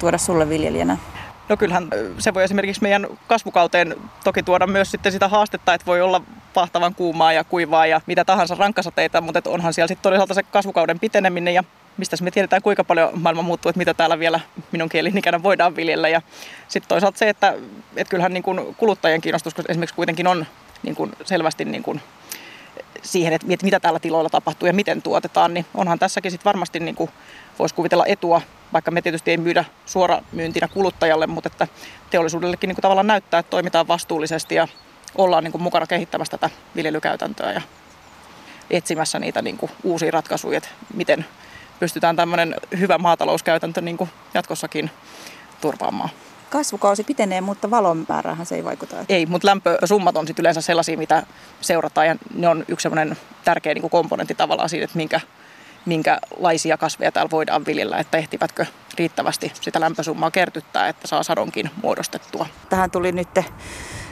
tuoda 0.00 0.18
sulle 0.18 0.48
viljelijänä? 0.48 0.98
No 1.48 1.56
kyllähän 1.56 1.88
se 2.18 2.34
voi 2.34 2.44
esimerkiksi 2.44 2.82
meidän 2.82 3.06
kasvukauteen 3.26 3.96
toki 4.24 4.42
tuoda 4.42 4.66
myös 4.66 4.90
sitten 4.90 5.12
sitä 5.12 5.28
haastetta, 5.28 5.74
että 5.74 5.86
voi 5.86 6.00
olla 6.00 6.22
pahtavan 6.54 6.94
kuumaa 6.94 7.32
ja 7.32 7.44
kuivaa 7.44 7.86
ja 7.86 8.00
mitä 8.06 8.24
tahansa 8.24 8.54
rankkasateita, 8.54 9.20
mutta 9.20 9.42
onhan 9.46 9.74
siellä 9.74 9.88
sitten 9.88 10.10
toisaalta 10.10 10.34
se 10.34 10.42
kasvukauden 10.42 11.00
piteneminen 11.00 11.54
ja 11.54 11.64
mistä 11.98 12.16
me 12.20 12.30
tiedetään, 12.30 12.62
kuinka 12.62 12.84
paljon 12.84 13.10
maailma 13.14 13.42
muuttuu, 13.42 13.68
että 13.70 13.78
mitä 13.78 13.94
täällä 13.94 14.18
vielä 14.18 14.40
minun 14.72 14.88
kielinikänä 14.88 15.42
voidaan 15.42 15.76
viljellä. 15.76 16.08
Ja 16.08 16.22
sitten 16.68 16.88
toisaalta 16.88 17.18
se, 17.18 17.28
että, 17.28 17.54
että 17.96 18.10
kyllähän 18.10 18.32
niin 18.32 18.42
kuin 18.42 18.74
kuluttajien 18.74 19.20
kiinnostus 19.20 19.54
esimerkiksi 19.68 19.96
kuitenkin 19.96 20.26
on 20.26 20.46
niin 20.82 20.94
kuin 20.94 21.12
selvästi 21.24 21.64
niin 21.64 21.82
kuin 21.82 22.00
siihen, 23.02 23.32
että 23.32 23.46
mitä 23.62 23.80
täällä 23.80 23.98
tiloilla 23.98 24.30
tapahtuu 24.30 24.66
ja 24.66 24.72
miten 24.72 25.02
tuotetaan, 25.02 25.54
niin 25.54 25.66
onhan 25.74 25.98
tässäkin 25.98 26.30
sitten 26.30 26.44
varmasti 26.44 26.80
niin 26.80 26.94
kuin 26.94 27.10
voisi 27.58 27.74
kuvitella 27.74 28.06
etua, 28.06 28.42
vaikka 28.72 28.90
me 28.90 29.02
tietysti 29.02 29.30
ei 29.30 29.36
myydä 29.36 29.64
suora 29.86 30.22
myyntinä 30.32 30.68
kuluttajalle, 30.68 31.26
mutta 31.26 31.50
että 31.52 31.68
teollisuudellekin 32.10 32.68
niin 32.68 32.74
kuin 32.76 32.82
tavallaan 32.82 33.06
näyttää, 33.06 33.40
että 33.40 33.50
toimitaan 33.50 33.88
vastuullisesti 33.88 34.54
ja 34.54 34.68
ollaan 35.14 35.44
niin 35.44 35.52
kuin 35.52 35.62
mukana 35.62 35.86
kehittämässä 35.86 36.30
tätä 36.30 36.50
viljelykäytäntöä 36.76 37.52
ja 37.52 37.62
etsimässä 38.70 39.18
niitä 39.18 39.42
niin 39.42 39.56
kuin 39.56 39.72
uusia 39.82 40.10
ratkaisuja, 40.10 40.58
että 40.58 40.68
miten 40.94 41.26
pystytään 41.80 42.16
tämmöinen 42.16 42.54
hyvä 42.78 42.98
maatalouskäytäntö 42.98 43.80
niin 43.80 43.96
kuin 43.96 44.10
jatkossakin 44.34 44.90
turvaamaan. 45.60 46.10
Kasvukausi 46.50 47.04
pitenee, 47.04 47.40
mutta 47.40 47.70
valon 47.70 48.06
määrähän 48.08 48.46
se 48.46 48.54
ei 48.54 48.64
vaikuta. 48.64 48.96
Ei, 49.08 49.26
mutta 49.26 49.48
lämpösummat 49.48 50.16
on 50.16 50.26
sitten 50.26 50.42
yleensä 50.42 50.60
sellaisia, 50.60 50.98
mitä 50.98 51.22
seurataan 51.60 52.06
ja 52.06 52.16
ne 52.34 52.48
on 52.48 52.64
yksi 52.68 52.82
semmoinen 52.82 53.16
tärkeä 53.44 53.74
niin 53.74 53.80
kuin 53.82 53.90
komponentti 53.90 54.34
tavallaan 54.34 54.68
siitä, 54.68 54.84
että 54.84 54.96
minkä, 54.96 55.20
minkälaisia 55.86 56.76
kasveja 56.76 57.12
täällä 57.12 57.30
voidaan 57.30 57.66
viljellä, 57.66 57.98
että 57.98 58.18
ehtivätkö 58.18 58.66
riittävästi 58.98 59.52
sitä 59.60 59.80
lämpösummaa 59.80 60.30
kertyttää, 60.30 60.88
että 60.88 61.08
saa 61.08 61.22
sadonkin 61.22 61.70
muodostettua. 61.82 62.46
Tähän 62.68 62.90
tuli 62.90 63.12
nyt 63.12 63.28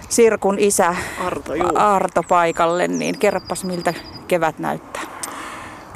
Sirkun 0.08 0.58
isä 0.58 0.94
Arto, 1.24 1.52
Arto 1.74 2.22
paikalle, 2.22 2.88
niin 2.88 3.18
kerropas 3.18 3.64
miltä 3.64 3.94
kevät 4.28 4.58
näyttää. 4.58 4.95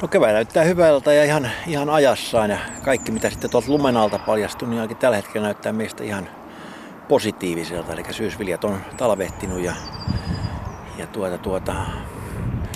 No 0.01 0.07
kevät 0.07 0.33
näyttää 0.33 0.63
hyvältä 0.63 1.13
ja 1.13 1.23
ihan, 1.23 1.49
ihan 1.67 1.89
ajassaan 1.89 2.49
ja 2.49 2.57
kaikki 2.83 3.11
mitä 3.11 3.29
sitten 3.29 3.49
tuolta 3.49 3.71
lumen 3.71 3.97
alta 3.97 4.19
paljastui, 4.19 4.69
niin 4.69 4.79
ainakin 4.79 4.97
tällä 4.97 5.15
hetkellä 5.15 5.45
näyttää 5.45 5.73
meistä 5.73 6.03
ihan 6.03 6.29
positiiviselta. 7.07 7.93
Eli 7.93 8.03
syysviljat 8.11 8.63
on 8.63 8.81
talvehtinut 8.97 9.59
ja, 9.59 9.73
ja 10.97 11.07
tuota, 11.07 11.37
tuota, 11.37 11.75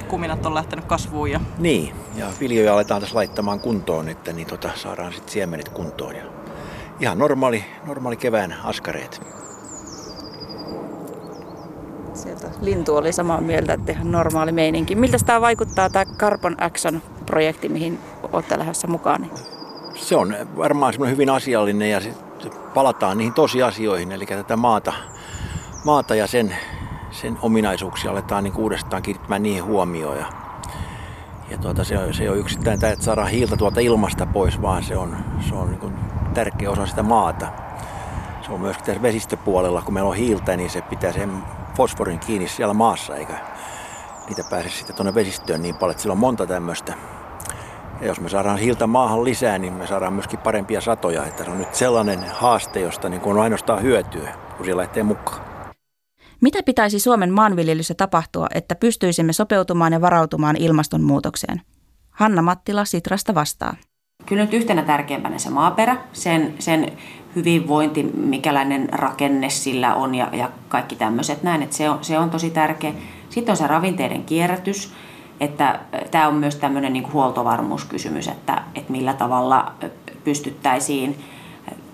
kuminat 0.08 0.46
on 0.46 0.54
lähtenyt 0.56 0.86
kasvuun. 0.86 1.32
Ja... 1.32 1.40
Niin, 1.58 1.96
ja 2.16 2.28
viljoja 2.40 2.74
aletaan 2.74 3.02
tässä 3.02 3.16
laittamaan 3.16 3.60
kuntoon, 3.60 4.10
että 4.10 4.34
niin 4.34 4.48
tota, 4.48 4.70
saadaan 4.76 5.14
sitten 5.14 5.34
siemenet 5.34 5.70
kuntoon. 5.70 6.16
Ja 6.16 6.24
ihan 7.00 7.18
normaali, 7.18 7.66
normaali 7.86 8.18
kevään 8.18 8.56
askareet. 8.64 9.22
Sieltä 12.14 12.48
lintu 12.62 12.96
oli 12.96 13.14
samaa 13.14 13.42
mieltä, 13.42 13.74
että 13.74 13.92
ihan 13.92 14.12
normaali 14.12 14.52
meininki. 14.52 14.96
Miltä 14.96 15.18
tämä 15.26 15.42
vaikuttaa 15.42 15.90
tämä 15.90 16.06
Carbon 16.06 16.56
Action 16.60 17.02
projekti, 17.26 17.70
mihin 17.70 18.00
olette 18.34 18.60
lähdössä 18.60 18.88
mukaan? 18.88 19.32
Se 19.96 20.16
on 20.16 20.36
varmaan 20.58 20.94
semmoinen 20.94 21.14
hyvin 21.14 21.30
asiallinen 21.30 21.90
ja 21.90 22.02
palataan 22.74 23.18
niihin 23.18 23.34
tosiasioihin, 23.34 24.12
eli 24.12 24.26
tätä 24.26 24.56
maata, 24.56 24.94
maata 25.86 26.16
ja 26.16 26.28
sen, 26.28 26.58
sen 27.12 27.38
ominaisuuksia 27.42 28.12
aletaan 28.12 28.44
niin 28.44 28.58
uudestaan 28.58 29.02
kiinnittämään 29.02 29.44
niihin 29.44 29.64
huomioon. 29.64 30.18
Ja, 30.18 30.26
ja 31.50 31.58
tuota, 31.58 31.84
se, 31.84 31.98
on, 31.98 32.14
se 32.14 32.24
ei 32.24 32.30
ole 32.30 32.38
yksittäin 32.38 32.80
tämä, 32.80 32.94
että 32.94 33.06
saadaan 33.06 33.28
hiiltä 33.28 33.58
tuolta 33.58 33.80
ilmasta 33.80 34.26
pois, 34.26 34.62
vaan 34.62 34.84
se 34.84 34.98
on, 34.98 35.18
se 35.50 35.56
on 35.56 35.72
niin 35.72 35.94
tärkeä 36.34 36.72
osa 36.72 36.86
sitä 36.86 37.04
maata. 37.04 37.48
Se 38.42 38.52
on 38.52 38.62
myös 38.62 38.78
tässä 38.78 39.02
vesistöpuolella, 39.02 39.82
kun 39.82 39.94
meillä 39.94 40.10
on 40.10 40.16
hiiltä, 40.16 40.58
niin 40.58 40.70
se 40.70 40.82
pitää 40.82 41.12
sen 41.12 41.32
fosforin 41.76 42.20
kiinni 42.20 42.48
siellä 42.48 42.74
maassa, 42.74 43.16
eikä 43.16 43.34
niitä 44.28 44.44
pääse 44.50 44.70
sitten 44.70 44.96
tuonne 44.96 45.16
vesistöön 45.16 45.62
niin 45.62 45.76
paljon, 45.76 45.92
että 45.92 46.02
sillä 46.02 46.14
on 46.14 46.20
monta 46.20 46.46
tämmöistä. 46.46 46.94
Ja 48.02 48.08
jos 48.08 48.20
me 48.20 48.30
saadaan 48.30 48.58
hiiltä 48.58 48.88
maahan 48.88 49.24
lisää, 49.24 49.58
niin 49.58 49.74
me 49.74 49.88
saadaan 49.88 50.14
myöskin 50.14 50.40
parempia 50.40 50.82
satoja. 50.82 51.26
Että 51.26 51.44
se 51.44 51.52
on 51.52 51.58
nyt 51.58 51.76
sellainen 51.76 52.20
haaste, 52.34 52.80
josta 52.80 53.10
niin 53.10 53.22
on 53.24 53.40
ainoastaan 53.40 53.82
hyötyä, 53.82 54.36
kun 54.58 54.66
siellä 54.66 54.82
lähtee 54.82 55.04
mukaan. 55.04 55.42
Mitä 56.42 56.64
pitäisi 56.64 57.00
Suomen 57.00 57.34
maanviljelyssä 57.34 57.94
tapahtua, 57.94 58.48
että 58.56 58.76
pystyisimme 58.76 59.34
sopeutumaan 59.34 59.94
ja 59.94 60.02
varautumaan 60.02 60.56
ilmastonmuutokseen? 60.56 61.62
Hanna 62.10 62.42
Mattila 62.42 62.86
Sitrasta 62.86 63.36
vastaa. 63.36 63.76
Kyllä 64.26 64.42
nyt 64.44 64.54
yhtenä 64.54 64.82
tärkeimpänä 64.82 65.38
se 65.38 65.50
maaperä, 65.50 65.98
sen, 66.14 66.54
sen 66.60 66.92
hyvinvointi, 67.36 68.04
mikäläinen 68.04 68.90
rakenne 68.92 69.50
sillä 69.50 69.96
on 69.96 70.16
ja, 70.16 70.30
ja 70.34 70.50
kaikki 70.68 70.96
tämmöiset 70.96 71.44
näin, 71.44 71.62
että 71.62 71.76
se 71.76 71.90
on, 71.90 72.04
se 72.04 72.20
on 72.20 72.30
tosi 72.30 72.50
tärkeä. 72.50 72.94
Sitten 73.30 73.54
on 73.54 73.58
se 73.58 73.68
ravinteiden 73.68 74.24
kierrätys, 74.24 74.94
että 75.40 75.80
tämä 76.12 76.28
on 76.28 76.36
myös 76.36 76.56
tämmöinen 76.56 76.94
niin 76.94 77.14
huoltovarmuuskysymys, 77.14 78.28
että, 78.28 78.62
että 78.76 78.92
millä 78.92 79.14
tavalla 79.14 79.72
pystyttäisiin 80.24 81.20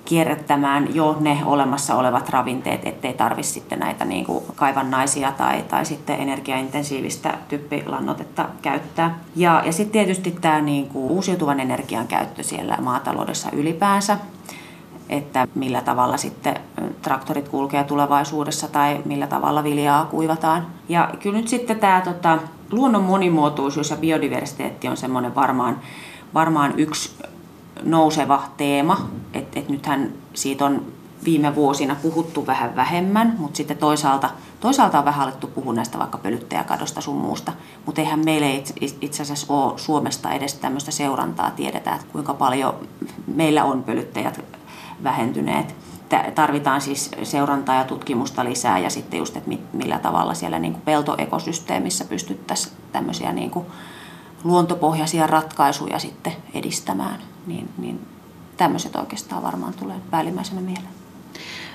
kierrättämään 0.05 0.95
jo 0.95 1.17
ne 1.19 1.37
olemassa 1.45 1.95
olevat 1.95 2.29
ravinteet, 2.29 2.87
ettei 2.87 3.13
tarvitse 3.13 3.51
sitten 3.51 3.79
näitä 3.79 4.05
niin 4.05 4.25
kuin 4.25 4.43
kaivannaisia 4.55 5.31
tai, 5.31 5.61
tai 5.61 5.85
sitten 5.85 6.19
energiaintensiivistä 6.19 7.37
typpilannotetta 7.47 8.45
käyttää. 8.61 9.19
Ja, 9.35 9.61
ja 9.65 9.71
sitten 9.71 9.91
tietysti 9.91 10.37
tämä 10.41 10.61
niin 10.61 10.87
kuin 10.87 11.11
uusiutuvan 11.11 11.59
energian 11.59 12.07
käyttö 12.07 12.43
siellä 12.43 12.77
maataloudessa 12.81 13.49
ylipäänsä 13.51 14.17
että 15.09 15.47
millä 15.55 15.81
tavalla 15.81 16.17
sitten 16.17 16.59
traktorit 17.01 17.49
kulkee 17.49 17.83
tulevaisuudessa 17.83 18.67
tai 18.67 19.01
millä 19.05 19.27
tavalla 19.27 19.63
viljaa 19.63 20.05
kuivataan. 20.05 20.67
Ja 20.89 21.09
kyllä 21.19 21.37
nyt 21.37 21.47
sitten 21.47 21.79
tämä 21.79 22.01
tota, 22.01 22.39
luonnon 22.71 23.03
monimuotoisuus 23.03 23.89
ja 23.89 23.95
biodiversiteetti 23.95 24.87
on 24.87 24.97
semmoinen 24.97 25.35
varmaan, 25.35 25.79
varmaan 26.33 26.73
yksi 26.77 27.15
nouseva 27.83 28.43
teema, 28.57 29.09
että 29.33 29.59
et 29.59 29.69
nythän 29.69 30.11
siitä 30.33 30.65
on 30.65 30.81
viime 31.25 31.55
vuosina 31.55 31.95
puhuttu 32.01 32.47
vähän 32.47 32.75
vähemmän, 32.75 33.35
mutta 33.37 33.57
sitten 33.57 33.77
toisaalta, 33.77 34.29
toisaalta 34.59 34.99
on 34.99 35.05
vähän 35.05 35.23
alettu 35.23 35.47
puhua 35.47 35.73
näistä 35.73 35.99
vaikka 35.99 36.17
pölyttäjäkadosta 36.17 37.01
sun 37.01 37.15
muusta, 37.15 37.53
mutta 37.85 38.01
eihän 38.01 38.25
meille 38.25 38.63
itse 39.01 39.23
asiassa 39.23 39.53
ole 39.53 39.79
Suomesta 39.79 40.31
edes 40.31 40.53
tämmöistä 40.53 40.91
seurantaa. 40.91 41.51
Tiedetä, 41.51 41.95
että 41.95 42.07
kuinka 42.11 42.33
paljon 42.33 42.75
meillä 43.35 43.63
on 43.63 43.83
pölyttäjät 43.83 44.39
vähentyneet. 45.03 45.75
Tarvitaan 46.35 46.81
siis 46.81 47.11
seurantaa 47.23 47.75
ja 47.75 47.83
tutkimusta 47.83 48.43
lisää 48.43 48.79
ja 48.79 48.89
sitten 48.89 49.17
just, 49.17 49.37
että 49.37 49.49
millä 49.73 49.99
tavalla 49.99 50.33
siellä 50.33 50.59
niin 50.59 50.73
kuin 50.73 50.81
peltoekosysteemissä 50.81 52.05
pystyttäisiin 52.05 52.75
tämmöisiä 52.91 53.31
niin 53.31 53.51
kuin 53.51 53.65
luontopohjaisia 54.43 55.27
ratkaisuja 55.27 55.99
sitten 55.99 56.33
edistämään. 56.53 57.19
Niin, 57.47 57.69
niin 57.77 58.07
tämmöiset 58.57 58.95
oikeastaan 58.95 59.43
varmaan 59.43 59.73
tulee 59.73 59.97
päällimmäisenä 60.11 60.61
mieleen. 60.61 61.00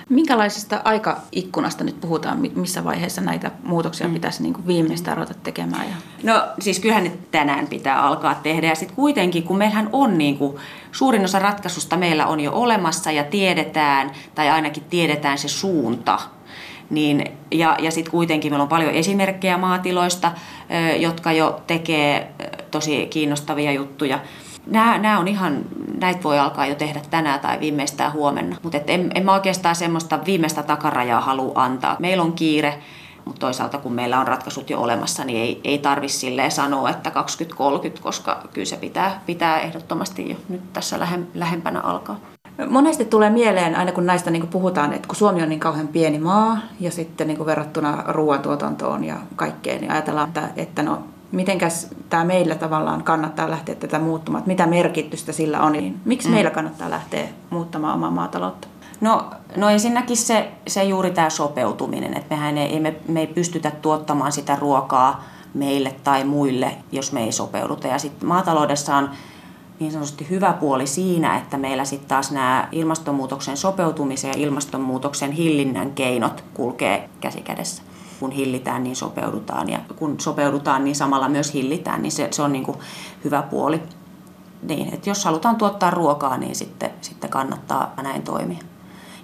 Minkälaisesta 0.09 0.81
aikaikkunasta 0.85 1.85
nyt 1.85 2.01
puhutaan, 2.01 2.39
missä 2.55 2.85
vaiheessa 2.85 3.21
näitä 3.21 3.51
muutoksia 3.63 4.09
mm. 4.09 4.15
pitäisi 4.15 4.43
niin 4.43 4.55
kuin 4.55 4.67
viimeistään 4.67 5.17
ruveta 5.17 5.35
tekemään? 5.35 5.87
Ja... 5.89 5.97
No 6.23 6.43
siis 6.61 6.81
kyllähän 6.81 7.05
nyt 7.05 7.31
tänään 7.31 7.67
pitää 7.67 8.03
alkaa 8.03 8.35
tehdä 8.35 8.67
ja 8.67 8.75
sitten 8.75 8.97
kuitenkin, 8.97 9.43
kun 9.43 9.59
meillähän 9.59 9.91
on 9.93 10.19
niin 10.19 10.39
kuin, 10.39 10.57
suurin 10.93 11.25
osa 11.25 11.39
ratkaisusta 11.39 11.97
meillä 11.97 12.27
on 12.27 12.41
jo 12.41 12.53
olemassa 12.53 13.11
ja 13.11 13.25
tiedetään, 13.25 14.11
tai 14.35 14.51
ainakin 14.51 14.85
tiedetään 14.91 15.39
se 15.39 15.49
suunta, 15.49 16.19
niin, 16.91 17.25
ja, 17.51 17.77
ja 17.81 17.91
sitten 17.91 18.11
kuitenkin 18.11 18.53
meillä 18.53 18.63
on 18.63 18.69
paljon 18.69 18.93
esimerkkejä 18.93 19.59
maatiloista, 19.59 20.33
jotka 20.99 21.33
jo 21.33 21.63
tekee 21.67 22.33
tosi 22.71 23.07
kiinnostavia 23.07 23.73
juttuja. 23.73 24.19
Nämä, 24.67 24.99
nämä 24.99 25.19
on 25.19 25.29
ihan 25.29 25.65
näitä 26.01 26.23
voi 26.23 26.39
alkaa 26.39 26.67
jo 26.67 26.75
tehdä 26.75 27.01
tänään 27.11 27.41
tai 27.41 27.61
viimeistään 27.61 28.13
huomenna. 28.13 28.57
Mutta 28.63 28.79
en, 28.87 29.11
en 29.15 29.25
mä 29.25 29.33
oikeastaan 29.33 29.77
semmoista 29.77 30.19
viimeistä 30.27 30.63
takarajaa 30.63 31.21
halua 31.21 31.53
antaa. 31.55 31.97
Meillä 31.99 32.23
on 32.23 32.33
kiire, 32.33 32.79
mutta 33.25 33.41
toisaalta 33.41 33.79
kun 33.79 33.93
meillä 33.93 34.21
on 34.21 34.29
ratkaisut 34.29 34.71
jo 34.71 34.81
olemassa, 34.81 35.25
niin 35.25 35.39
ei, 35.39 35.61
ei 35.65 35.79
tarvitse 35.79 36.19
silleen 36.19 36.51
sanoa, 36.51 36.91
että 36.91 37.11
2030, 37.11 38.03
koska 38.03 38.43
kyllä 38.53 38.65
se 38.65 38.77
pitää, 38.77 39.21
pitää 39.27 39.61
ehdottomasti 39.61 40.31
jo 40.31 40.37
nyt 40.49 40.73
tässä 40.73 40.99
lähempänä 41.35 41.81
alkaa. 41.81 42.21
Monesti 42.69 43.05
tulee 43.05 43.31
mieleen, 43.31 43.77
aina 43.77 43.93
kun 43.93 44.07
näistä 44.07 44.31
niin 44.31 44.47
puhutaan, 44.47 44.93
että 44.93 45.09
kun 45.09 45.17
Suomi 45.17 45.43
on 45.43 45.49
niin 45.49 45.61
kauhean 45.61 45.89
pieni 45.89 46.19
maa 46.19 46.59
ja 46.81 46.91
sitten 46.91 47.29
niin 47.29 47.47
verrattuna 47.47 48.05
ruoantuotantoon 48.07 49.05
ja 49.05 49.17
kaikkeen, 49.37 49.81
niin 49.81 49.93
ajatellaan, 49.93 50.29
että, 50.29 50.49
että 50.57 50.83
no 50.83 51.03
mitenkäs 51.37 51.89
tämä 52.09 52.25
meillä 52.25 52.55
tavallaan 52.55 53.03
kannattaa 53.03 53.51
lähteä 53.51 53.75
tätä 53.75 53.99
muuttamaan, 53.99 54.41
että 54.41 54.49
mitä 54.49 54.67
merkitystä 54.67 55.33
sillä 55.33 55.61
on, 55.61 55.73
niin 55.73 56.01
miksi 56.05 56.29
mm. 56.29 56.35
meillä 56.35 56.51
kannattaa 56.51 56.91
lähteä 56.91 57.29
muuttamaan 57.51 57.95
omaa 57.95 58.11
maataloutta? 58.11 58.69
No, 59.01 59.31
no 59.57 59.69
ensinnäkin 59.69 60.17
se, 60.17 60.53
se 60.67 60.85
juuri 60.85 61.11
tämä 61.11 61.31
sopeutuminen, 61.31 62.17
että 62.17 62.35
mehän 62.35 62.59
ei, 62.59 62.81
me, 62.81 62.97
me 63.09 63.21
ei 63.21 63.27
pystytä 63.27 63.71
tuottamaan 63.71 64.33
sitä 64.33 64.57
ruokaa 64.57 65.25
meille 65.55 65.95
tai 66.05 66.25
muille, 66.25 66.77
jos 66.93 67.13
me 67.13 67.25
ei 67.25 67.33
sopeuduta. 67.33 67.87
Ja 67.87 67.99
sitten 67.99 68.29
maataloudessa 68.29 68.97
on 68.97 69.11
niin 69.81 69.93
sanotusti 69.93 70.27
hyvä 70.31 70.53
puoli 70.53 70.87
siinä, 70.87 71.37
että 71.37 71.57
meillä 71.57 71.85
sitten 71.85 72.09
taas 72.09 72.31
nämä 72.31 72.69
ilmastonmuutoksen 72.73 73.57
sopeutumisen 73.57 74.29
ja 74.29 74.37
ilmastonmuutoksen 74.37 75.33
hillinnän 75.33 75.91
keinot 75.91 76.45
kulkee 76.55 77.09
käsi 77.21 77.41
kädessä. 77.41 77.83
Kun 78.21 78.31
hillitään, 78.31 78.85
niin 78.85 78.97
sopeudutaan 78.97 79.69
ja 79.69 79.79
kun 79.97 80.21
sopeudutaan, 80.21 80.85
niin 80.85 80.97
samalla 80.97 81.29
myös 81.29 81.55
hillitään, 81.55 82.03
niin 82.03 82.13
se, 82.13 82.29
se 82.31 82.43
on 82.43 82.53
niin 82.53 82.65
kuin 82.65 82.79
hyvä 83.25 83.43
puoli. 83.43 83.83
Niin, 84.63 84.95
että 84.95 85.11
jos 85.11 85.25
halutaan 85.25 85.57
tuottaa 85.57 85.91
ruokaa, 85.91 86.37
niin 86.37 86.55
sitten, 86.55 86.91
sitten 87.01 87.31
kannattaa 87.31 87.95
näin 88.03 88.23
toimia. 88.23 88.59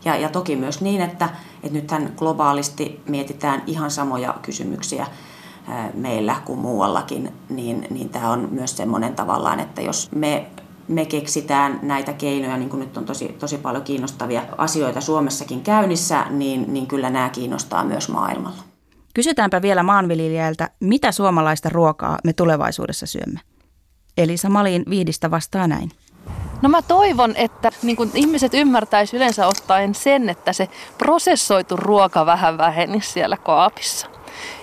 Ja, 0.04 0.16
ja 0.16 0.28
toki 0.28 0.56
myös 0.56 0.80
niin, 0.80 1.00
että, 1.00 1.28
että 1.62 1.78
nythän 1.78 2.12
globaalisti 2.16 3.00
mietitään 3.08 3.62
ihan 3.66 3.90
samoja 3.90 4.34
kysymyksiä 4.42 5.06
meillä 5.94 6.36
kuin 6.44 6.58
muuallakin, 6.58 7.32
niin, 7.48 7.86
niin 7.90 8.08
tämä 8.08 8.30
on 8.30 8.48
myös 8.50 8.76
semmoinen 8.76 9.14
tavallaan, 9.14 9.60
että 9.60 9.82
jos 9.82 10.08
me 10.14 10.46
me 10.88 11.06
keksitään 11.06 11.78
näitä 11.82 12.12
keinoja, 12.12 12.56
niin 12.56 12.68
kuin 12.68 12.80
nyt 12.80 12.96
on 12.96 13.04
tosi, 13.04 13.28
tosi 13.28 13.58
paljon 13.58 13.82
kiinnostavia 13.82 14.42
asioita 14.58 15.00
Suomessakin 15.00 15.60
käynnissä, 15.60 16.26
niin, 16.30 16.72
niin 16.72 16.86
kyllä 16.86 17.10
nämä 17.10 17.28
kiinnostaa 17.28 17.84
myös 17.84 18.08
maailmalla. 18.08 18.71
Kysytäänpä 19.14 19.62
vielä 19.62 19.82
maanviljelijältä, 19.82 20.70
mitä 20.80 21.12
suomalaista 21.12 21.68
ruokaa 21.68 22.18
me 22.24 22.32
tulevaisuudessa 22.32 23.06
syömme. 23.06 23.40
Elisa 24.16 24.48
Malin 24.48 24.84
Viidistä 24.90 25.30
vastaa 25.30 25.66
näin. 25.66 25.90
No 26.62 26.68
mä 26.68 26.82
toivon, 26.82 27.36
että 27.36 27.70
niin 27.82 27.96
kun 27.96 28.10
ihmiset 28.14 28.54
ymmärtäisivät 28.54 29.18
yleensä 29.18 29.46
ottaen 29.46 29.94
sen, 29.94 30.28
että 30.28 30.52
se 30.52 30.68
prosessoitu 30.98 31.76
ruoka 31.76 32.26
vähän 32.26 32.58
vähenisi 32.58 33.10
siellä 33.10 33.36
kaapissa. 33.36 34.06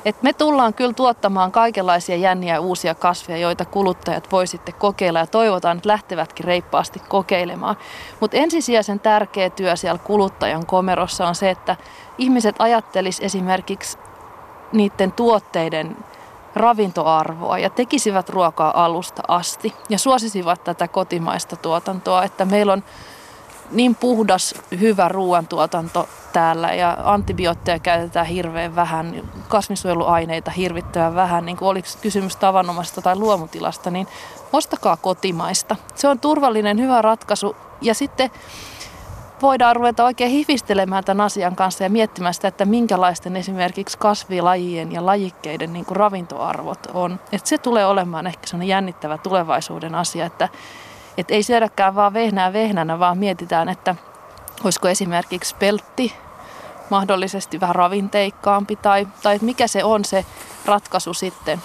Et 0.05 0.23
me 0.23 0.33
tullaan 0.33 0.73
kyllä 0.73 0.93
tuottamaan 0.93 1.51
kaikenlaisia 1.51 2.15
jänniä 2.15 2.59
uusia 2.59 2.95
kasveja, 2.95 3.37
joita 3.37 3.65
kuluttajat 3.65 4.31
voi 4.31 4.47
sitten 4.47 4.75
kokeilla 4.75 5.19
ja 5.19 5.27
toivotaan, 5.27 5.77
että 5.77 5.89
lähtevätkin 5.89 6.45
reippaasti 6.45 7.01
kokeilemaan. 7.09 7.75
Mutta 8.19 8.37
ensisijaisen 8.37 8.99
tärkeä 8.99 9.49
työ 9.49 9.75
siellä 9.75 9.99
kuluttajan 10.03 10.65
komerossa 10.65 11.27
on 11.27 11.35
se, 11.35 11.49
että 11.49 11.75
ihmiset 12.17 12.55
ajattelis 12.59 13.19
esimerkiksi 13.19 13.97
niiden 14.72 15.11
tuotteiden 15.11 15.97
ravintoarvoa 16.55 17.57
ja 17.57 17.70
tekisivät 17.70 18.30
ruokaa 18.30 18.86
alusta 18.86 19.24
asti 19.28 19.74
ja 19.89 19.99
suosisivat 19.99 20.63
tätä 20.63 20.88
kotimaista 20.88 21.55
tuotantoa, 21.55 22.24
että 22.24 22.45
meillä 22.45 22.74
on 22.74 22.84
niin 23.72 23.95
puhdas, 23.95 24.55
hyvä 24.80 25.07
ruoantuotanto 25.07 26.09
täällä 26.34 26.74
ja 26.74 26.97
antibiootteja 27.03 27.80
käytetään 27.80 28.26
hirveän 28.26 28.76
vähän, 28.76 29.24
kasvinsuojeluaineita 29.47 30.51
hirvittävän 30.51 31.15
vähän, 31.15 31.45
niin 31.45 31.57
kuin 31.57 31.70
oliko 31.70 31.88
kysymys 32.01 32.36
tavanomaisesta 32.36 33.01
tai 33.01 33.15
luomutilasta, 33.15 33.91
niin 33.91 34.07
ostakaa 34.53 34.97
kotimaista. 34.97 35.76
Se 35.95 36.07
on 36.07 36.20
turvallinen, 36.20 36.80
hyvä 36.80 37.01
ratkaisu 37.01 37.55
ja 37.82 37.93
sitten 37.93 38.32
voidaan 39.41 39.75
ruveta 39.75 40.03
oikein 40.03 40.31
hifistelemään 40.31 41.03
tämän 41.03 41.25
asian 41.25 41.55
kanssa 41.55 41.83
ja 41.83 41.89
miettimään 41.89 42.33
sitä, 42.33 42.47
että 42.47 42.65
minkälaisten 42.65 43.35
esimerkiksi 43.35 43.97
kasvilajien 43.97 44.91
ja 44.91 45.05
lajikkeiden 45.05 45.73
niin 45.73 45.85
kuin 45.85 45.95
ravintoarvot 45.95 46.87
on. 46.93 47.19
Että 47.31 47.49
se 47.49 47.57
tulee 47.57 47.85
olemaan 47.85 48.27
ehkä 48.27 48.47
sellainen 48.47 48.67
jännittävä 48.67 49.17
tulevaisuuden 49.17 49.95
asia, 49.95 50.25
että, 50.25 50.49
että 51.17 51.33
ei 51.33 51.43
syödäkään 51.43 51.95
vaan 51.95 52.13
vehnää 52.13 52.53
vehnänä, 52.53 52.99
vaan 52.99 53.17
mietitään, 53.17 53.69
että 53.69 53.95
olisiko 54.63 54.87
esimerkiksi 54.87 55.55
peltti 55.59 56.13
mahdollisesti 56.89 57.59
vähän 57.59 57.75
ravinteikkaampi 57.75 58.75
tai, 58.75 59.07
tai 59.23 59.39
mikä 59.41 59.67
se 59.67 59.83
on 59.83 60.05
se 60.05 60.25
ratkaisu 60.65 61.13
sitten. 61.13 61.61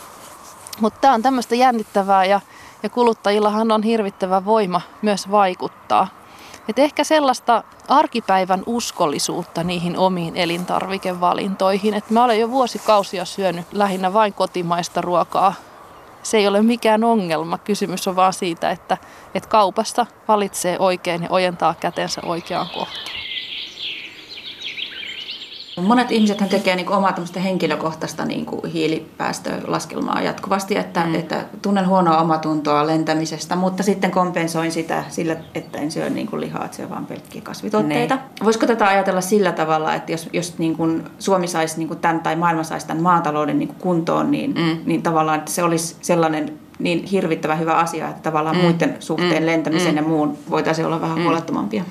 Mutta 0.80 1.00
tämä 1.00 1.14
on 1.14 1.22
tämmöistä 1.22 1.54
jännittävää 1.54 2.24
ja, 2.24 2.40
ja 2.82 2.90
kuluttajillahan 2.90 3.72
on 3.72 3.82
hirvittävä 3.82 4.44
voima 4.44 4.80
myös 5.02 5.30
vaikuttaa 5.30 6.08
et 6.68 6.78
ehkä 6.78 7.04
sellaista 7.04 7.64
arkipäivän 7.88 8.62
uskollisuutta 8.66 9.64
niihin 9.64 9.98
omiin 9.98 10.36
elintarvikevalintoihin. 10.36 11.94
Et 11.94 12.10
mä 12.10 12.24
olen 12.24 12.40
jo 12.40 12.50
vuosikausia 12.50 13.24
syönyt 13.24 13.66
lähinnä 13.72 14.12
vain 14.12 14.32
kotimaista 14.32 15.00
ruokaa. 15.00 15.54
Se 16.22 16.36
ei 16.36 16.48
ole 16.48 16.62
mikään 16.62 17.04
ongelma. 17.04 17.58
Kysymys 17.58 18.08
on 18.08 18.16
vaan 18.16 18.32
siitä, 18.32 18.70
että, 18.70 18.96
että 19.34 19.48
kaupasta 19.48 20.06
valitsee 20.28 20.76
oikein 20.78 21.22
ja 21.22 21.28
ojentaa 21.30 21.74
kätensä 21.80 22.20
oikeaan 22.24 22.68
kohtaan. 22.74 23.23
Monet 25.80 26.12
ihmiset 26.12 26.38
tekee 26.50 26.76
niin 26.76 26.88
omaa 26.88 27.14
henkilökohtaista 27.44 28.24
niin 28.24 28.46
kuin 28.46 28.72
hiilipäästölaskelmaa 28.72 30.22
jatkuvasti, 30.22 30.76
että, 30.76 31.06
mm. 31.06 31.14
että 31.14 31.44
tunnen 31.62 31.88
huonoa 31.88 32.18
omatuntoa 32.18 32.86
lentämisestä, 32.86 33.56
mutta 33.56 33.82
sitten 33.82 34.10
kompensoin 34.10 34.72
sitä 34.72 35.04
sillä, 35.08 35.36
että 35.54 35.78
en 35.78 35.90
syö 35.90 36.10
niin 36.10 36.26
kuin 36.26 36.40
lihaa, 36.40 36.64
että 36.64 36.76
syö 36.76 36.90
vain 36.90 37.06
pelkkiä 37.06 37.42
kasvituotteita. 37.42 38.14
Ne. 38.14 38.22
Voisiko 38.44 38.66
tätä 38.66 38.86
ajatella 38.86 39.20
sillä 39.20 39.52
tavalla, 39.52 39.94
että 39.94 40.12
jos, 40.12 40.28
jos 40.32 40.58
niin 40.58 40.76
kuin 40.76 41.04
Suomi 41.18 41.46
saisi 41.46 41.78
niin 41.78 41.88
kuin 41.88 42.00
tämän 42.00 42.20
tai 42.20 42.36
maailma 42.36 42.62
saisi 42.62 42.86
tämän 42.86 43.02
maatalouden 43.02 43.58
niin 43.58 43.68
kuin 43.68 43.80
kuntoon, 43.80 44.30
niin, 44.30 44.54
mm. 44.54 44.78
niin 44.86 45.02
tavallaan 45.02 45.38
että 45.38 45.50
se 45.50 45.62
olisi 45.62 45.96
sellainen 46.00 46.58
niin 46.78 47.04
hirvittävän 47.04 47.58
hyvä 47.58 47.74
asia, 47.74 48.08
että 48.08 48.22
tavallaan 48.22 48.56
mm. 48.56 48.62
muiden 48.62 48.96
suhteen 49.00 49.42
mm. 49.42 49.46
lentämisen 49.46 49.90
mm. 49.90 49.96
ja 49.96 50.02
muun 50.02 50.38
voitaisiin 50.50 50.86
olla 50.86 51.00
vähän 51.00 51.18
mm. 51.18 51.24
huolettomampia. 51.24 51.84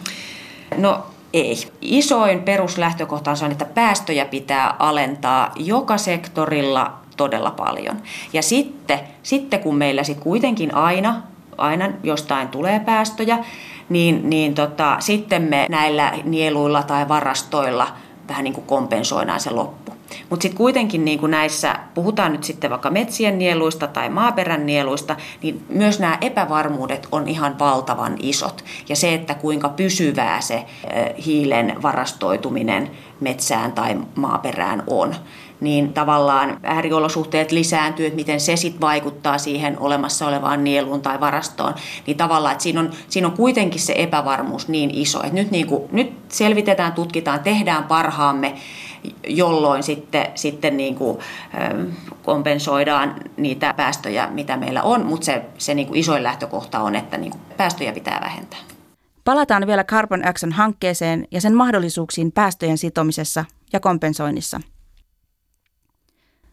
No 0.77 1.03
ei. 1.33 1.67
Isoin 1.81 2.43
peruslähtökohta 2.43 3.31
on 3.31 3.51
että 3.51 3.65
päästöjä 3.65 4.25
pitää 4.25 4.75
alentaa 4.79 5.51
joka 5.55 5.97
sektorilla 5.97 6.93
todella 7.17 7.51
paljon. 7.51 8.01
Ja 8.33 8.41
sitten, 8.41 8.99
sitten 9.23 9.59
kun 9.59 9.75
meillä 9.75 10.03
sit 10.03 10.19
kuitenkin 10.19 10.75
aina, 10.75 11.21
aina 11.57 11.89
jostain 12.03 12.47
tulee 12.47 12.79
päästöjä, 12.79 13.37
niin, 13.89 14.29
niin 14.29 14.55
tota, 14.55 14.95
sitten 14.99 15.41
me 15.41 15.65
näillä 15.69 16.13
nieluilla 16.23 16.83
tai 16.83 17.07
varastoilla 17.07 17.87
vähän 18.27 18.43
niin 18.43 18.53
kuin 18.53 18.67
kompensoidaan 18.67 19.39
se 19.39 19.49
loppu. 19.49 19.82
Mutta 20.29 20.41
sitten 20.41 20.57
kuitenkin 20.57 21.05
niin 21.05 21.19
kuin 21.19 21.31
näissä, 21.31 21.75
puhutaan 21.93 22.31
nyt 22.31 22.43
sitten 22.43 22.69
vaikka 22.69 22.89
metsien 22.89 23.39
nieluista 23.39 23.87
tai 23.87 24.09
maaperän 24.09 24.65
nieluista, 24.65 25.15
niin 25.41 25.65
myös 25.69 25.99
nämä 25.99 26.17
epävarmuudet 26.21 27.07
on 27.11 27.27
ihan 27.27 27.59
valtavan 27.59 28.15
isot. 28.19 28.63
Ja 28.89 28.95
se, 28.95 29.13
että 29.13 29.35
kuinka 29.35 29.69
pysyvää 29.69 30.41
se 30.41 30.65
hiilen 31.25 31.75
varastoituminen 31.81 32.91
metsään 33.19 33.71
tai 33.71 33.97
maaperään 34.15 34.83
on 34.87 35.15
niin 35.63 35.93
tavallaan 35.93 36.57
ääriolosuhteet 36.63 37.51
lisääntyy, 37.51 38.05
että 38.05 38.15
miten 38.15 38.39
se 38.39 38.55
sitten 38.55 38.81
vaikuttaa 38.81 39.37
siihen 39.37 39.79
olemassa 39.79 40.27
olevaan 40.27 40.63
nieluun 40.63 41.01
tai 41.01 41.19
varastoon, 41.19 41.73
niin 42.07 42.17
tavallaan, 42.17 42.51
että 42.51 42.63
siinä 42.63 42.79
on, 42.79 42.91
siinä 43.09 43.27
on 43.27 43.33
kuitenkin 43.33 43.81
se 43.81 43.93
epävarmuus 43.97 44.67
niin 44.67 44.91
iso, 44.93 45.19
että 45.19 45.35
nyt, 45.35 45.51
niin 45.51 45.67
kuin, 45.67 45.83
nyt 45.91 46.13
selvitetään, 46.29 46.93
tutkitaan, 46.93 47.39
tehdään 47.39 47.83
parhaamme, 47.83 48.55
jolloin 49.27 49.83
sitten, 49.83 50.27
sitten 50.35 50.77
niin 50.77 50.95
kuin, 50.95 51.17
kompensoidaan 52.23 53.15
niitä 53.37 53.73
päästöjä, 53.73 54.27
mitä 54.27 54.57
meillä 54.57 54.83
on, 54.83 55.05
mutta 55.05 55.25
se, 55.25 55.45
se 55.57 55.73
niin 55.73 55.87
kuin 55.87 55.99
isoin 55.99 56.23
lähtökohta 56.23 56.79
on, 56.79 56.95
että 56.95 57.17
niin 57.17 57.31
kuin 57.31 57.41
päästöjä 57.57 57.93
pitää 57.93 58.19
vähentää. 58.23 58.59
Palataan 59.25 59.67
vielä 59.67 59.83
Carbon 59.83 60.27
Action-hankkeeseen 60.27 61.27
ja 61.31 61.41
sen 61.41 61.55
mahdollisuuksiin 61.55 62.31
päästöjen 62.31 62.77
sitomisessa 62.77 63.45
ja 63.73 63.79
kompensoinnissa. 63.79 64.59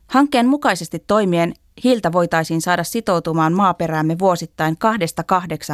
Hankkeen 0.07 0.47
mukaisesti 0.47 0.99
toimien 1.07 1.55
hiiltä 1.85 2.13
voitaisiin 2.13 2.61
saada 2.61 2.85
sitoutumaan 2.85 3.53
maaperäämme 3.53 4.19
vuosittain 4.19 4.77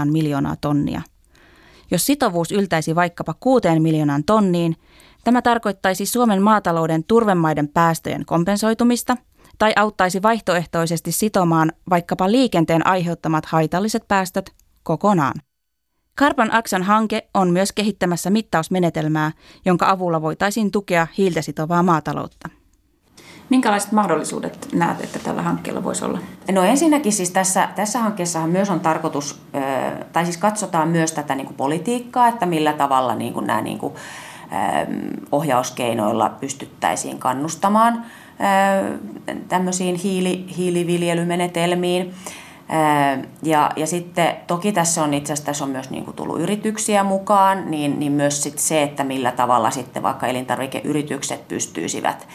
2-8 0.06 0.10
miljoonaa 0.12 0.56
tonnia. 0.60 1.02
Jos 1.90 2.06
sitovuus 2.06 2.52
yltäisi 2.52 2.94
vaikkapa 2.94 3.34
6 3.40 3.68
miljoonaan 3.80 4.24
tonniin, 4.24 4.76
Tämä 5.26 5.42
tarkoittaisi 5.42 6.06
Suomen 6.06 6.42
maatalouden 6.42 7.04
turvemaiden 7.04 7.68
päästöjen 7.68 8.26
kompensoitumista 8.26 9.16
tai 9.58 9.72
auttaisi 9.76 10.22
vaihtoehtoisesti 10.22 11.12
sitomaan 11.12 11.72
vaikkapa 11.90 12.30
liikenteen 12.30 12.86
aiheuttamat 12.86 13.46
haitalliset 13.46 14.08
päästöt 14.08 14.50
kokonaan. 14.82 15.34
Carbon 16.18 16.54
Action 16.54 16.82
hanke 16.82 17.28
on 17.34 17.50
myös 17.50 17.72
kehittämässä 17.72 18.30
mittausmenetelmää, 18.30 19.32
jonka 19.64 19.90
avulla 19.90 20.22
voitaisiin 20.22 20.70
tukea 20.70 21.06
hiiltä 21.18 21.42
sitovaa 21.42 21.82
maataloutta. 21.82 22.48
Minkälaiset 23.50 23.92
mahdollisuudet 23.92 24.68
näet, 24.72 25.00
että 25.04 25.18
tällä 25.18 25.42
hankkeella 25.42 25.84
voisi 25.84 26.04
olla? 26.04 26.18
No 26.52 26.62
ensinnäkin 26.62 27.12
siis 27.12 27.30
tässä, 27.30 27.68
tässä 27.76 27.98
hankkeessahan 27.98 28.50
myös 28.50 28.70
on 28.70 28.80
tarkoitus, 28.80 29.42
tai 30.12 30.24
siis 30.24 30.36
katsotaan 30.36 30.88
myös 30.88 31.12
tätä 31.12 31.34
niin 31.34 31.46
kuin 31.46 31.56
politiikkaa, 31.56 32.28
että 32.28 32.46
millä 32.46 32.72
tavalla 32.72 33.14
niin 33.14 33.32
kuin 33.32 33.46
nämä 33.46 33.60
niin 33.60 33.78
kuin, 33.78 33.94
ohjauskeinoilla 35.32 36.28
pystyttäisiin 36.28 37.18
kannustamaan 37.18 38.02
tämmöisiin 39.48 39.94
hiili, 39.94 40.46
hiiliviljelymenetelmiin. 40.56 42.14
Ja, 43.42 43.70
ja 43.76 43.86
sitten 43.86 44.36
toki 44.46 44.72
tässä 44.72 45.02
on 45.02 45.14
itse 45.14 45.32
asiassa 45.32 45.46
tässä 45.46 45.64
on 45.64 45.70
myös 45.70 45.90
niin 45.90 46.04
kuin 46.04 46.16
tullut 46.16 46.40
yrityksiä 46.40 47.04
mukaan, 47.04 47.70
niin, 47.70 47.98
niin 47.98 48.12
myös 48.12 48.42
sit 48.42 48.58
se, 48.58 48.82
että 48.82 49.04
millä 49.04 49.32
tavalla 49.32 49.70
sitten 49.70 50.02
vaikka 50.02 50.26
elintarvikeyritykset 50.26 51.48
pystyisivät 51.48 52.28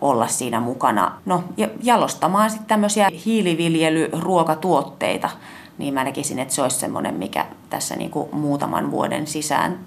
olla 0.00 0.26
siinä 0.26 0.60
mukana. 0.60 1.12
No, 1.26 1.44
jalostamaan 1.82 2.50
sitten 2.50 2.68
tämmöisiä 2.68 3.08
hiiliviljelyruokatuotteita, 3.26 5.30
niin 5.78 5.94
mä 5.94 6.04
näkisin, 6.04 6.38
että 6.38 6.54
se 6.54 6.62
olisi 6.62 6.78
semmoinen, 6.78 7.14
mikä 7.14 7.46
tässä 7.70 7.96
niin 7.96 8.10
kuin 8.10 8.28
muutaman 8.32 8.90
vuoden 8.90 9.26
sisään 9.26 9.78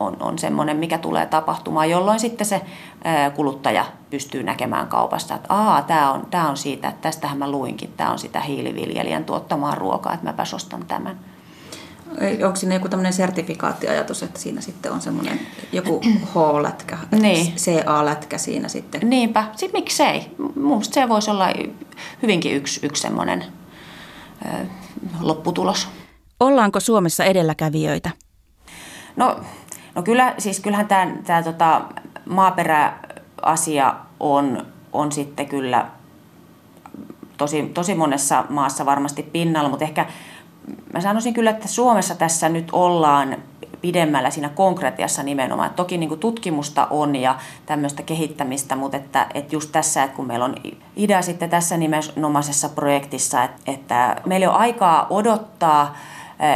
on, 0.00 0.16
on 0.20 0.38
semmoinen, 0.38 0.76
mikä 0.76 0.98
tulee 0.98 1.26
tapahtumaan, 1.26 1.90
jolloin 1.90 2.20
sitten 2.20 2.46
se 2.46 2.60
kuluttaja 3.36 3.84
pystyy 4.10 4.42
näkemään 4.42 4.88
kaupasta, 4.88 5.34
että 5.34 5.54
aa, 5.54 5.82
tämä 5.82 6.12
on, 6.12 6.26
tämä 6.30 6.50
on 6.50 6.56
siitä, 6.56 6.88
että 6.88 7.00
tästähän 7.00 7.38
mä 7.38 7.50
luinkin, 7.50 7.92
tämä 7.96 8.10
on 8.10 8.18
sitä 8.18 8.40
hiiliviljelijän 8.40 9.24
tuottamaa 9.24 9.74
ruokaa, 9.74 10.14
että 10.14 10.26
mäpäs 10.26 10.54
ostan 10.54 10.84
tämän. 10.86 11.20
Onko 12.44 12.56
siinä 12.56 12.74
joku 12.74 12.88
tämmöinen 12.88 13.12
sertifikaattiajatus, 13.12 14.22
että 14.22 14.40
siinä 14.40 14.60
sitten 14.60 14.92
on 14.92 15.00
semmoinen 15.00 15.40
joku 15.72 16.00
H-lätkä, 16.34 16.98
niin. 17.10 17.54
CA-lätkä 17.56 18.38
siinä 18.38 18.68
sitten? 18.68 19.00
Niinpä. 19.10 19.44
Sitten 19.56 19.80
miksei? 19.80 20.30
Minusta 20.54 20.94
se 20.94 21.08
voisi 21.08 21.30
olla 21.30 21.48
hyvinkin 22.22 22.56
yksi, 22.56 22.86
yksi 22.86 23.02
semmoinen 23.02 23.44
ö, 24.44 24.66
lopputulos. 25.20 25.88
Ollaanko 26.40 26.80
Suomessa 26.80 27.24
edelläkävijöitä? 27.24 28.10
No, 29.16 29.40
no 29.98 30.02
kyllä, 30.02 30.34
siis 30.38 30.60
kyllähän 30.60 30.88
tämä, 30.88 31.06
tämä 31.26 31.42
tota, 31.42 31.80
maaperäasia 32.26 33.94
on, 34.20 34.66
on 34.92 35.12
sitten 35.12 35.46
kyllä 35.46 35.86
tosi, 37.36 37.62
tosi 37.74 37.94
monessa 37.94 38.44
maassa 38.48 38.86
varmasti 38.86 39.22
pinnalla, 39.22 39.70
mutta 39.70 39.84
ehkä 39.84 40.06
mä 40.92 41.00
sanoisin 41.00 41.34
kyllä, 41.34 41.50
että 41.50 41.68
Suomessa 41.68 42.14
tässä 42.14 42.48
nyt 42.48 42.68
ollaan 42.72 43.36
pidemmällä 43.80 44.30
siinä 44.30 44.48
konkretiassa 44.48 45.22
nimenomaan. 45.22 45.70
Toki 45.70 45.98
niin 45.98 46.08
kuin 46.08 46.20
tutkimusta 46.20 46.86
on 46.90 47.16
ja 47.16 47.38
tämmöistä 47.66 48.02
kehittämistä, 48.02 48.76
mutta 48.76 48.96
että, 48.96 49.26
että 49.34 49.54
just 49.54 49.72
tässä, 49.72 50.02
että 50.02 50.16
kun 50.16 50.26
meillä 50.26 50.44
on 50.44 50.54
idea 50.96 51.22
sitten 51.22 51.50
tässä 51.50 51.76
nimenomaisessa 51.76 52.68
projektissa, 52.68 53.44
että, 53.44 53.72
että 53.72 54.16
meillä 54.26 54.50
on 54.50 54.56
aikaa 54.56 55.06
odottaa, 55.10 55.96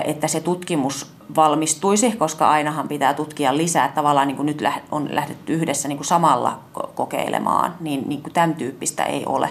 että 0.04 0.28
se 0.28 0.40
tutkimus 0.40 1.11
valmistuisi, 1.36 2.12
koska 2.12 2.50
ainahan 2.50 2.88
pitää 2.88 3.14
tutkia 3.14 3.56
lisää. 3.56 3.92
Tavallaan 3.94 4.28
niin 4.28 4.36
kuin 4.36 4.46
nyt 4.46 4.62
on 4.90 5.08
lähdetty 5.14 5.52
yhdessä 5.52 5.88
niin 5.88 5.98
kuin 5.98 6.06
samalla 6.06 6.58
kokeilemaan, 6.94 7.74
niin, 7.80 8.08
niin 8.08 8.22
kuin 8.22 8.32
tämän 8.32 8.54
tyyppistä 8.54 9.04
ei 9.04 9.22
ole. 9.26 9.50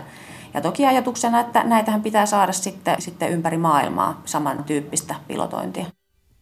Ja 0.53 0.61
toki 0.61 0.85
ajatuksena, 0.85 1.39
että 1.39 1.63
näitähän 1.63 2.01
pitää 2.01 2.25
saada 2.25 2.51
sitten, 2.51 3.01
sitten 3.01 3.31
ympäri 3.31 3.57
maailmaa 3.57 4.21
samantyyppistä 4.25 5.15
pilotointia. 5.27 5.85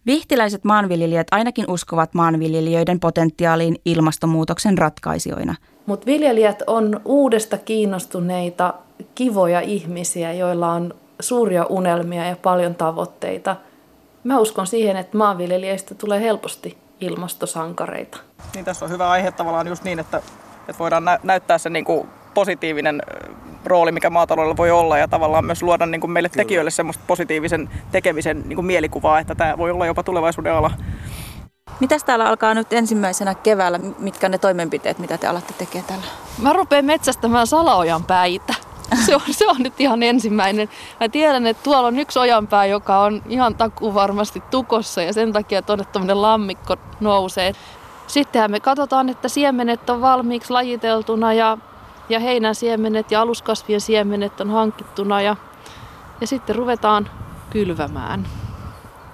Vihtiläiset 0.06 0.64
maanviljelijät 0.64 1.28
ainakin 1.32 1.66
uskovat 1.72 2.14
maanviljelijöiden 2.14 3.00
potentiaaliin 3.00 3.76
ilmastonmuutoksen 3.86 4.78
ratkaisijoina. 4.78 5.56
Mutta 5.86 6.06
viljelijät 6.06 6.64
on 6.68 7.02
uudesta 7.06 7.58
kiinnostuneita, 7.58 8.74
kivoja 9.16 9.62
ihmisiä, 9.62 10.34
joilla 10.34 10.72
on 10.72 10.94
suuria 11.20 11.66
unelmia 11.66 12.26
ja 12.26 12.36
paljon 12.36 12.76
tavoitteita. 12.76 13.56
Mä 14.24 14.40
uskon 14.40 14.68
siihen, 14.68 14.98
että 14.98 15.18
maanviljelijöistä 15.18 15.96
tulee 15.96 16.22
helposti 16.22 16.78
ilmastosankareita. 17.00 18.18
Niin 18.56 18.66
tässä 18.66 18.86
on 18.86 18.92
hyvä 18.92 19.10
aihe 19.10 19.32
tavallaan 19.32 19.68
just 19.68 19.84
niin, 19.84 20.00
että, 20.00 20.18
että 20.68 20.80
voidaan 20.80 21.06
nä- 21.06 21.20
näyttää 21.24 21.58
se 21.58 21.70
niin 21.70 21.86
kuin 21.86 22.10
positiivinen 22.34 23.02
rooli, 23.66 23.92
mikä 23.92 24.10
maataloudella 24.10 24.58
voi 24.58 24.72
olla 24.72 24.98
ja 24.98 25.08
tavallaan 25.08 25.46
myös 25.46 25.64
luoda 25.64 25.86
niin 25.86 26.02
kuin 26.02 26.12
meille 26.12 26.30
Kyllä. 26.30 26.44
tekijöille 26.44 26.72
semmoista 26.72 27.04
positiivisen 27.08 27.70
tekemisen 27.92 28.44
niin 28.46 28.56
kuin 28.56 28.66
mielikuvaa, 28.66 29.20
että 29.20 29.36
tämä 29.36 29.58
voi 29.58 29.72
olla 29.72 29.86
jopa 29.86 30.04
tulevaisuuden 30.04 30.54
ala. 30.54 30.72
Mitäs 31.80 32.04
täällä 32.04 32.26
alkaa 32.26 32.54
nyt 32.54 32.74
ensimmäisenä 32.74 33.36
keväällä? 33.36 33.80
Mitkä 34.00 34.30
ne 34.30 34.38
toimenpiteet, 34.38 35.00
mitä 35.00 35.18
te 35.18 35.28
alatte 35.28 35.54
tekemään 35.54 35.88
täällä? 35.88 36.06
Mä 36.42 36.54
rupean 36.54 36.86
metsästämään 36.86 37.48
salaojan 37.48 38.04
päitä. 38.04 38.54
Se 39.06 39.16
on, 39.16 39.22
se 39.32 39.48
on 39.48 39.56
nyt 39.60 39.80
ihan 39.80 40.04
ensimmäinen. 40.04 40.70
Mä 41.00 41.10
tiedän, 41.10 41.48
että 41.48 41.64
tuolla 41.64 41.88
on 41.88 42.00
yksi 42.00 42.20
ojanpää, 42.20 42.66
joka 42.66 43.00
on 43.00 43.22
ihan 43.30 43.56
takuu 43.56 43.94
varmasti 43.94 44.44
tukossa 44.52 45.02
ja 45.02 45.14
sen 45.14 45.34
takia 45.34 45.62
tuonne 45.62 45.86
tuommoinen 45.86 46.22
lammikko 46.22 46.76
nousee. 47.00 47.54
Sittenhän 48.08 48.52
me 48.52 48.60
katsotaan, 48.60 49.10
että 49.10 49.30
siemenet 49.30 49.90
on 49.90 50.02
valmiiksi 50.02 50.54
lajiteltuna 50.54 51.34
ja 51.34 51.58
ja 52.10 52.20
heinän 52.20 52.56
siemenet 52.56 53.12
ja 53.12 53.22
aluskasvien 53.22 53.82
siemenet 53.82 54.42
on 54.42 54.50
hankittuna 54.50 55.22
ja, 55.22 55.36
ja 56.22 56.28
sitten 56.28 56.56
ruvetaan 56.56 57.10
kylvämään. 57.50 58.28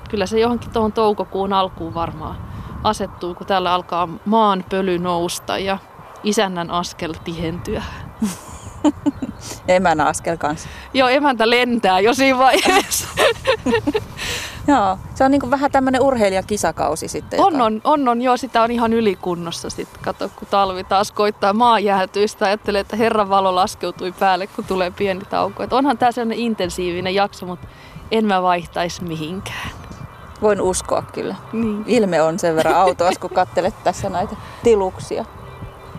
Kyllä 0.10 0.26
se 0.26 0.40
johonkin 0.40 0.72
tuohon 0.72 0.94
toukokuun 0.94 1.54
alkuun 1.54 1.94
varmaan 1.94 2.36
asettuu, 2.84 3.36
kun 3.36 3.48
täällä 3.48 3.74
alkaa 3.74 4.08
maan 4.26 4.66
pöly 4.70 5.00
nousta 5.00 5.58
ja 5.58 5.78
isännän 6.24 6.72
askel 6.72 7.14
tihentyä. 7.24 7.84
Emän 9.68 10.02
askel 10.02 10.38
kanssa. 10.38 10.70
Joo, 10.94 11.10
emäntä 11.10 11.50
lentää 11.50 12.00
jo 12.00 12.14
siinä 12.14 12.38
vaiheessa. 12.38 13.08
Joo, 14.68 14.98
se 15.16 15.24
on 15.24 15.32
niin 15.32 15.52
vähän 15.52 15.72
tämmöinen 15.72 16.02
urheilijakisakausi 16.02 17.08
sitten. 17.08 17.42
On, 17.42 17.62
on, 17.62 17.82
on, 17.84 18.08
on, 18.08 18.22
joo, 18.22 18.38
sitä 18.38 18.62
on 18.62 18.72
ihan 18.72 18.94
ylikunnossa 18.94 19.70
sitten. 19.70 20.02
Kato, 20.04 20.30
kun 20.36 20.48
talvi 20.52 20.84
taas 20.84 21.12
koittaa 21.12 21.54
maa 21.54 21.80
jäätyistä, 21.80 22.46
ajattelee, 22.46 22.82
että 22.82 22.96
Herran 22.96 23.30
valo 23.30 23.56
laskeutui 23.56 24.12
päälle, 24.12 24.48
kun 24.48 24.66
tulee 24.66 24.92
pieni 24.92 25.22
tauko. 25.30 25.64
Et 25.64 25.74
onhan 25.74 25.98
tämä 25.98 26.12
sellainen 26.12 26.40
intensiivinen 26.40 27.16
jakso, 27.16 27.46
mutta 27.46 27.68
en 28.12 28.26
mä 28.26 28.42
vaihtaisi 28.42 29.04
mihinkään. 29.04 29.70
Voin 30.42 30.62
uskoa 30.62 31.04
kyllä. 31.14 31.36
Niin. 31.54 31.84
Ilme 31.88 32.22
on 32.22 32.40
sen 32.40 32.56
verran 32.56 32.76
autoas, 32.76 33.18
kun 33.18 33.30
katselet 33.30 33.84
tässä 33.84 34.10
näitä 34.10 34.36
tiluksia. 34.64 35.26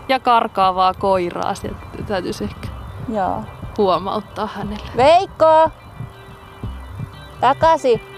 Ja 0.09 0.21
karkaavaa 0.21 0.95
koiraa, 0.95 1.55
sieltä 1.55 1.81
täytyisi 2.07 2.45
ehkä 2.45 2.76
Joo. 3.09 3.43
huomauttaa 3.79 4.47
hänelle. 4.47 4.91
Veikko! 4.97 5.71
Takaisin! 7.41 8.16